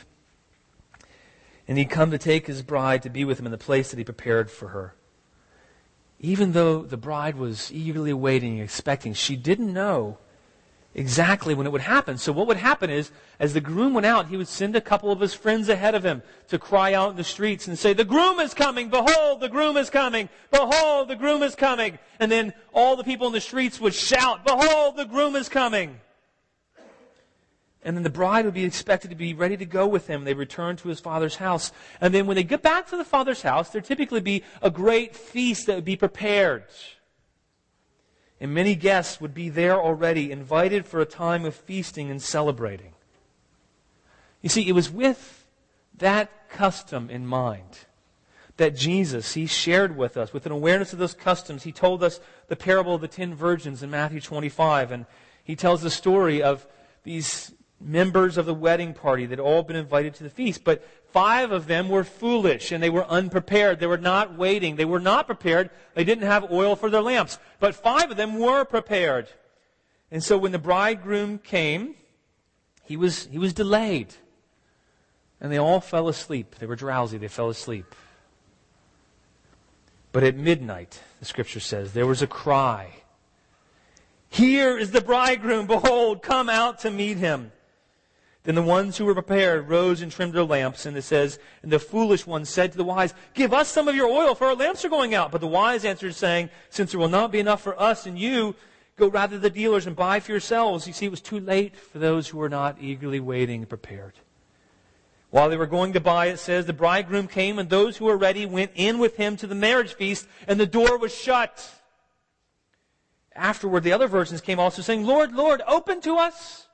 And 1.69 1.79
he'd 1.79 1.91
come 1.91 2.11
to 2.11 2.19
take 2.19 2.47
his 2.47 2.63
bride 2.63 3.03
to 3.03 3.11
be 3.11 3.25
with 3.25 3.39
him 3.39 3.47
in 3.47 3.53
the 3.53 3.59
place 3.59 3.91
that 3.91 3.99
he 3.99 4.05
prepared 4.05 4.51
for 4.51 4.69
her. 4.69 4.95
Even 6.19 6.53
though 6.53 6.83
the 6.83 6.97
bride 6.97 7.37
was 7.37 7.71
eagerly 7.73 8.13
waiting, 8.13 8.59
expecting, 8.59 9.13
she 9.13 9.37
didn't 9.37 9.73
know 9.73 10.19
exactly 10.95 11.55
when 11.55 11.67
it 11.67 11.71
would 11.71 11.83
happen. 11.83 12.19
So 12.19 12.33
what 12.33 12.47
would 12.47 12.57
happen 12.57 12.91
is, 12.91 13.11
as 13.39 13.55
the 13.55 13.61
groom 13.61 13.95
went 13.95 14.07
out, 14.07 14.29
he 14.29 14.37
would 14.37 14.49
send 14.49 14.75
a 14.75 14.81
couple 14.81 15.13
of 15.13 15.21
his 15.21 15.35
friends 15.35 15.69
ahead 15.69 15.95
of 15.95 16.05
him 16.05 16.23
to 16.49 16.59
cry 16.59 16.93
out 16.93 17.11
in 17.11 17.17
the 17.17 17.25
streets 17.25 17.69
and 17.69 17.79
say, 17.79 17.93
the 17.93 18.05
groom 18.05 18.41
is 18.41 18.55
coming! 18.55 18.89
Behold, 18.89 19.41
the 19.41 19.49
groom 19.49 19.77
is 19.77 19.91
coming! 19.91 20.29
Behold, 20.51 21.09
the 21.09 21.17
groom 21.17 21.43
is 21.43 21.55
coming! 21.55 21.99
And 22.19 22.31
then 22.33 22.53
all 22.73 22.97
the 22.97 23.05
people 23.05 23.27
in 23.27 23.33
the 23.33 23.41
streets 23.41 23.81
would 23.81 23.95
shout, 23.95 24.45
Behold, 24.45 24.97
the 24.97 25.05
groom 25.05 25.37
is 25.37 25.49
coming! 25.49 26.01
And 27.83 27.97
then 27.97 28.03
the 28.03 28.11
bride 28.11 28.45
would 28.45 28.55
be 28.55 28.65
expected 28.65 29.11
to 29.11 29.17
be 29.17 29.35
ready 29.35 29.57
to 29.57 29.65
go 29.65 29.87
with 29.87 30.09
him. 30.09 30.25
They 30.25 30.35
return 30.35 30.77
to 30.79 30.89
his 30.89 30.99
father's 30.99 31.37
house. 31.37 31.71
And 32.01 32.13
then 32.13 32.27
when 32.27 32.35
they 32.35 32.43
get 32.43 32.61
back 32.61 32.89
to 32.89 32.97
the 32.97 33.05
father's 33.05 33.41
house, 33.41 33.71
there'd 33.71 33.85
typically 33.85 34.21
be 34.21 34.43
a 34.61 34.71
great 34.71 35.15
feast 35.15 35.67
that 35.67 35.77
would 35.77 35.85
be 35.85 35.97
prepared 35.97 36.65
and 38.41 38.55
many 38.55 38.75
guests 38.75 39.21
would 39.21 39.35
be 39.35 39.49
there 39.49 39.81
already, 39.81 40.31
invited 40.31 40.87
for 40.87 41.01
a 41.01 41.07
time 41.07 41.45
of 41.45 41.55
feasting 41.55 42.11
and 42.11 42.23
celebrating. 42.23 42.93
You 44.43 44.49
see, 44.49 44.69
it 44.69 44.73
was 44.73 44.91
with 44.91 45.47
that 45.97 46.49
custom 46.49 47.11
in 47.11 47.27
mind 47.27 47.87
that 48.57 48.77
Jesus, 48.77 49.35
he 49.35 49.47
shared 49.47 49.97
with 49.97 50.17
us, 50.17 50.33
with 50.33 50.47
an 50.47 50.53
awareness 50.53 50.93
of 50.93 50.99
those 50.99 51.15
customs, 51.15 51.63
he 51.63 51.73
told 51.73 52.03
us 52.03 52.21
the 52.49 52.57
parable 52.57 52.95
of 52.95 53.01
the 53.01 53.09
ten 53.09 53.35
virgins 53.35 53.83
in 53.83 53.91
Matthew 53.91 54.21
25, 54.21 54.93
and 54.93 55.07
he 55.43 55.57
tells 55.57 55.81
the 55.81 55.91
story 55.91 56.43
of 56.43 56.67
these 57.05 57.53
members 57.81 58.37
of 58.37 58.47
the 58.47 58.55
wedding 58.55 58.93
party 58.93 59.27
that 59.27 59.39
had 59.39 59.45
all 59.45 59.63
been 59.63 59.77
invited 59.77 60.15
to 60.15 60.25
the 60.25 60.31
feast, 60.31 60.65
but 60.65 60.85
Five 61.13 61.53
of 61.53 61.67
them 61.67 61.89
were 61.89 62.05
foolish 62.05 62.71
and 62.71 62.83
they 62.83 62.91
were 62.91 63.07
unprepared. 63.07 63.81
They 63.81 63.87
were 63.87 63.97
not 63.97 64.37
waiting. 64.37 64.77
They 64.77 64.85
were 64.85 65.01
not 65.01 65.27
prepared. 65.27 65.71
They 65.95 66.05
didn't 66.05 66.27
have 66.27 66.53
oil 66.53 66.77
for 66.77 66.91
their 66.91 67.01
lamps. 67.01 67.39
But 67.61 67.75
five 67.75 68.11
of 68.11 68.17
them 68.17 68.39
were 68.39 68.65
prepared. 68.65 69.29
And 70.11 70.23
so 70.23 70.37
when 70.37 70.53
the 70.53 70.59
bridegroom 70.59 71.39
came, 71.39 71.95
he 72.85 72.97
was, 72.97 73.27
he 73.27 73.39
was 73.39 73.55
delayed. 73.55 74.15
And 75.41 75.51
they 75.51 75.59
all 75.59 75.81
fell 75.81 76.09
asleep. 76.09 76.57
They 76.57 76.67
were 76.67 76.77
drowsy. 76.77 77.17
They 77.17 77.29
fell 77.29 77.49
asleep. 77.49 77.95
But 80.13 80.25
at 80.25 80.37
midnight, 80.37 81.01
the 81.21 81.25
scripture 81.25 81.61
says, 81.61 81.93
there 81.93 82.07
was 82.07 82.21
a 82.21 82.27
cry. 82.27 82.97
Here 84.29 84.77
is 84.77 84.91
the 84.91 85.01
bridegroom. 85.01 85.67
Behold, 85.67 86.23
come 86.23 86.51
out 86.51 86.81
to 86.81 86.91
meet 86.91 87.17
him. 87.17 87.51
Then 88.49 88.55
the 88.55 88.63
ones 88.63 88.97
who 88.97 89.05
were 89.05 89.13
prepared 89.13 89.69
rose 89.69 90.01
and 90.01 90.11
trimmed 90.11 90.33
their 90.33 90.43
lamps. 90.43 90.87
And 90.87 90.97
it 90.97 91.03
says, 91.03 91.39
And 91.63 91.71
the 91.71 91.79
foolish 91.79 92.27
ones 92.27 92.49
said 92.49 92.73
to 92.73 92.79
the 92.79 92.83
wise, 92.83 93.13
Give 93.35 93.53
us 93.53 93.69
some 93.69 93.89
of 93.89 93.95
your 93.95 94.09
oil, 94.09 94.35
for 94.35 94.47
our 94.47 94.55
lamps 94.55 94.87
are 94.87 94.89
going 94.89 95.15
out. 95.15 95.31
But 95.31 95.43
the 95.43 95.47
wise 95.47 95.85
answered, 95.85 96.15
saying, 96.15 96.49
Since 96.71 96.93
there 96.93 96.99
will 96.99 97.11
not 97.11 97.31
be 97.31 97.41
enough 97.41 97.61
for 97.61 97.79
us 97.79 98.07
and 98.07 98.19
you, 98.19 98.55
go 98.97 99.09
rather 99.09 99.37
to 99.37 99.39
the 99.39 99.51
dealers 99.51 99.87
and 99.87 99.95
buy 99.95 100.21
for 100.21 100.33
yourselves. 100.33 100.87
You 100.87 100.95
see, 100.95 101.05
it 101.05 101.11
was 101.11 101.21
too 101.21 101.41
late 101.41 101.77
for 101.77 101.99
those 101.99 102.27
who 102.27 102.39
were 102.39 102.49
not 102.49 102.79
eagerly 102.81 103.21
waiting 103.21 103.61
and 103.61 103.69
prepared. 103.69 104.15
While 105.29 105.51
they 105.51 105.59
were 105.59 105.67
going 105.67 105.93
to 105.93 106.01
buy, 106.01 106.29
it 106.29 106.39
says, 106.39 106.65
the 106.65 106.73
bridegroom 106.73 107.29
came, 107.29 107.59
and 107.59 107.69
those 107.69 107.99
who 107.99 108.07
were 108.07 108.17
ready 108.17 108.47
went 108.47 108.71
in 108.75 108.99
with 108.99 109.17
him 109.17 109.37
to 109.37 109.47
the 109.47 109.55
marriage 109.55 109.93
feast, 109.93 110.27
and 110.47 110.59
the 110.59 110.65
door 110.65 110.97
was 110.97 111.15
shut. 111.15 111.71
Afterward, 113.37 113.83
the 113.83 113.93
other 113.93 114.09
virgins 114.09 114.41
came 114.41 114.59
also, 114.59 114.81
saying, 114.81 115.05
Lord, 115.05 115.35
Lord, 115.35 115.61
open 115.67 116.01
to 116.01 116.17
us. 116.17 116.68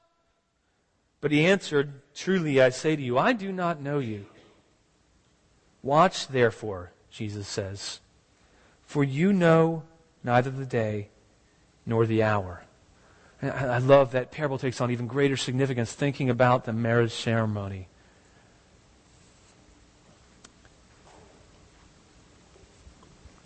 But 1.24 1.32
he 1.32 1.46
answered, 1.46 1.90
Truly 2.14 2.60
I 2.60 2.68
say 2.68 2.96
to 2.96 3.00
you, 3.00 3.16
I 3.16 3.32
do 3.32 3.50
not 3.50 3.80
know 3.80 3.98
you. 3.98 4.26
Watch 5.82 6.28
therefore, 6.28 6.92
Jesus 7.10 7.48
says, 7.48 8.00
for 8.84 9.02
you 9.02 9.32
know 9.32 9.84
neither 10.22 10.50
the 10.50 10.66
day 10.66 11.08
nor 11.86 12.04
the 12.04 12.22
hour. 12.22 12.64
And 13.40 13.52
I 13.52 13.78
love 13.78 14.12
that 14.12 14.32
parable 14.32 14.58
takes 14.58 14.82
on 14.82 14.90
even 14.90 15.06
greater 15.06 15.38
significance 15.38 15.94
thinking 15.94 16.28
about 16.28 16.66
the 16.66 16.74
marriage 16.74 17.12
ceremony. 17.12 17.88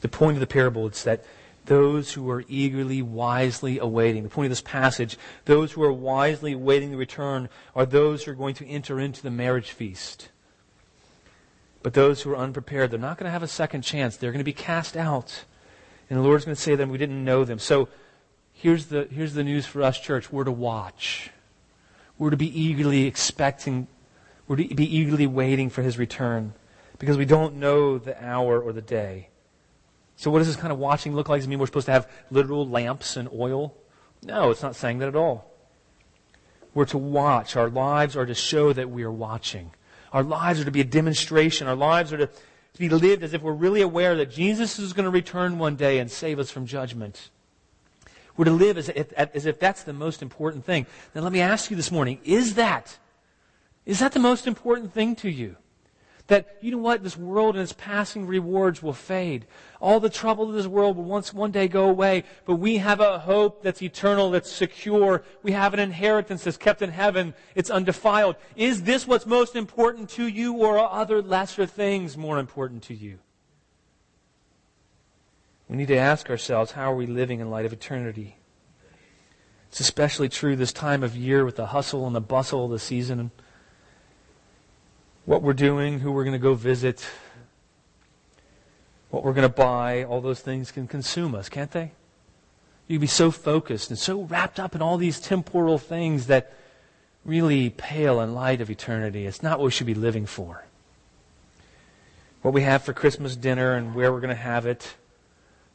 The 0.01 0.09
point 0.09 0.35
of 0.35 0.41
the 0.41 0.49
parable 0.49 0.89
is 0.89 1.05
that 1.05 1.25
those 1.69 2.15
who 2.15 2.29
are 2.31 2.45
eagerly, 2.49 3.03
wisely 3.03 3.79
awaiting. 3.79 4.23
The 4.23 4.31
point 4.31 4.47
of 4.47 4.51
this 4.51 4.63
passage, 4.63 5.19
those 5.45 5.73
who 5.73 5.83
are 5.83 5.93
wisely 5.93 6.55
awaiting 6.55 6.91
the 6.91 6.97
return 6.97 7.51
are 7.77 7.85
those 7.85 8.25
who 8.25 8.33
are 8.33 8.35
going 8.35 8.55
to 8.55 8.67
enter 8.67 8.99
into 8.99 9.23
the 9.23 9.31
marriage 9.31 9.71
feast. 9.71 10.31
But 11.83 11.93
those 11.93 12.23
who 12.23 12.31
are 12.31 12.39
unprepared, 12.39 12.91
they're 12.91 12.99
not 12.99 13.19
going 13.19 13.27
to 13.27 13.33
have 13.33 13.43
a 13.43 13.49
second 13.49 13.83
chance. 13.83 14.17
They're 14.17 14.33
going 14.33 14.41
to 14.41 14.45
be 14.45 14.53
cast 14.55 14.97
out. 14.97 15.45
And 16.09 16.19
the 16.19 16.23
Lord's 16.23 16.47
going 16.47 16.57
to 16.57 16.61
say 16.61 16.71
to 16.71 16.79
them, 16.79 16.89
we 16.89 16.97
didn't 16.97 17.23
know 17.23 17.45
them. 17.45 17.59
So 17.59 17.91
here's 18.55 18.87
the, 18.87 19.07
here's 19.11 19.35
the 19.35 19.45
news 19.45 19.67
for 19.67 19.83
us, 19.83 20.01
church. 20.01 20.33
We're 20.33 20.45
to 20.45 20.51
watch. 20.51 21.31
We're 22.17 22.31
to 22.31 22.37
be 22.39 22.61
eagerly 22.61 23.05
expecting, 23.05 23.89
we're 24.49 24.57
to 24.57 24.75
be 24.75 24.97
eagerly 24.97 25.27
waiting 25.27 25.69
for 25.69 25.83
his 25.83 25.99
return 25.99 26.55
because 26.99 27.19
we 27.19 27.27
don't 27.27 27.57
know 27.57 27.99
the 27.99 28.25
hour 28.25 28.59
or 28.59 28.73
the 28.73 28.81
day. 28.81 29.29
So 30.19 30.33
what 30.33 30.39
does 30.41 30.49
this 30.49 30.57
kind 30.57 30.73
of 30.73 30.81
watching 30.81 31.15
look 31.15 31.29
like? 31.29 31.39
Does 31.39 31.47
it 31.47 31.49
mean 31.49 31.61
we're 31.61 31.67
supposed 31.67 31.87
to 31.87 31.93
have 31.93 32.11
literal 32.33 32.69
lamps 32.69 33.17
and 33.17 33.29
oil? 33.33 33.73
No, 34.25 34.51
it's 34.51 34.65
not 34.65 34.75
saying 34.75 34.99
that 34.99 35.07
at 35.07 35.15
all. 35.15 35.49
We're 36.75 36.87
to 36.87 36.99
watch. 36.99 37.55
Our 37.55 37.71
lives 37.71 38.17
are 38.17 38.27
to 38.27 38.35
show 38.35 38.73
that 38.73 38.91
we 38.91 39.05
are 39.05 39.13
watching. 39.13 39.71
Our 40.13 40.25
lives 40.25 40.61
are 40.61 40.65
to 40.65 40.73
be 40.73 40.81
a 40.81 40.85
demonstration. 40.85 41.69
Our 41.69 41.77
lives 41.77 42.13
are 42.13 42.17
to, 42.17 42.27
to 42.27 42.79
be 42.81 42.89
lived 42.89 43.23
as 43.23 43.33
if 43.33 43.43
we're 43.43 43.53
really 43.53 43.81
aware 43.81 44.17
that 44.17 44.33
Jesus 44.33 44.81
is 44.81 44.93
going 44.93 45.05
to 45.05 45.11
return 45.11 45.57
one 45.57 45.77
day 45.77 46.01
and 46.01 46.11
save 46.11 46.41
us 46.41 46.51
from 46.51 46.67
judgment. 46.67 47.31
We're 48.37 48.47
to 48.47 48.51
live 48.51 48.77
as 48.77 48.89
if, 48.89 49.13
as 49.13 49.47
if 49.47 49.61
that's 49.61 49.85
the 49.85 49.93
most 49.93 50.21
important 50.21 50.65
thing. 50.65 50.87
Now 51.15 51.21
let 51.21 51.33
me 51.33 51.41
ask 51.41 51.71
you 51.71 51.77
this 51.77 51.93
morning, 51.93 52.19
is 52.25 52.55
that, 52.55 52.99
is 53.87 54.01
that 54.01 54.11
the 54.13 54.21
most 54.21 54.49
important 54.49 54.93
thing 54.93 55.15
to 55.17 55.31
you? 55.31 55.55
That, 56.29 56.59
you 56.61 56.71
know 56.71 56.79
what, 56.79 57.03
this 57.03 57.17
world 57.17 57.55
and 57.55 57.63
its 57.63 57.73
passing 57.73 58.27
rewards 58.27 58.83
will 58.83 58.93
fade. 58.93 59.47
All 59.81 59.99
the 59.99 60.11
trouble 60.11 60.49
of 60.49 60.55
this 60.55 60.67
world 60.67 60.97
will 60.97 61.05
once 61.05 61.33
one 61.33 61.51
day 61.51 61.69
go 61.69 61.89
away, 61.89 62.25
but 62.45 62.57
we 62.57 62.77
have 62.77 63.01
a 63.01 63.19
hope 63.19 63.63
that's 63.63 63.81
eternal, 63.81 64.31
that's 64.31 64.53
secure. 64.53 65.25
We 65.43 65.53
have 65.53 65.73
an 65.73 65.81
inheritance 65.81 66.45
that's 66.45 66.59
kept 66.59 66.83
in 66.83 66.91
heaven. 66.91 67.33
It's 67.55 67.71
undefiled. 67.71 68.37
Is 68.57 68.83
this 68.83 69.07
what's 69.07 69.25
most 69.25 69.57
important 69.57 70.11
to 70.11 70.27
you, 70.27 70.53
or 70.53 70.79
are 70.79 71.01
other 71.01 71.23
lesser 71.23 71.65
things 71.65 72.17
more 72.19 72.39
important 72.39 72.83
to 72.85 72.95
you? 72.95 73.19
We 75.67 75.77
need 75.77 75.89
to 75.89 75.97
ask 75.97 76.29
ourselves, 76.29 76.73
how 76.73 76.93
are 76.93 76.97
we 76.97 77.07
living 77.07 77.41
in 77.41 77.51
light 77.51 77.65
of 77.65 77.73
eternity? 77.73 78.37
It's 79.69 79.81
especially 79.81 80.29
true 80.29 80.57
this 80.57 80.73
time 80.75 81.03
of 81.03 81.17
year 81.17 81.45
with 81.45 81.57
the 81.57 81.67
hustle 81.67 82.07
and 82.07 82.15
the 82.15 82.21
bustle 82.21 82.67
of 82.67 82.71
the 82.71 82.79
season. 82.79 83.31
What 85.29 85.43
we're 85.43 85.53
doing, 85.53 86.01
who 86.01 86.11
we're 86.11 86.25
going 86.25 86.33
to 86.33 86.39
go 86.39 86.55
visit, 86.55 87.07
what 89.11 89.23
we're 89.23 89.35
going 89.35 89.47
to 89.47 89.55
buy, 89.55 90.05
all 90.05 90.23
those 90.23 90.41
things 90.41 90.73
can 90.73 90.89
consume 90.89 91.35
us, 91.35 91.51
can't 91.51 91.71
they? 91.71 91.93
You 92.87 92.97
can 92.97 93.03
be 93.03 93.09
so 93.09 93.31
focused 93.31 93.91
and 93.91 93.99
so 93.99 94.23
wrapped 94.23 94.59
up 94.59 94.75
in 94.75 94.81
all 94.81 94.97
these 94.97 95.21
temporal 95.21 95.77
things 95.77 96.29
that 96.29 96.55
really 97.27 97.69
pale 97.69 98.23
in 98.23 98.35
light 98.35 98.63
of 98.63 98.71
eternity. 98.71 99.27
It's 99.27 99.43
not 99.43 99.59
what 99.59 99.67
we 99.67 99.71
should 99.71 99.87
be 99.87 99.93
living 99.93 100.25
for. 100.25 100.65
What 102.41 102.55
we 102.55 102.63
have 102.63 102.83
for 102.83 102.95
Christmas 102.95 103.37
dinner 103.37 103.75
and 103.75 103.95
where 103.95 104.11
we're 104.11 104.21
going 104.21 104.35
to 104.35 104.35
have 104.35 104.65
it 104.65 104.95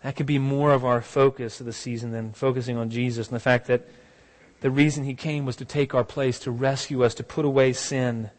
that 0.02 0.16
could 0.16 0.26
be 0.26 0.40
more 0.40 0.74
of 0.74 0.84
our 0.84 1.00
focus 1.00 1.60
of 1.60 1.68
the 1.68 1.74
season 1.74 2.10
than 2.10 2.34
focusing 2.34 2.76
on 2.76 2.90
Jesus 2.90 3.28
and 3.28 3.36
the 3.36 3.40
fact 3.40 3.68
that 3.68 3.88
the 4.62 4.72
reason 4.72 5.04
he 5.04 5.14
came 5.14 5.46
was 5.46 5.58
to 5.58 5.66
take 5.66 5.94
our 5.94 6.04
place, 6.04 6.40
to 6.40 6.50
rescue 6.50 7.04
us, 7.04 7.14
to 7.14 7.24
put 7.24 7.46
away 7.46 7.72
sin 7.72 8.32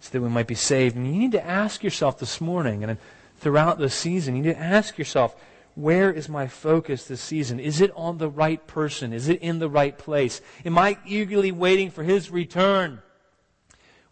so 0.00 0.10
that 0.10 0.20
we 0.20 0.28
might 0.28 0.46
be 0.46 0.54
saved. 0.54 0.96
And 0.96 1.06
you 1.06 1.18
need 1.18 1.32
to 1.32 1.46
ask 1.46 1.84
yourself 1.84 2.18
this 2.18 2.40
morning 2.40 2.82
and 2.82 2.98
throughout 3.38 3.78
the 3.78 3.90
season, 3.90 4.36
you 4.36 4.42
need 4.42 4.54
to 4.54 4.58
ask 4.58 4.98
yourself, 4.98 5.36
where 5.74 6.10
is 6.10 6.28
my 6.28 6.46
focus 6.46 7.04
this 7.04 7.20
season? 7.20 7.60
Is 7.60 7.80
it 7.80 7.92
on 7.94 8.18
the 8.18 8.28
right 8.28 8.66
person? 8.66 9.12
Is 9.12 9.28
it 9.28 9.40
in 9.40 9.58
the 9.58 9.68
right 9.68 9.96
place? 9.96 10.40
Am 10.64 10.76
I 10.76 10.98
eagerly 11.06 11.52
waiting 11.52 11.90
for 11.90 12.02
his 12.02 12.30
return? 12.30 13.00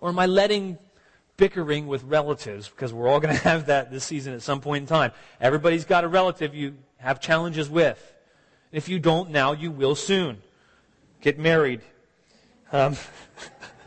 Or 0.01 0.11
am 0.11 0.19
I 0.19 0.27
letting 0.27 0.79
bickering 1.39 1.87
with 1.87 2.03
relatives 2.03 2.69
because 2.69 2.93
we're 2.93 3.09
all 3.09 3.21
going 3.21 3.35
to 3.35 3.43
have 3.43 3.67
that 3.67 3.91
this 3.91 4.05
season 4.05 4.35
at 4.35 4.43
some 4.43 4.61
point 4.61 4.83
in 4.83 4.87
time. 4.87 5.13
Everybody's 5.41 5.87
got 5.87 6.05
a 6.05 6.09
relative 6.09 6.55
you 6.55 6.75
have 6.99 7.19
challenges 7.21 7.71
with. 7.71 8.15
If 8.71 8.91
you 8.91 8.99
don't 8.99 9.31
now, 9.31 9.53
you 9.53 9.71
will 9.71 9.95
soon. 9.95 10.43
Get 11.23 11.39
married. 11.39 11.81
Um, 12.71 12.97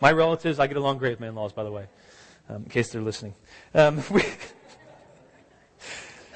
my 0.00 0.12
relatives, 0.12 0.58
I 0.58 0.66
get 0.66 0.76
along 0.76 0.98
great 0.98 1.10
with 1.10 1.20
my 1.20 1.28
in-laws, 1.28 1.52
by 1.52 1.64
the 1.64 1.72
way, 1.72 1.86
um, 2.48 2.64
in 2.64 2.68
case 2.70 2.90
they're 2.90 3.02
listening. 3.02 3.34
Um, 3.74 4.02
we, 4.10 4.22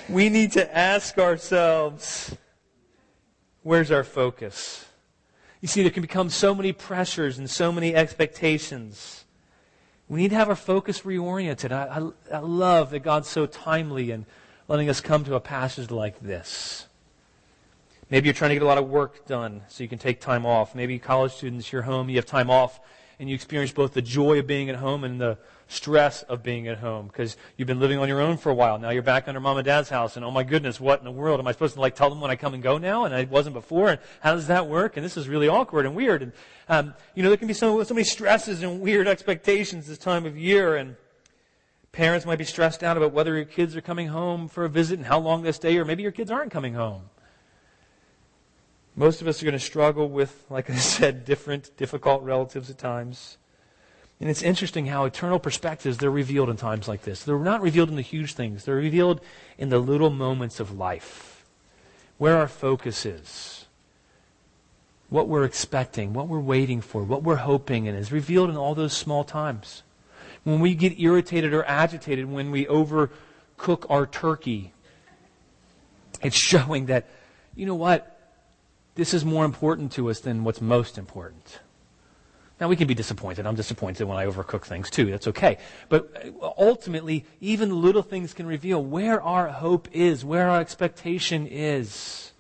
we 0.09 0.29
need 0.29 0.53
to 0.53 0.77
ask 0.77 1.19
ourselves, 1.19 2.37
where's 3.63 3.91
our 3.91 4.05
focus? 4.05 4.87
You 5.61 5.69
see, 5.69 5.83
there 5.83 5.93
can 5.93 6.03
become 6.03 6.29
so 6.29 6.55
many 6.55 6.73
pressures 6.73 7.39
and 7.39 7.49
so 7.49 7.71
many 7.71 7.95
expectations 7.95 9.23
we 10.13 10.21
need 10.21 10.29
to 10.29 10.37
have 10.37 10.51
our 10.51 10.57
focus 10.57 11.01
reoriented. 11.01 11.73
I, 11.73 12.13
I, 12.31 12.37
I 12.37 12.41
love 12.41 12.91
that 12.91 12.99
God's 12.99 13.29
so 13.29 13.47
timely 13.47 14.11
in 14.11 14.27
letting 14.69 14.91
us 14.91 15.01
come 15.01 15.25
to 15.25 15.37
a 15.37 15.41
passage 15.41 15.91
like 15.91 16.21
this. 16.21 16.87
Maybe 18.11 18.27
you're 18.27 18.35
trying 18.35 18.51
to 18.51 18.57
get 18.57 18.63
a 18.63 18.67
lot 18.67 18.77
of 18.77 18.91
work 18.91 19.27
done 19.27 19.63
so 19.69 19.83
you 19.83 19.89
can 19.89 19.99
take 19.99 20.21
time 20.21 20.45
off. 20.45 20.75
Maybe 20.75 20.99
college 20.99 21.33
students, 21.33 21.73
you're 21.73 21.81
home, 21.81 22.11
you 22.11 22.17
have 22.17 22.27
time 22.27 22.51
off, 22.51 22.79
and 23.19 23.29
you 23.29 23.35
experience 23.35 23.73
both 23.73 23.95
the 23.95 24.03
joy 24.03 24.39
of 24.39 24.47
being 24.47 24.71
at 24.71 24.77
home 24.77 25.05
and 25.05 25.21
the 25.21 25.39
stress 25.69 26.23
of 26.25 26.43
being 26.43 26.69
at 26.69 26.79
home 26.79 27.07
because 27.07 27.37
you've 27.57 27.69
been 27.69 27.81
living 27.81 27.99
on 27.99 28.09
your 28.09 28.21
own 28.21 28.37
for 28.37 28.51
a 28.51 28.55
while. 28.55 28.79
Now 28.79 28.91
you're 28.91 29.03
back 29.03 29.27
under 29.27 29.41
mom 29.41 29.57
and 29.57 29.65
dad's 29.65 29.89
house, 29.89 30.17
and 30.17 30.25
oh 30.25 30.31
my 30.31 30.43
goodness, 30.43 30.79
what 30.81 30.99
in 30.99 31.05
the 31.05 31.11
world 31.11 31.41
am 31.41 31.47
I 31.47 31.53
supposed 31.53 31.75
to 31.75 31.81
like 31.81 31.95
tell 31.95 32.11
them 32.11 32.21
when 32.21 32.31
I 32.31 32.37
come 32.37 32.55
and 32.55 32.63
go 32.63 32.79
now? 32.79 33.05
And 33.05 33.15
I 33.15 33.25
wasn't 33.25 33.55
before, 33.55 33.89
and 33.89 34.01
how 34.21 34.35
does 34.35 34.49
that 34.49 34.69
work? 34.69 34.97
And 34.97 35.05
this 35.05 35.17
is 35.17 35.29
really 35.29 35.49
awkward 35.49 35.87
and 35.87 35.95
weird. 35.95 36.23
And 36.23 36.33
um, 36.69 36.95
you 37.15 37.23
know, 37.23 37.29
there 37.29 37.39
can 37.39 37.49
be 37.49 37.55
so, 37.55 37.83
so 37.83 37.95
many 37.95 38.05
stresses 38.05 38.63
and 38.63 38.81
weird 38.81 39.09
expectations 39.09 39.87
this 39.87 39.99
time 39.99 40.27
of 40.27 40.37
year, 40.37 40.77
and 40.77 40.97
parents 41.93 42.27
might 42.27 42.39
be 42.39 42.45
stressed 42.45 42.83
out 42.83 42.97
about 42.97 43.13
whether 43.13 43.35
your 43.35 43.45
kids 43.45 43.77
are 43.77 43.81
coming 43.81 44.09
home 44.09 44.49
for 44.49 44.65
a 44.65 44.69
visit 44.69 44.99
and 44.99 45.07
how 45.07 45.19
long 45.19 45.43
they 45.43 45.53
stay, 45.53 45.77
or 45.79 45.85
maybe 45.85 46.03
your 46.03 46.13
kids 46.13 46.31
aren't 46.31 46.51
coming 46.51 46.75
home. 46.75 47.03
Most 48.95 49.23
of 49.23 49.29
us 49.29 49.43
are 49.43 49.47
going 49.47 49.53
to 49.55 49.59
struggle 49.59 50.09
with, 50.09 50.45
like 50.51 50.69
I 50.71 50.77
said, 50.77 51.25
different, 51.25 51.77
difficult 51.77 52.23
relatives 52.23 52.71
at 52.71 52.79
times. 52.79 53.39
And 54.21 54.31
it's 54.31 54.43
interesting 54.43 54.87
how 54.87 55.05
eternal 55.05 55.41
perspectives, 55.41 55.99
they're 55.99 56.11
revealed 56.11 56.49
in 56.49 56.57
times 56.57 56.87
like 56.87 57.03
this. 57.03 57.25
They're 57.25 57.39
not 57.39 57.61
revealed 57.61 57.89
in 57.89 57.97
the 57.97 58.03
huge 58.03 58.35
things. 58.35 58.65
They're 58.65 58.77
revealed 58.77 59.21
in 59.59 59.69
the 59.69 59.81
little 59.81 60.11
moments 60.11 60.61
of 60.61 60.79
life. 60.79 61.45
Where 62.19 62.37
our 62.37 62.47
focus 62.47 63.05
is. 63.05 63.67
What 65.09 65.27
we're 65.27 65.45
expecting, 65.45 66.13
what 66.13 66.29
we're 66.29 66.39
waiting 66.39 66.81
for, 66.81 67.03
what 67.03 67.25
we're 67.25 67.37
hoping 67.37 67.89
and 67.89 67.99
is 67.99 68.13
revealed 68.13 68.49
in 68.49 68.57
all 68.57 68.75
those 68.77 68.93
small 68.93 69.25
times. 69.25 69.83
When 70.45 70.61
we 70.61 70.75
get 70.75 71.01
irritated 71.01 71.53
or 71.53 71.65
agitated 71.65 72.31
when 72.31 72.51
we 72.51 72.67
overcook 72.67 73.87
our 73.91 74.07
turkey, 74.07 74.73
it's 76.23 76.37
showing 76.49 76.87
that, 76.87 77.09
you 77.57 77.67
know 77.67 77.75
what? 77.75 78.12
This 78.95 79.15
is 79.15 79.25
more 79.25 79.45
important 79.45 79.93
to 79.93 80.11
us 80.11 80.21
than 80.21 80.45
what's 80.45 80.61
most 80.61 80.99
important. 80.99 81.61
Now, 82.61 82.69
we 82.69 82.77
can 82.77 82.87
be 82.87 82.95
disappointed. 82.95 83.45
I'm 83.47 83.57
disappointed 83.57 84.05
when 84.05 84.17
I 84.17 84.27
overcook 84.27 84.65
things 84.65 84.89
too. 84.89 85.11
That's 85.11 85.27
okay. 85.29 85.59
But 85.89 86.33
uh, 86.41 86.51
ultimately, 86.57 87.25
even 87.41 87.83
little 87.83 88.03
things 88.03 88.35
can 88.35 88.47
reveal 88.47 88.85
where 88.85 89.21
our 89.21 89.49
hope 89.49 89.89
is, 89.91 90.25
where 90.25 90.49
our 90.49 90.61
expectation 90.61 91.49
is. 91.49 92.33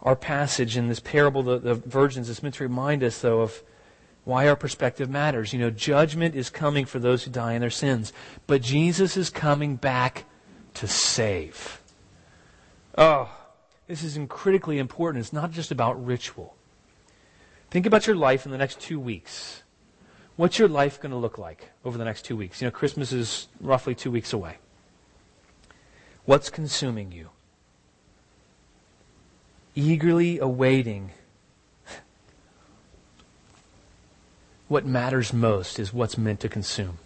Our 0.00 0.16
passage 0.16 0.76
in 0.76 0.88
this 0.88 1.00
parable, 1.00 1.42
the, 1.42 1.58
the 1.58 1.74
virgins, 1.74 2.28
is 2.28 2.42
meant 2.42 2.54
to 2.54 2.62
remind 2.62 3.02
us, 3.02 3.20
though, 3.20 3.40
of 3.40 3.62
why 4.24 4.48
our 4.48 4.56
perspective 4.56 5.10
matters. 5.10 5.52
You 5.52 5.58
know, 5.58 5.70
judgment 5.70 6.34
is 6.34 6.48
coming 6.48 6.86
for 6.86 6.98
those 6.98 7.24
who 7.24 7.30
die 7.30 7.52
in 7.52 7.60
their 7.60 7.68
sins, 7.68 8.12
but 8.46 8.62
Jesus 8.62 9.16
is 9.16 9.28
coming 9.28 9.76
back 9.76 10.24
to 10.74 10.86
save. 10.86 11.82
Oh, 12.96 13.30
this 13.86 14.02
is 14.02 14.18
critically 14.28 14.78
important. 14.78 15.22
It's 15.24 15.32
not 15.32 15.50
just 15.50 15.70
about 15.70 16.04
ritual. 16.04 16.56
Think 17.70 17.86
about 17.86 18.06
your 18.06 18.16
life 18.16 18.46
in 18.46 18.52
the 18.52 18.58
next 18.58 18.80
two 18.80 18.98
weeks. 18.98 19.62
What's 20.36 20.58
your 20.58 20.68
life 20.68 21.00
going 21.00 21.12
to 21.12 21.18
look 21.18 21.38
like 21.38 21.70
over 21.84 21.96
the 21.98 22.04
next 22.04 22.24
two 22.24 22.36
weeks? 22.36 22.60
You 22.60 22.66
know, 22.66 22.72
Christmas 22.72 23.12
is 23.12 23.48
roughly 23.60 23.94
two 23.94 24.10
weeks 24.10 24.32
away. 24.32 24.56
What's 26.24 26.50
consuming 26.50 27.12
you? 27.12 27.30
Eagerly 29.74 30.38
awaiting 30.38 31.10
what 34.68 34.86
matters 34.86 35.32
most 35.32 35.78
is 35.78 35.92
what's 35.92 36.16
meant 36.16 36.40
to 36.40 36.48
consume. 36.48 36.98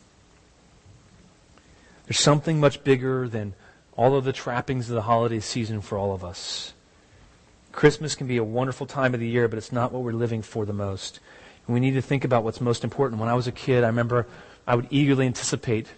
There's 2.07 2.21
something 2.21 2.61
much 2.61 2.85
bigger 2.85 3.29
than 3.29 3.55
all 3.99 4.15
of 4.15 4.25
the 4.25 4.33
trappings 4.33 4.89
of 4.89 4.95
the 4.95 5.03
holiday 5.03 5.41
season 5.41 5.81
for 5.81 5.99
all 5.99 6.15
of 6.15 6.25
us. 6.25 6.73
Christmas 7.73 8.15
can 8.15 8.29
be 8.29 8.37
a 8.37 8.45
wonderful 8.45 8.87
time 8.87 9.13
of 9.13 9.19
the 9.19 9.27
year, 9.29 9.49
but 9.49 9.59
it's 9.59 9.73
not 9.73 9.91
what 9.91 10.05
we're 10.05 10.13
living 10.13 10.41
for 10.41 10.65
the 10.65 10.73
most. 10.73 11.19
And 11.67 11.75
we 11.75 11.81
need 11.81 11.95
to 11.95 12.01
think 12.01 12.25
about 12.25 12.45
what's 12.45 12.61
most 12.61 12.85
important. 12.85 13.21
When 13.21 13.29
I 13.29 13.35
was 13.35 13.49
a 13.49 13.53
kid, 13.53 13.83
I 13.83 13.89
remember 13.89 14.29
I 14.69 14.77
would 14.77 14.87
eagerly 14.91 15.27
anticipate 15.27 15.89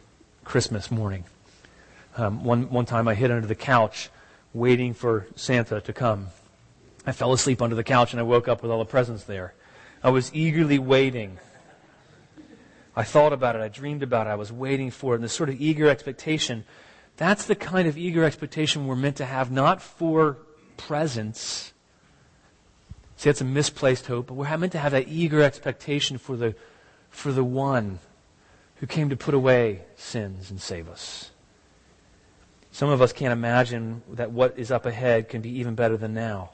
Christmas 0.45 0.91
morning. 0.91 1.25
Um, 2.17 2.43
one, 2.43 2.71
one 2.71 2.87
time 2.87 3.07
I 3.07 3.15
hid 3.15 3.31
under 3.31 3.47
the 3.47 3.55
couch 3.55 4.09
waiting 4.55 4.95
for 4.95 5.27
Santa 5.37 5.83
to 5.83 5.93
come. 5.93 6.29
I 7.07 7.13
fell 7.13 7.35
asleep 7.35 7.61
under 7.61 7.77
the 7.77 7.85
couch 7.85 8.15
and 8.15 8.21
I 8.21 8.23
woke 8.23 8.49
up 8.49 8.63
with 8.63 8.71
all 8.71 8.79
the 8.79 8.87
presents 8.87 9.25
there. 9.25 9.53
I 10.03 10.09
was 10.09 10.35
eagerly 10.35 10.79
waiting. 10.79 11.39
I 12.97 13.05
thought 13.05 13.35
about 13.35 13.57
it. 13.57 13.61
I 13.61 13.69
dreamed 13.69 14.03
about 14.03 14.27
it. 14.27 14.31
I 14.31 14.37
was 14.37 14.51
waiting 14.51 14.91
for 14.91 15.13
it. 15.13 15.17
And 15.17 15.25
this 15.25 15.35
sort 15.35 15.51
of 15.51 15.61
eager 15.61 15.87
expectation, 15.87 16.65
that's 17.21 17.45
the 17.45 17.55
kind 17.55 17.87
of 17.87 17.99
eager 17.99 18.25
expectation 18.25 18.87
we're 18.87 18.97
meant 18.97 19.17
to 19.17 19.27
have, 19.27 19.51
not 19.51 19.83
for 19.83 20.39
presents. 20.79 21.75
See, 23.19 23.29
that's 23.29 23.43
a 23.43 23.45
misplaced 23.45 24.07
hope, 24.07 24.29
but 24.29 24.35
we're 24.35 24.57
meant 24.57 24.73
to 24.73 24.79
have 24.79 24.93
that 24.93 25.07
eager 25.07 25.43
expectation 25.43 26.17
for 26.17 26.35
the, 26.35 26.55
for 27.11 27.31
the 27.31 27.45
one 27.45 27.99
who 28.77 28.87
came 28.87 29.11
to 29.11 29.19
put 29.19 29.35
away 29.35 29.83
sins 29.97 30.51
and 30.51 30.59
save 30.63 30.89
us. 30.89 31.31
Some 32.73 32.89
of 32.89 33.03
us 33.03 33.13
can't 33.13 33.35
imagine 33.35 34.01
that 34.13 34.31
what 34.31 34.59
is 34.59 34.71
up 34.71 34.87
ahead 34.87 35.29
can 35.29 35.43
be 35.43 35.51
even 35.59 35.75
better 35.75 35.99
than 35.99 36.15
now. 36.15 36.53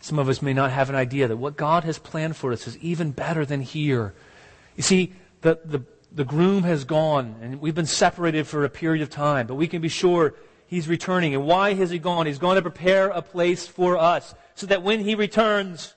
Some 0.00 0.18
of 0.18 0.28
us 0.28 0.42
may 0.42 0.54
not 0.54 0.72
have 0.72 0.88
an 0.88 0.96
idea 0.96 1.28
that 1.28 1.36
what 1.36 1.56
God 1.56 1.84
has 1.84 2.00
planned 2.00 2.34
for 2.34 2.52
us 2.52 2.66
is 2.66 2.76
even 2.78 3.12
better 3.12 3.46
than 3.46 3.60
here. 3.60 4.12
You 4.74 4.82
see, 4.82 5.12
the, 5.42 5.60
the, 5.64 5.82
the 6.14 6.24
groom 6.24 6.62
has 6.64 6.84
gone, 6.84 7.36
and 7.40 7.60
we've 7.60 7.74
been 7.74 7.86
separated 7.86 8.46
for 8.46 8.64
a 8.64 8.68
period 8.68 9.02
of 9.02 9.10
time, 9.10 9.46
but 9.46 9.54
we 9.54 9.66
can 9.66 9.80
be 9.80 9.88
sure 9.88 10.34
He's 10.72 10.88
returning. 10.88 11.34
And 11.34 11.44
why 11.44 11.74
has 11.74 11.90
he 11.90 11.98
gone? 11.98 12.24
He's 12.24 12.38
gone 12.38 12.56
to 12.56 12.62
prepare 12.62 13.08
a 13.08 13.20
place 13.20 13.66
for 13.66 13.98
us 13.98 14.34
so 14.54 14.64
that 14.68 14.82
when 14.82 15.00
he 15.00 15.14
returns 15.14 15.92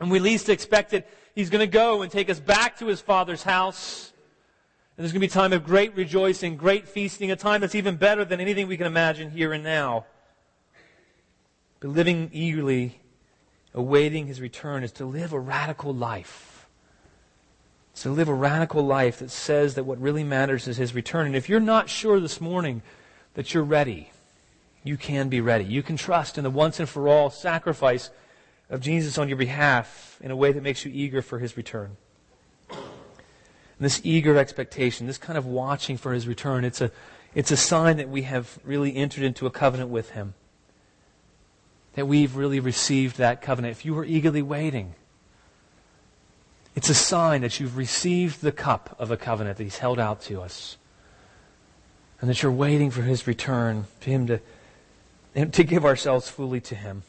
and 0.00 0.10
we 0.10 0.20
least 0.20 0.48
expect 0.48 0.94
it, 0.94 1.06
he's 1.34 1.50
going 1.50 1.60
to 1.60 1.66
go 1.66 2.00
and 2.00 2.10
take 2.10 2.30
us 2.30 2.40
back 2.40 2.78
to 2.78 2.86
his 2.86 2.98
father's 2.98 3.42
house. 3.42 4.14
And 4.96 5.04
there's 5.04 5.12
going 5.12 5.20
to 5.20 5.26
be 5.28 5.30
a 5.30 5.34
time 5.34 5.52
of 5.52 5.66
great 5.66 5.94
rejoicing, 5.96 6.56
great 6.56 6.88
feasting, 6.88 7.30
a 7.30 7.36
time 7.36 7.60
that's 7.60 7.74
even 7.74 7.96
better 7.96 8.24
than 8.24 8.40
anything 8.40 8.68
we 8.68 8.78
can 8.78 8.86
imagine 8.86 9.30
here 9.30 9.52
and 9.52 9.62
now. 9.62 10.06
But 11.80 11.90
living 11.90 12.30
eagerly, 12.32 13.02
awaiting 13.74 14.28
his 14.28 14.40
return, 14.40 14.82
is 14.82 14.92
to 14.92 15.04
live 15.04 15.34
a 15.34 15.38
radical 15.38 15.92
life. 15.92 16.55
To 18.02 18.10
live 18.10 18.28
a 18.28 18.34
radical 18.34 18.84
life 18.84 19.20
that 19.20 19.30
says 19.30 19.74
that 19.74 19.84
what 19.84 20.00
really 20.00 20.22
matters 20.22 20.68
is 20.68 20.76
his 20.76 20.94
return. 20.94 21.26
And 21.26 21.34
if 21.34 21.48
you're 21.48 21.60
not 21.60 21.88
sure 21.88 22.20
this 22.20 22.40
morning 22.40 22.82
that 23.34 23.54
you're 23.54 23.64
ready, 23.64 24.10
you 24.84 24.96
can 24.96 25.28
be 25.28 25.40
ready. 25.40 25.64
You 25.64 25.82
can 25.82 25.96
trust 25.96 26.36
in 26.36 26.44
the 26.44 26.50
once 26.50 26.78
and 26.78 26.88
for 26.88 27.08
all 27.08 27.30
sacrifice 27.30 28.10
of 28.68 28.80
Jesus 28.80 29.16
on 29.16 29.28
your 29.28 29.38
behalf 29.38 30.18
in 30.20 30.30
a 30.30 30.36
way 30.36 30.52
that 30.52 30.62
makes 30.62 30.84
you 30.84 30.92
eager 30.94 31.22
for 31.22 31.38
his 31.38 31.56
return. 31.56 31.96
And 32.68 32.78
this 33.78 34.00
eager 34.04 34.36
expectation, 34.36 35.06
this 35.06 35.18
kind 35.18 35.38
of 35.38 35.46
watching 35.46 35.96
for 35.96 36.12
his 36.12 36.28
return, 36.28 36.64
it's 36.64 36.82
a, 36.82 36.90
it's 37.34 37.50
a 37.50 37.56
sign 37.56 37.96
that 37.96 38.10
we 38.10 38.22
have 38.22 38.58
really 38.62 38.94
entered 38.94 39.24
into 39.24 39.46
a 39.46 39.50
covenant 39.50 39.90
with 39.90 40.10
him. 40.10 40.34
That 41.94 42.06
we've 42.06 42.36
really 42.36 42.60
received 42.60 43.16
that 43.18 43.40
covenant. 43.40 43.72
If 43.72 43.86
you 43.86 43.94
were 43.94 44.04
eagerly 44.04 44.42
waiting, 44.42 44.94
it's 46.76 46.88
a 46.88 46.94
sign 46.94 47.40
that 47.40 47.58
you've 47.58 47.76
received 47.76 48.42
the 48.42 48.52
cup 48.52 48.94
of 49.00 49.10
a 49.10 49.16
covenant 49.16 49.58
that 49.58 49.64
he's 49.64 49.78
held 49.78 49.98
out 49.98 50.20
to 50.22 50.40
us. 50.40 50.76
And 52.20 52.30
that 52.30 52.42
you're 52.42 52.52
waiting 52.52 52.92
for 52.92 53.02
his 53.02 53.26
return, 53.26 53.86
for 54.00 54.10
him 54.10 54.28
to 54.28 54.40
and 55.36 55.52
to 55.52 55.62
give 55.62 55.84
ourselves 55.84 56.30
fully 56.30 56.60
to 56.62 56.74
Him. 56.74 57.02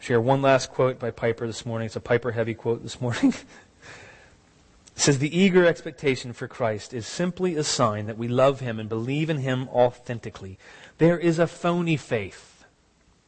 Share 0.00 0.20
one 0.20 0.42
last 0.42 0.72
quote 0.72 0.98
by 0.98 1.12
Piper 1.12 1.46
this 1.46 1.64
morning. 1.64 1.86
It's 1.86 1.96
a 1.96 2.00
Piper 2.00 2.32
heavy 2.32 2.52
quote 2.52 2.82
this 2.82 3.00
morning. 3.00 3.28
it 4.96 5.00
says, 5.00 5.20
The 5.20 5.38
eager 5.38 5.64
expectation 5.64 6.32
for 6.32 6.48
Christ 6.48 6.92
is 6.92 7.06
simply 7.06 7.54
a 7.54 7.62
sign 7.62 8.06
that 8.06 8.18
we 8.18 8.26
love 8.26 8.58
Him 8.58 8.80
and 8.80 8.88
believe 8.88 9.30
in 9.30 9.38
Him 9.38 9.68
authentically. 9.68 10.58
There 10.98 11.16
is 11.16 11.38
a 11.38 11.46
phony 11.46 11.96
faith. 11.96 12.64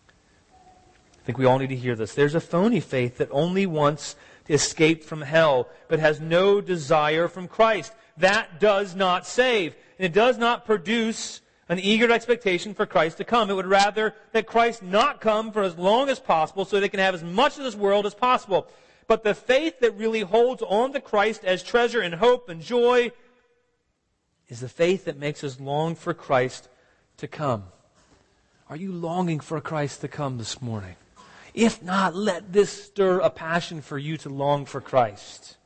I 0.09 1.25
think 1.25 1.39
we 1.39 1.45
all 1.45 1.61
need 1.61 1.69
to 1.69 1.77
hear 1.77 1.95
this. 1.95 2.15
There's 2.15 2.35
a 2.35 2.41
phony 2.41 2.81
faith 2.81 3.19
that 3.19 3.29
only 3.31 3.65
wants 3.65 4.17
escape 4.49 5.05
from 5.05 5.23
hell, 5.23 5.69
but 5.89 6.01
has 6.01 6.21
no 6.21 6.61
desire 6.61 7.29
from 7.29 7.49
Christ. 7.49 7.93
That 8.17 8.61
does 8.61 8.95
not 8.95 9.27
save. 9.27 9.75
And 9.99 10.07
it 10.07 10.13
does 10.13 10.39
not 10.39 10.65
produce 10.67 11.41
an 11.69 11.79
eager 11.79 12.11
expectation 12.11 12.75
for 12.75 12.87
Christ 12.87 13.19
to 13.19 13.25
come. 13.25 13.49
It 13.49 13.55
would 13.55 13.67
rather 13.67 14.15
that 14.33 14.47
Christ 14.47 14.83
not 14.83 15.21
come 15.21 15.53
for 15.53 15.63
as 15.63 15.79
long 15.79 16.09
as 16.09 16.19
possible 16.19 16.65
so 16.65 16.81
they 16.81 16.89
can 16.89 17.01
have 17.01 17.15
as 17.15 17.23
much 17.23 17.57
of 17.57 17.65
this 17.65 17.77
world 17.77 18.05
as 18.05 18.15
possible. 18.15 18.67
But 19.07 19.25
the 19.25 19.35
faith 19.35 19.81
that 19.81 19.97
really 19.97 20.21
holds 20.21 20.63
on 20.63 20.93
to 20.93 21.01
Christ 21.01 21.45
as 21.45 21.63
treasure 21.63 22.01
and 22.01 22.15
hope 22.15 22.49
and 22.49 22.61
joy 22.61 23.13
is 24.49 24.61
the 24.61 24.69
faith 24.69 25.07
that 25.07 25.19
makes 25.19 25.43
us 25.45 25.59
long 25.59 25.95
for 25.95 26.13
Christ 26.13 26.69
to 27.19 27.29
come. 27.29 27.65
Are 28.69 28.77
you 28.77 28.93
longing 28.93 29.41
for 29.41 29.61
Christ 29.61 30.01
to 30.01 30.09
come 30.09 30.39
this 30.39 30.61
morning? 30.61 30.97
If 31.55 31.83
not, 31.83 32.15
let 32.15 32.53
this 32.53 32.71
stir 32.71 33.21
a 33.21 33.31
passion 33.31 33.83
for 33.83 33.99
you 33.99 34.17
to 34.19 34.29
long 34.29 34.65
for 34.65 34.81
Christ. 34.81 35.57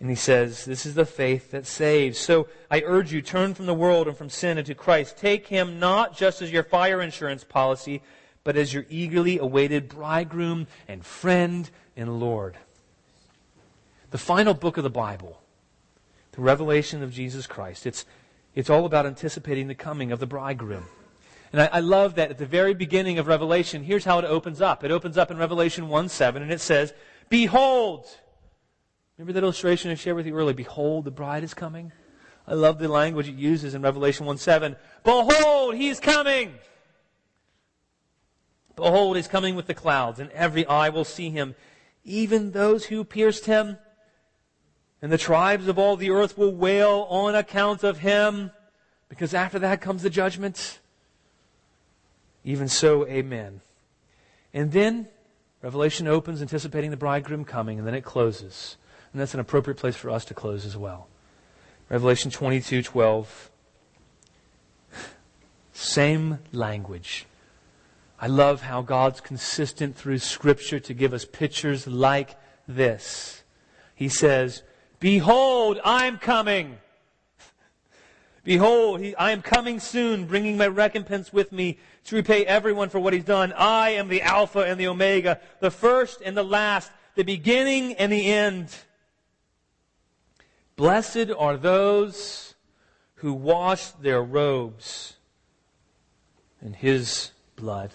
And 0.00 0.08
he 0.08 0.16
says, 0.16 0.64
This 0.64 0.86
is 0.86 0.94
the 0.94 1.04
faith 1.04 1.50
that 1.50 1.66
saves. 1.66 2.18
So 2.18 2.48
I 2.70 2.82
urge 2.86 3.12
you, 3.12 3.20
turn 3.20 3.52
from 3.52 3.66
the 3.66 3.74
world 3.74 4.08
and 4.08 4.16
from 4.16 4.30
sin 4.30 4.56
into 4.56 4.74
Christ. 4.74 5.18
Take 5.18 5.46
him 5.48 5.78
not 5.78 6.16
just 6.16 6.40
as 6.40 6.50
your 6.50 6.62
fire 6.62 7.02
insurance 7.02 7.44
policy, 7.44 8.00
but 8.42 8.56
as 8.56 8.72
your 8.72 8.86
eagerly 8.88 9.38
awaited 9.38 9.90
bridegroom 9.90 10.66
and 10.88 11.04
friend 11.04 11.68
and 11.94 12.18
Lord. 12.18 12.56
The 14.10 14.18
final 14.18 14.54
book 14.54 14.78
of 14.78 14.84
the 14.84 14.90
Bible, 14.90 15.40
the 16.32 16.40
revelation 16.40 17.02
of 17.02 17.12
Jesus 17.12 17.46
Christ, 17.46 17.86
it's, 17.86 18.06
it's 18.54 18.70
all 18.70 18.86
about 18.86 19.04
anticipating 19.04 19.68
the 19.68 19.74
coming 19.74 20.10
of 20.10 20.18
the 20.18 20.26
bridegroom. 20.26 20.86
And 21.52 21.62
I, 21.62 21.66
I, 21.72 21.80
love 21.80 22.14
that 22.14 22.30
at 22.30 22.38
the 22.38 22.46
very 22.46 22.74
beginning 22.74 23.18
of 23.18 23.26
Revelation, 23.26 23.82
here's 23.82 24.04
how 24.04 24.18
it 24.18 24.24
opens 24.24 24.60
up. 24.60 24.84
It 24.84 24.90
opens 24.90 25.18
up 25.18 25.30
in 25.30 25.38
Revelation 25.38 25.88
1 25.88 26.08
7, 26.08 26.42
and 26.42 26.52
it 26.52 26.60
says, 26.60 26.92
Behold, 27.28 28.06
Remember 29.20 29.34
that 29.34 29.44
illustration 29.44 29.90
I 29.90 29.96
shared 29.96 30.16
with 30.16 30.26
you 30.26 30.34
earlier? 30.34 30.54
Behold, 30.54 31.04
the 31.04 31.10
bride 31.10 31.44
is 31.44 31.52
coming. 31.52 31.92
I 32.48 32.54
love 32.54 32.78
the 32.78 32.88
language 32.88 33.28
it 33.28 33.34
uses 33.34 33.74
in 33.74 33.82
Revelation 33.82 34.24
1 34.24 34.38
7. 34.38 34.76
Behold, 35.04 35.74
he's 35.74 36.00
coming. 36.00 36.54
Behold, 38.76 39.16
he's 39.16 39.28
coming 39.28 39.56
with 39.56 39.66
the 39.66 39.74
clouds, 39.74 40.20
and 40.20 40.30
every 40.30 40.64
eye 40.66 40.88
will 40.88 41.04
see 41.04 41.28
him, 41.28 41.54
even 42.02 42.52
those 42.52 42.86
who 42.86 43.04
pierced 43.04 43.44
him. 43.44 43.76
And 45.02 45.12
the 45.12 45.18
tribes 45.18 45.68
of 45.68 45.78
all 45.78 45.96
the 45.96 46.08
earth 46.08 46.38
will 46.38 46.54
wail 46.54 47.06
on 47.10 47.34
account 47.34 47.84
of 47.84 47.98
him, 47.98 48.52
because 49.10 49.34
after 49.34 49.58
that 49.58 49.82
comes 49.82 50.02
the 50.02 50.08
judgment. 50.08 50.79
Even 52.44 52.68
so, 52.68 53.06
amen. 53.06 53.60
And 54.52 54.72
then 54.72 55.08
Revelation 55.62 56.06
opens, 56.08 56.40
anticipating 56.40 56.90
the 56.90 56.96
bridegroom 56.96 57.44
coming, 57.44 57.78
and 57.78 57.86
then 57.86 57.94
it 57.94 58.04
closes. 58.04 58.76
And 59.12 59.20
that's 59.20 59.34
an 59.34 59.40
appropriate 59.40 59.76
place 59.76 59.96
for 59.96 60.10
us 60.10 60.24
to 60.26 60.34
close 60.34 60.64
as 60.64 60.76
well. 60.76 61.08
Revelation 61.88 62.30
22 62.30 62.82
12. 62.82 63.50
Same 65.72 66.38
language. 66.52 67.26
I 68.18 68.26
love 68.26 68.62
how 68.62 68.82
God's 68.82 69.20
consistent 69.20 69.96
through 69.96 70.18
Scripture 70.18 70.78
to 70.78 70.94
give 70.94 71.14
us 71.14 71.24
pictures 71.24 71.86
like 71.86 72.36
this. 72.68 73.42
He 73.94 74.08
says, 74.08 74.62
Behold, 74.98 75.80
I'm 75.84 76.18
coming. 76.18 76.78
Behold, 78.50 78.98
he, 78.98 79.14
I 79.14 79.30
am 79.30 79.42
coming 79.42 79.78
soon, 79.78 80.26
bringing 80.26 80.56
my 80.56 80.66
recompense 80.66 81.32
with 81.32 81.52
me 81.52 81.78
to 82.06 82.16
repay 82.16 82.44
everyone 82.44 82.88
for 82.88 82.98
what 82.98 83.12
he's 83.12 83.22
done. 83.22 83.52
I 83.52 83.90
am 83.90 84.08
the 84.08 84.22
Alpha 84.22 84.58
and 84.58 84.80
the 84.80 84.88
Omega, 84.88 85.38
the 85.60 85.70
first 85.70 86.20
and 86.20 86.36
the 86.36 86.42
last, 86.42 86.90
the 87.14 87.22
beginning 87.22 87.92
and 87.92 88.10
the 88.10 88.26
end. 88.26 88.74
Blessed 90.74 91.30
are 91.38 91.56
those 91.56 92.56
who 93.14 93.34
wash 93.34 93.90
their 93.90 94.20
robes 94.20 95.14
in 96.60 96.72
his 96.72 97.30
blood. 97.54 97.92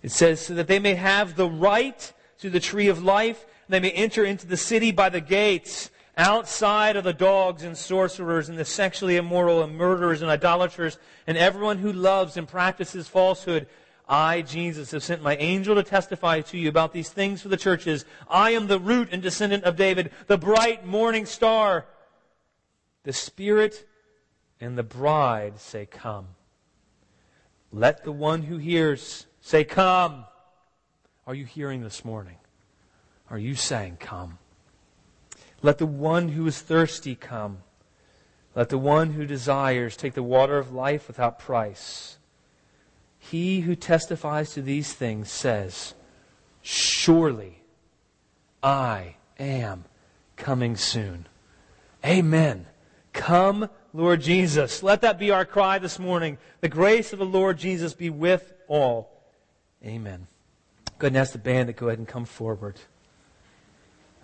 It 0.00 0.12
says, 0.12 0.38
so 0.46 0.54
that 0.54 0.68
they 0.68 0.78
may 0.78 0.94
have 0.94 1.34
the 1.34 1.50
right 1.50 2.12
to 2.38 2.50
the 2.50 2.60
tree 2.60 2.86
of 2.86 3.02
life, 3.02 3.44
and 3.66 3.74
they 3.74 3.80
may 3.80 3.90
enter 3.90 4.24
into 4.24 4.46
the 4.46 4.56
city 4.56 4.92
by 4.92 5.08
the 5.08 5.20
gates, 5.20 5.90
outside 6.16 6.96
of 6.96 7.04
the 7.04 7.12
dogs 7.12 7.62
and 7.62 7.76
sorcerers 7.76 8.48
and 8.48 8.58
the 8.58 8.64
sexually 8.64 9.16
immoral 9.16 9.62
and 9.62 9.76
murderers 9.76 10.22
and 10.22 10.30
idolaters 10.30 10.98
and 11.26 11.38
everyone 11.38 11.78
who 11.78 11.92
loves 11.92 12.36
and 12.36 12.46
practices 12.46 13.08
falsehood. 13.08 13.66
I, 14.08 14.42
Jesus, 14.42 14.90
have 14.90 15.02
sent 15.02 15.22
my 15.22 15.36
angel 15.36 15.74
to 15.76 15.82
testify 15.82 16.40
to 16.42 16.58
you 16.58 16.68
about 16.68 16.92
these 16.92 17.08
things 17.08 17.40
for 17.40 17.48
the 17.48 17.56
churches. 17.56 18.04
I 18.28 18.50
am 18.50 18.66
the 18.66 18.78
root 18.78 19.08
and 19.12 19.22
descendant 19.22 19.64
of 19.64 19.76
David, 19.76 20.10
the 20.26 20.36
bright 20.36 20.84
morning 20.84 21.24
star. 21.24 21.86
The 23.04 23.12
Spirit 23.12 23.86
and 24.60 24.76
the 24.76 24.82
bride 24.82 25.58
say, 25.58 25.86
Come. 25.86 26.28
Let 27.72 28.04
the 28.04 28.12
one 28.12 28.42
who 28.42 28.58
hears 28.58 29.26
say, 29.40 29.64
Come. 29.64 30.26
Are 31.26 31.34
you 31.34 31.46
hearing 31.46 31.82
this 31.82 32.04
morning? 32.04 32.36
Are 33.30 33.38
you 33.38 33.54
saying, 33.54 33.96
Come? 33.98 34.38
Let 35.62 35.78
the 35.78 35.86
one 35.86 36.28
who 36.30 36.46
is 36.46 36.60
thirsty 36.60 37.14
come. 37.14 37.58
Let 38.54 38.68
the 38.68 38.78
one 38.78 39.12
who 39.12 39.24
desires 39.24 39.96
take 39.96 40.14
the 40.14 40.22
water 40.22 40.58
of 40.58 40.72
life 40.72 41.08
without 41.08 41.38
price. 41.38 42.18
He 43.18 43.60
who 43.60 43.76
testifies 43.76 44.52
to 44.52 44.62
these 44.62 44.92
things 44.92 45.30
says, 45.30 45.94
Surely 46.60 47.62
I 48.62 49.16
am 49.38 49.84
coming 50.36 50.76
soon. 50.76 51.26
Amen. 52.04 52.66
Come, 53.12 53.70
Lord 53.94 54.20
Jesus. 54.20 54.82
Let 54.82 55.02
that 55.02 55.18
be 55.18 55.30
our 55.30 55.44
cry 55.44 55.78
this 55.78 55.98
morning. 55.98 56.38
The 56.60 56.68
grace 56.68 57.12
of 57.12 57.20
the 57.20 57.24
Lord 57.24 57.58
Jesus 57.58 57.94
be 57.94 58.10
with 58.10 58.52
all. 58.66 59.22
Amen. 59.84 60.26
Go 60.98 61.06
ahead 61.06 61.12
and 61.12 61.20
ask 61.20 61.32
the 61.32 61.38
band 61.38 61.68
to 61.68 61.72
go 61.72 61.86
ahead 61.86 61.98
and 61.98 62.08
come 62.08 62.24
forward. 62.24 62.80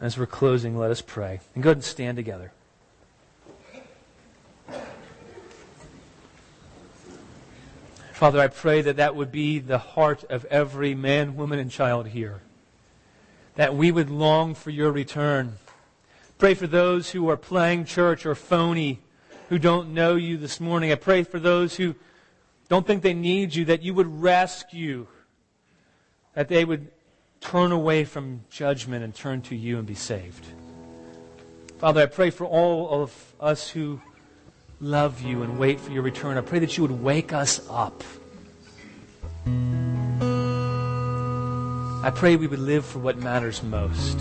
As 0.00 0.16
we're 0.16 0.26
closing, 0.26 0.78
let 0.78 0.90
us 0.90 1.00
pray. 1.00 1.40
And 1.54 1.62
go 1.62 1.70
ahead 1.70 1.78
and 1.78 1.84
stand 1.84 2.16
together. 2.16 2.52
Father, 8.12 8.40
I 8.40 8.48
pray 8.48 8.82
that 8.82 8.96
that 8.96 9.14
would 9.14 9.30
be 9.30 9.60
the 9.60 9.78
heart 9.78 10.24
of 10.24 10.44
every 10.46 10.94
man, 10.94 11.36
woman, 11.36 11.58
and 11.58 11.70
child 11.70 12.08
here. 12.08 12.40
That 13.54 13.74
we 13.74 13.92
would 13.92 14.10
long 14.10 14.54
for 14.54 14.70
your 14.70 14.90
return. 14.90 15.54
Pray 16.36 16.54
for 16.54 16.66
those 16.66 17.10
who 17.10 17.28
are 17.28 17.36
playing 17.36 17.84
church 17.84 18.26
or 18.26 18.34
phony, 18.34 19.00
who 19.48 19.58
don't 19.58 19.94
know 19.94 20.16
you 20.16 20.36
this 20.36 20.60
morning. 20.60 20.90
I 20.92 20.96
pray 20.96 21.22
for 21.22 21.38
those 21.38 21.76
who 21.76 21.94
don't 22.68 22.86
think 22.86 23.02
they 23.02 23.14
need 23.14 23.54
you, 23.54 23.64
that 23.66 23.82
you 23.82 23.94
would 23.94 24.22
rescue, 24.22 25.06
that 26.34 26.48
they 26.48 26.64
would 26.64 26.88
turn 27.40 27.72
away 27.72 28.04
from 28.04 28.40
judgment 28.50 29.04
and 29.04 29.14
turn 29.14 29.42
to 29.42 29.56
you 29.56 29.78
and 29.78 29.86
be 29.86 29.94
saved. 29.94 30.44
Father, 31.78 32.02
I 32.02 32.06
pray 32.06 32.30
for 32.30 32.44
all 32.44 33.02
of 33.02 33.34
us 33.40 33.70
who 33.70 34.00
love 34.80 35.20
you 35.22 35.42
and 35.42 35.58
wait 35.58 35.80
for 35.80 35.90
your 35.92 36.02
return. 36.02 36.36
I 36.36 36.40
pray 36.40 36.58
that 36.58 36.76
you 36.76 36.82
would 36.82 37.02
wake 37.02 37.32
us 37.32 37.60
up. 37.70 38.02
I 42.00 42.10
pray 42.14 42.36
we 42.36 42.46
would 42.46 42.58
live 42.58 42.84
for 42.84 42.98
what 42.98 43.18
matters 43.18 43.62
most. 43.62 44.18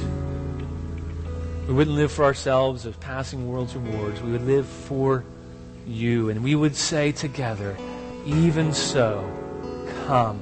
We 1.67 1.73
wouldn't 1.73 1.95
live 1.95 2.11
for 2.11 2.23
ourselves 2.23 2.85
as 2.85 2.95
passing 2.97 3.47
world's 3.47 3.75
rewards. 3.75 4.21
We 4.21 4.31
would 4.31 4.45
live 4.45 4.65
for 4.65 5.23
you. 5.85 6.29
And 6.29 6.43
we 6.43 6.55
would 6.55 6.75
say 6.75 7.11
together, 7.11 7.77
even 8.25 8.73
so, 8.73 9.29
come. 10.05 10.41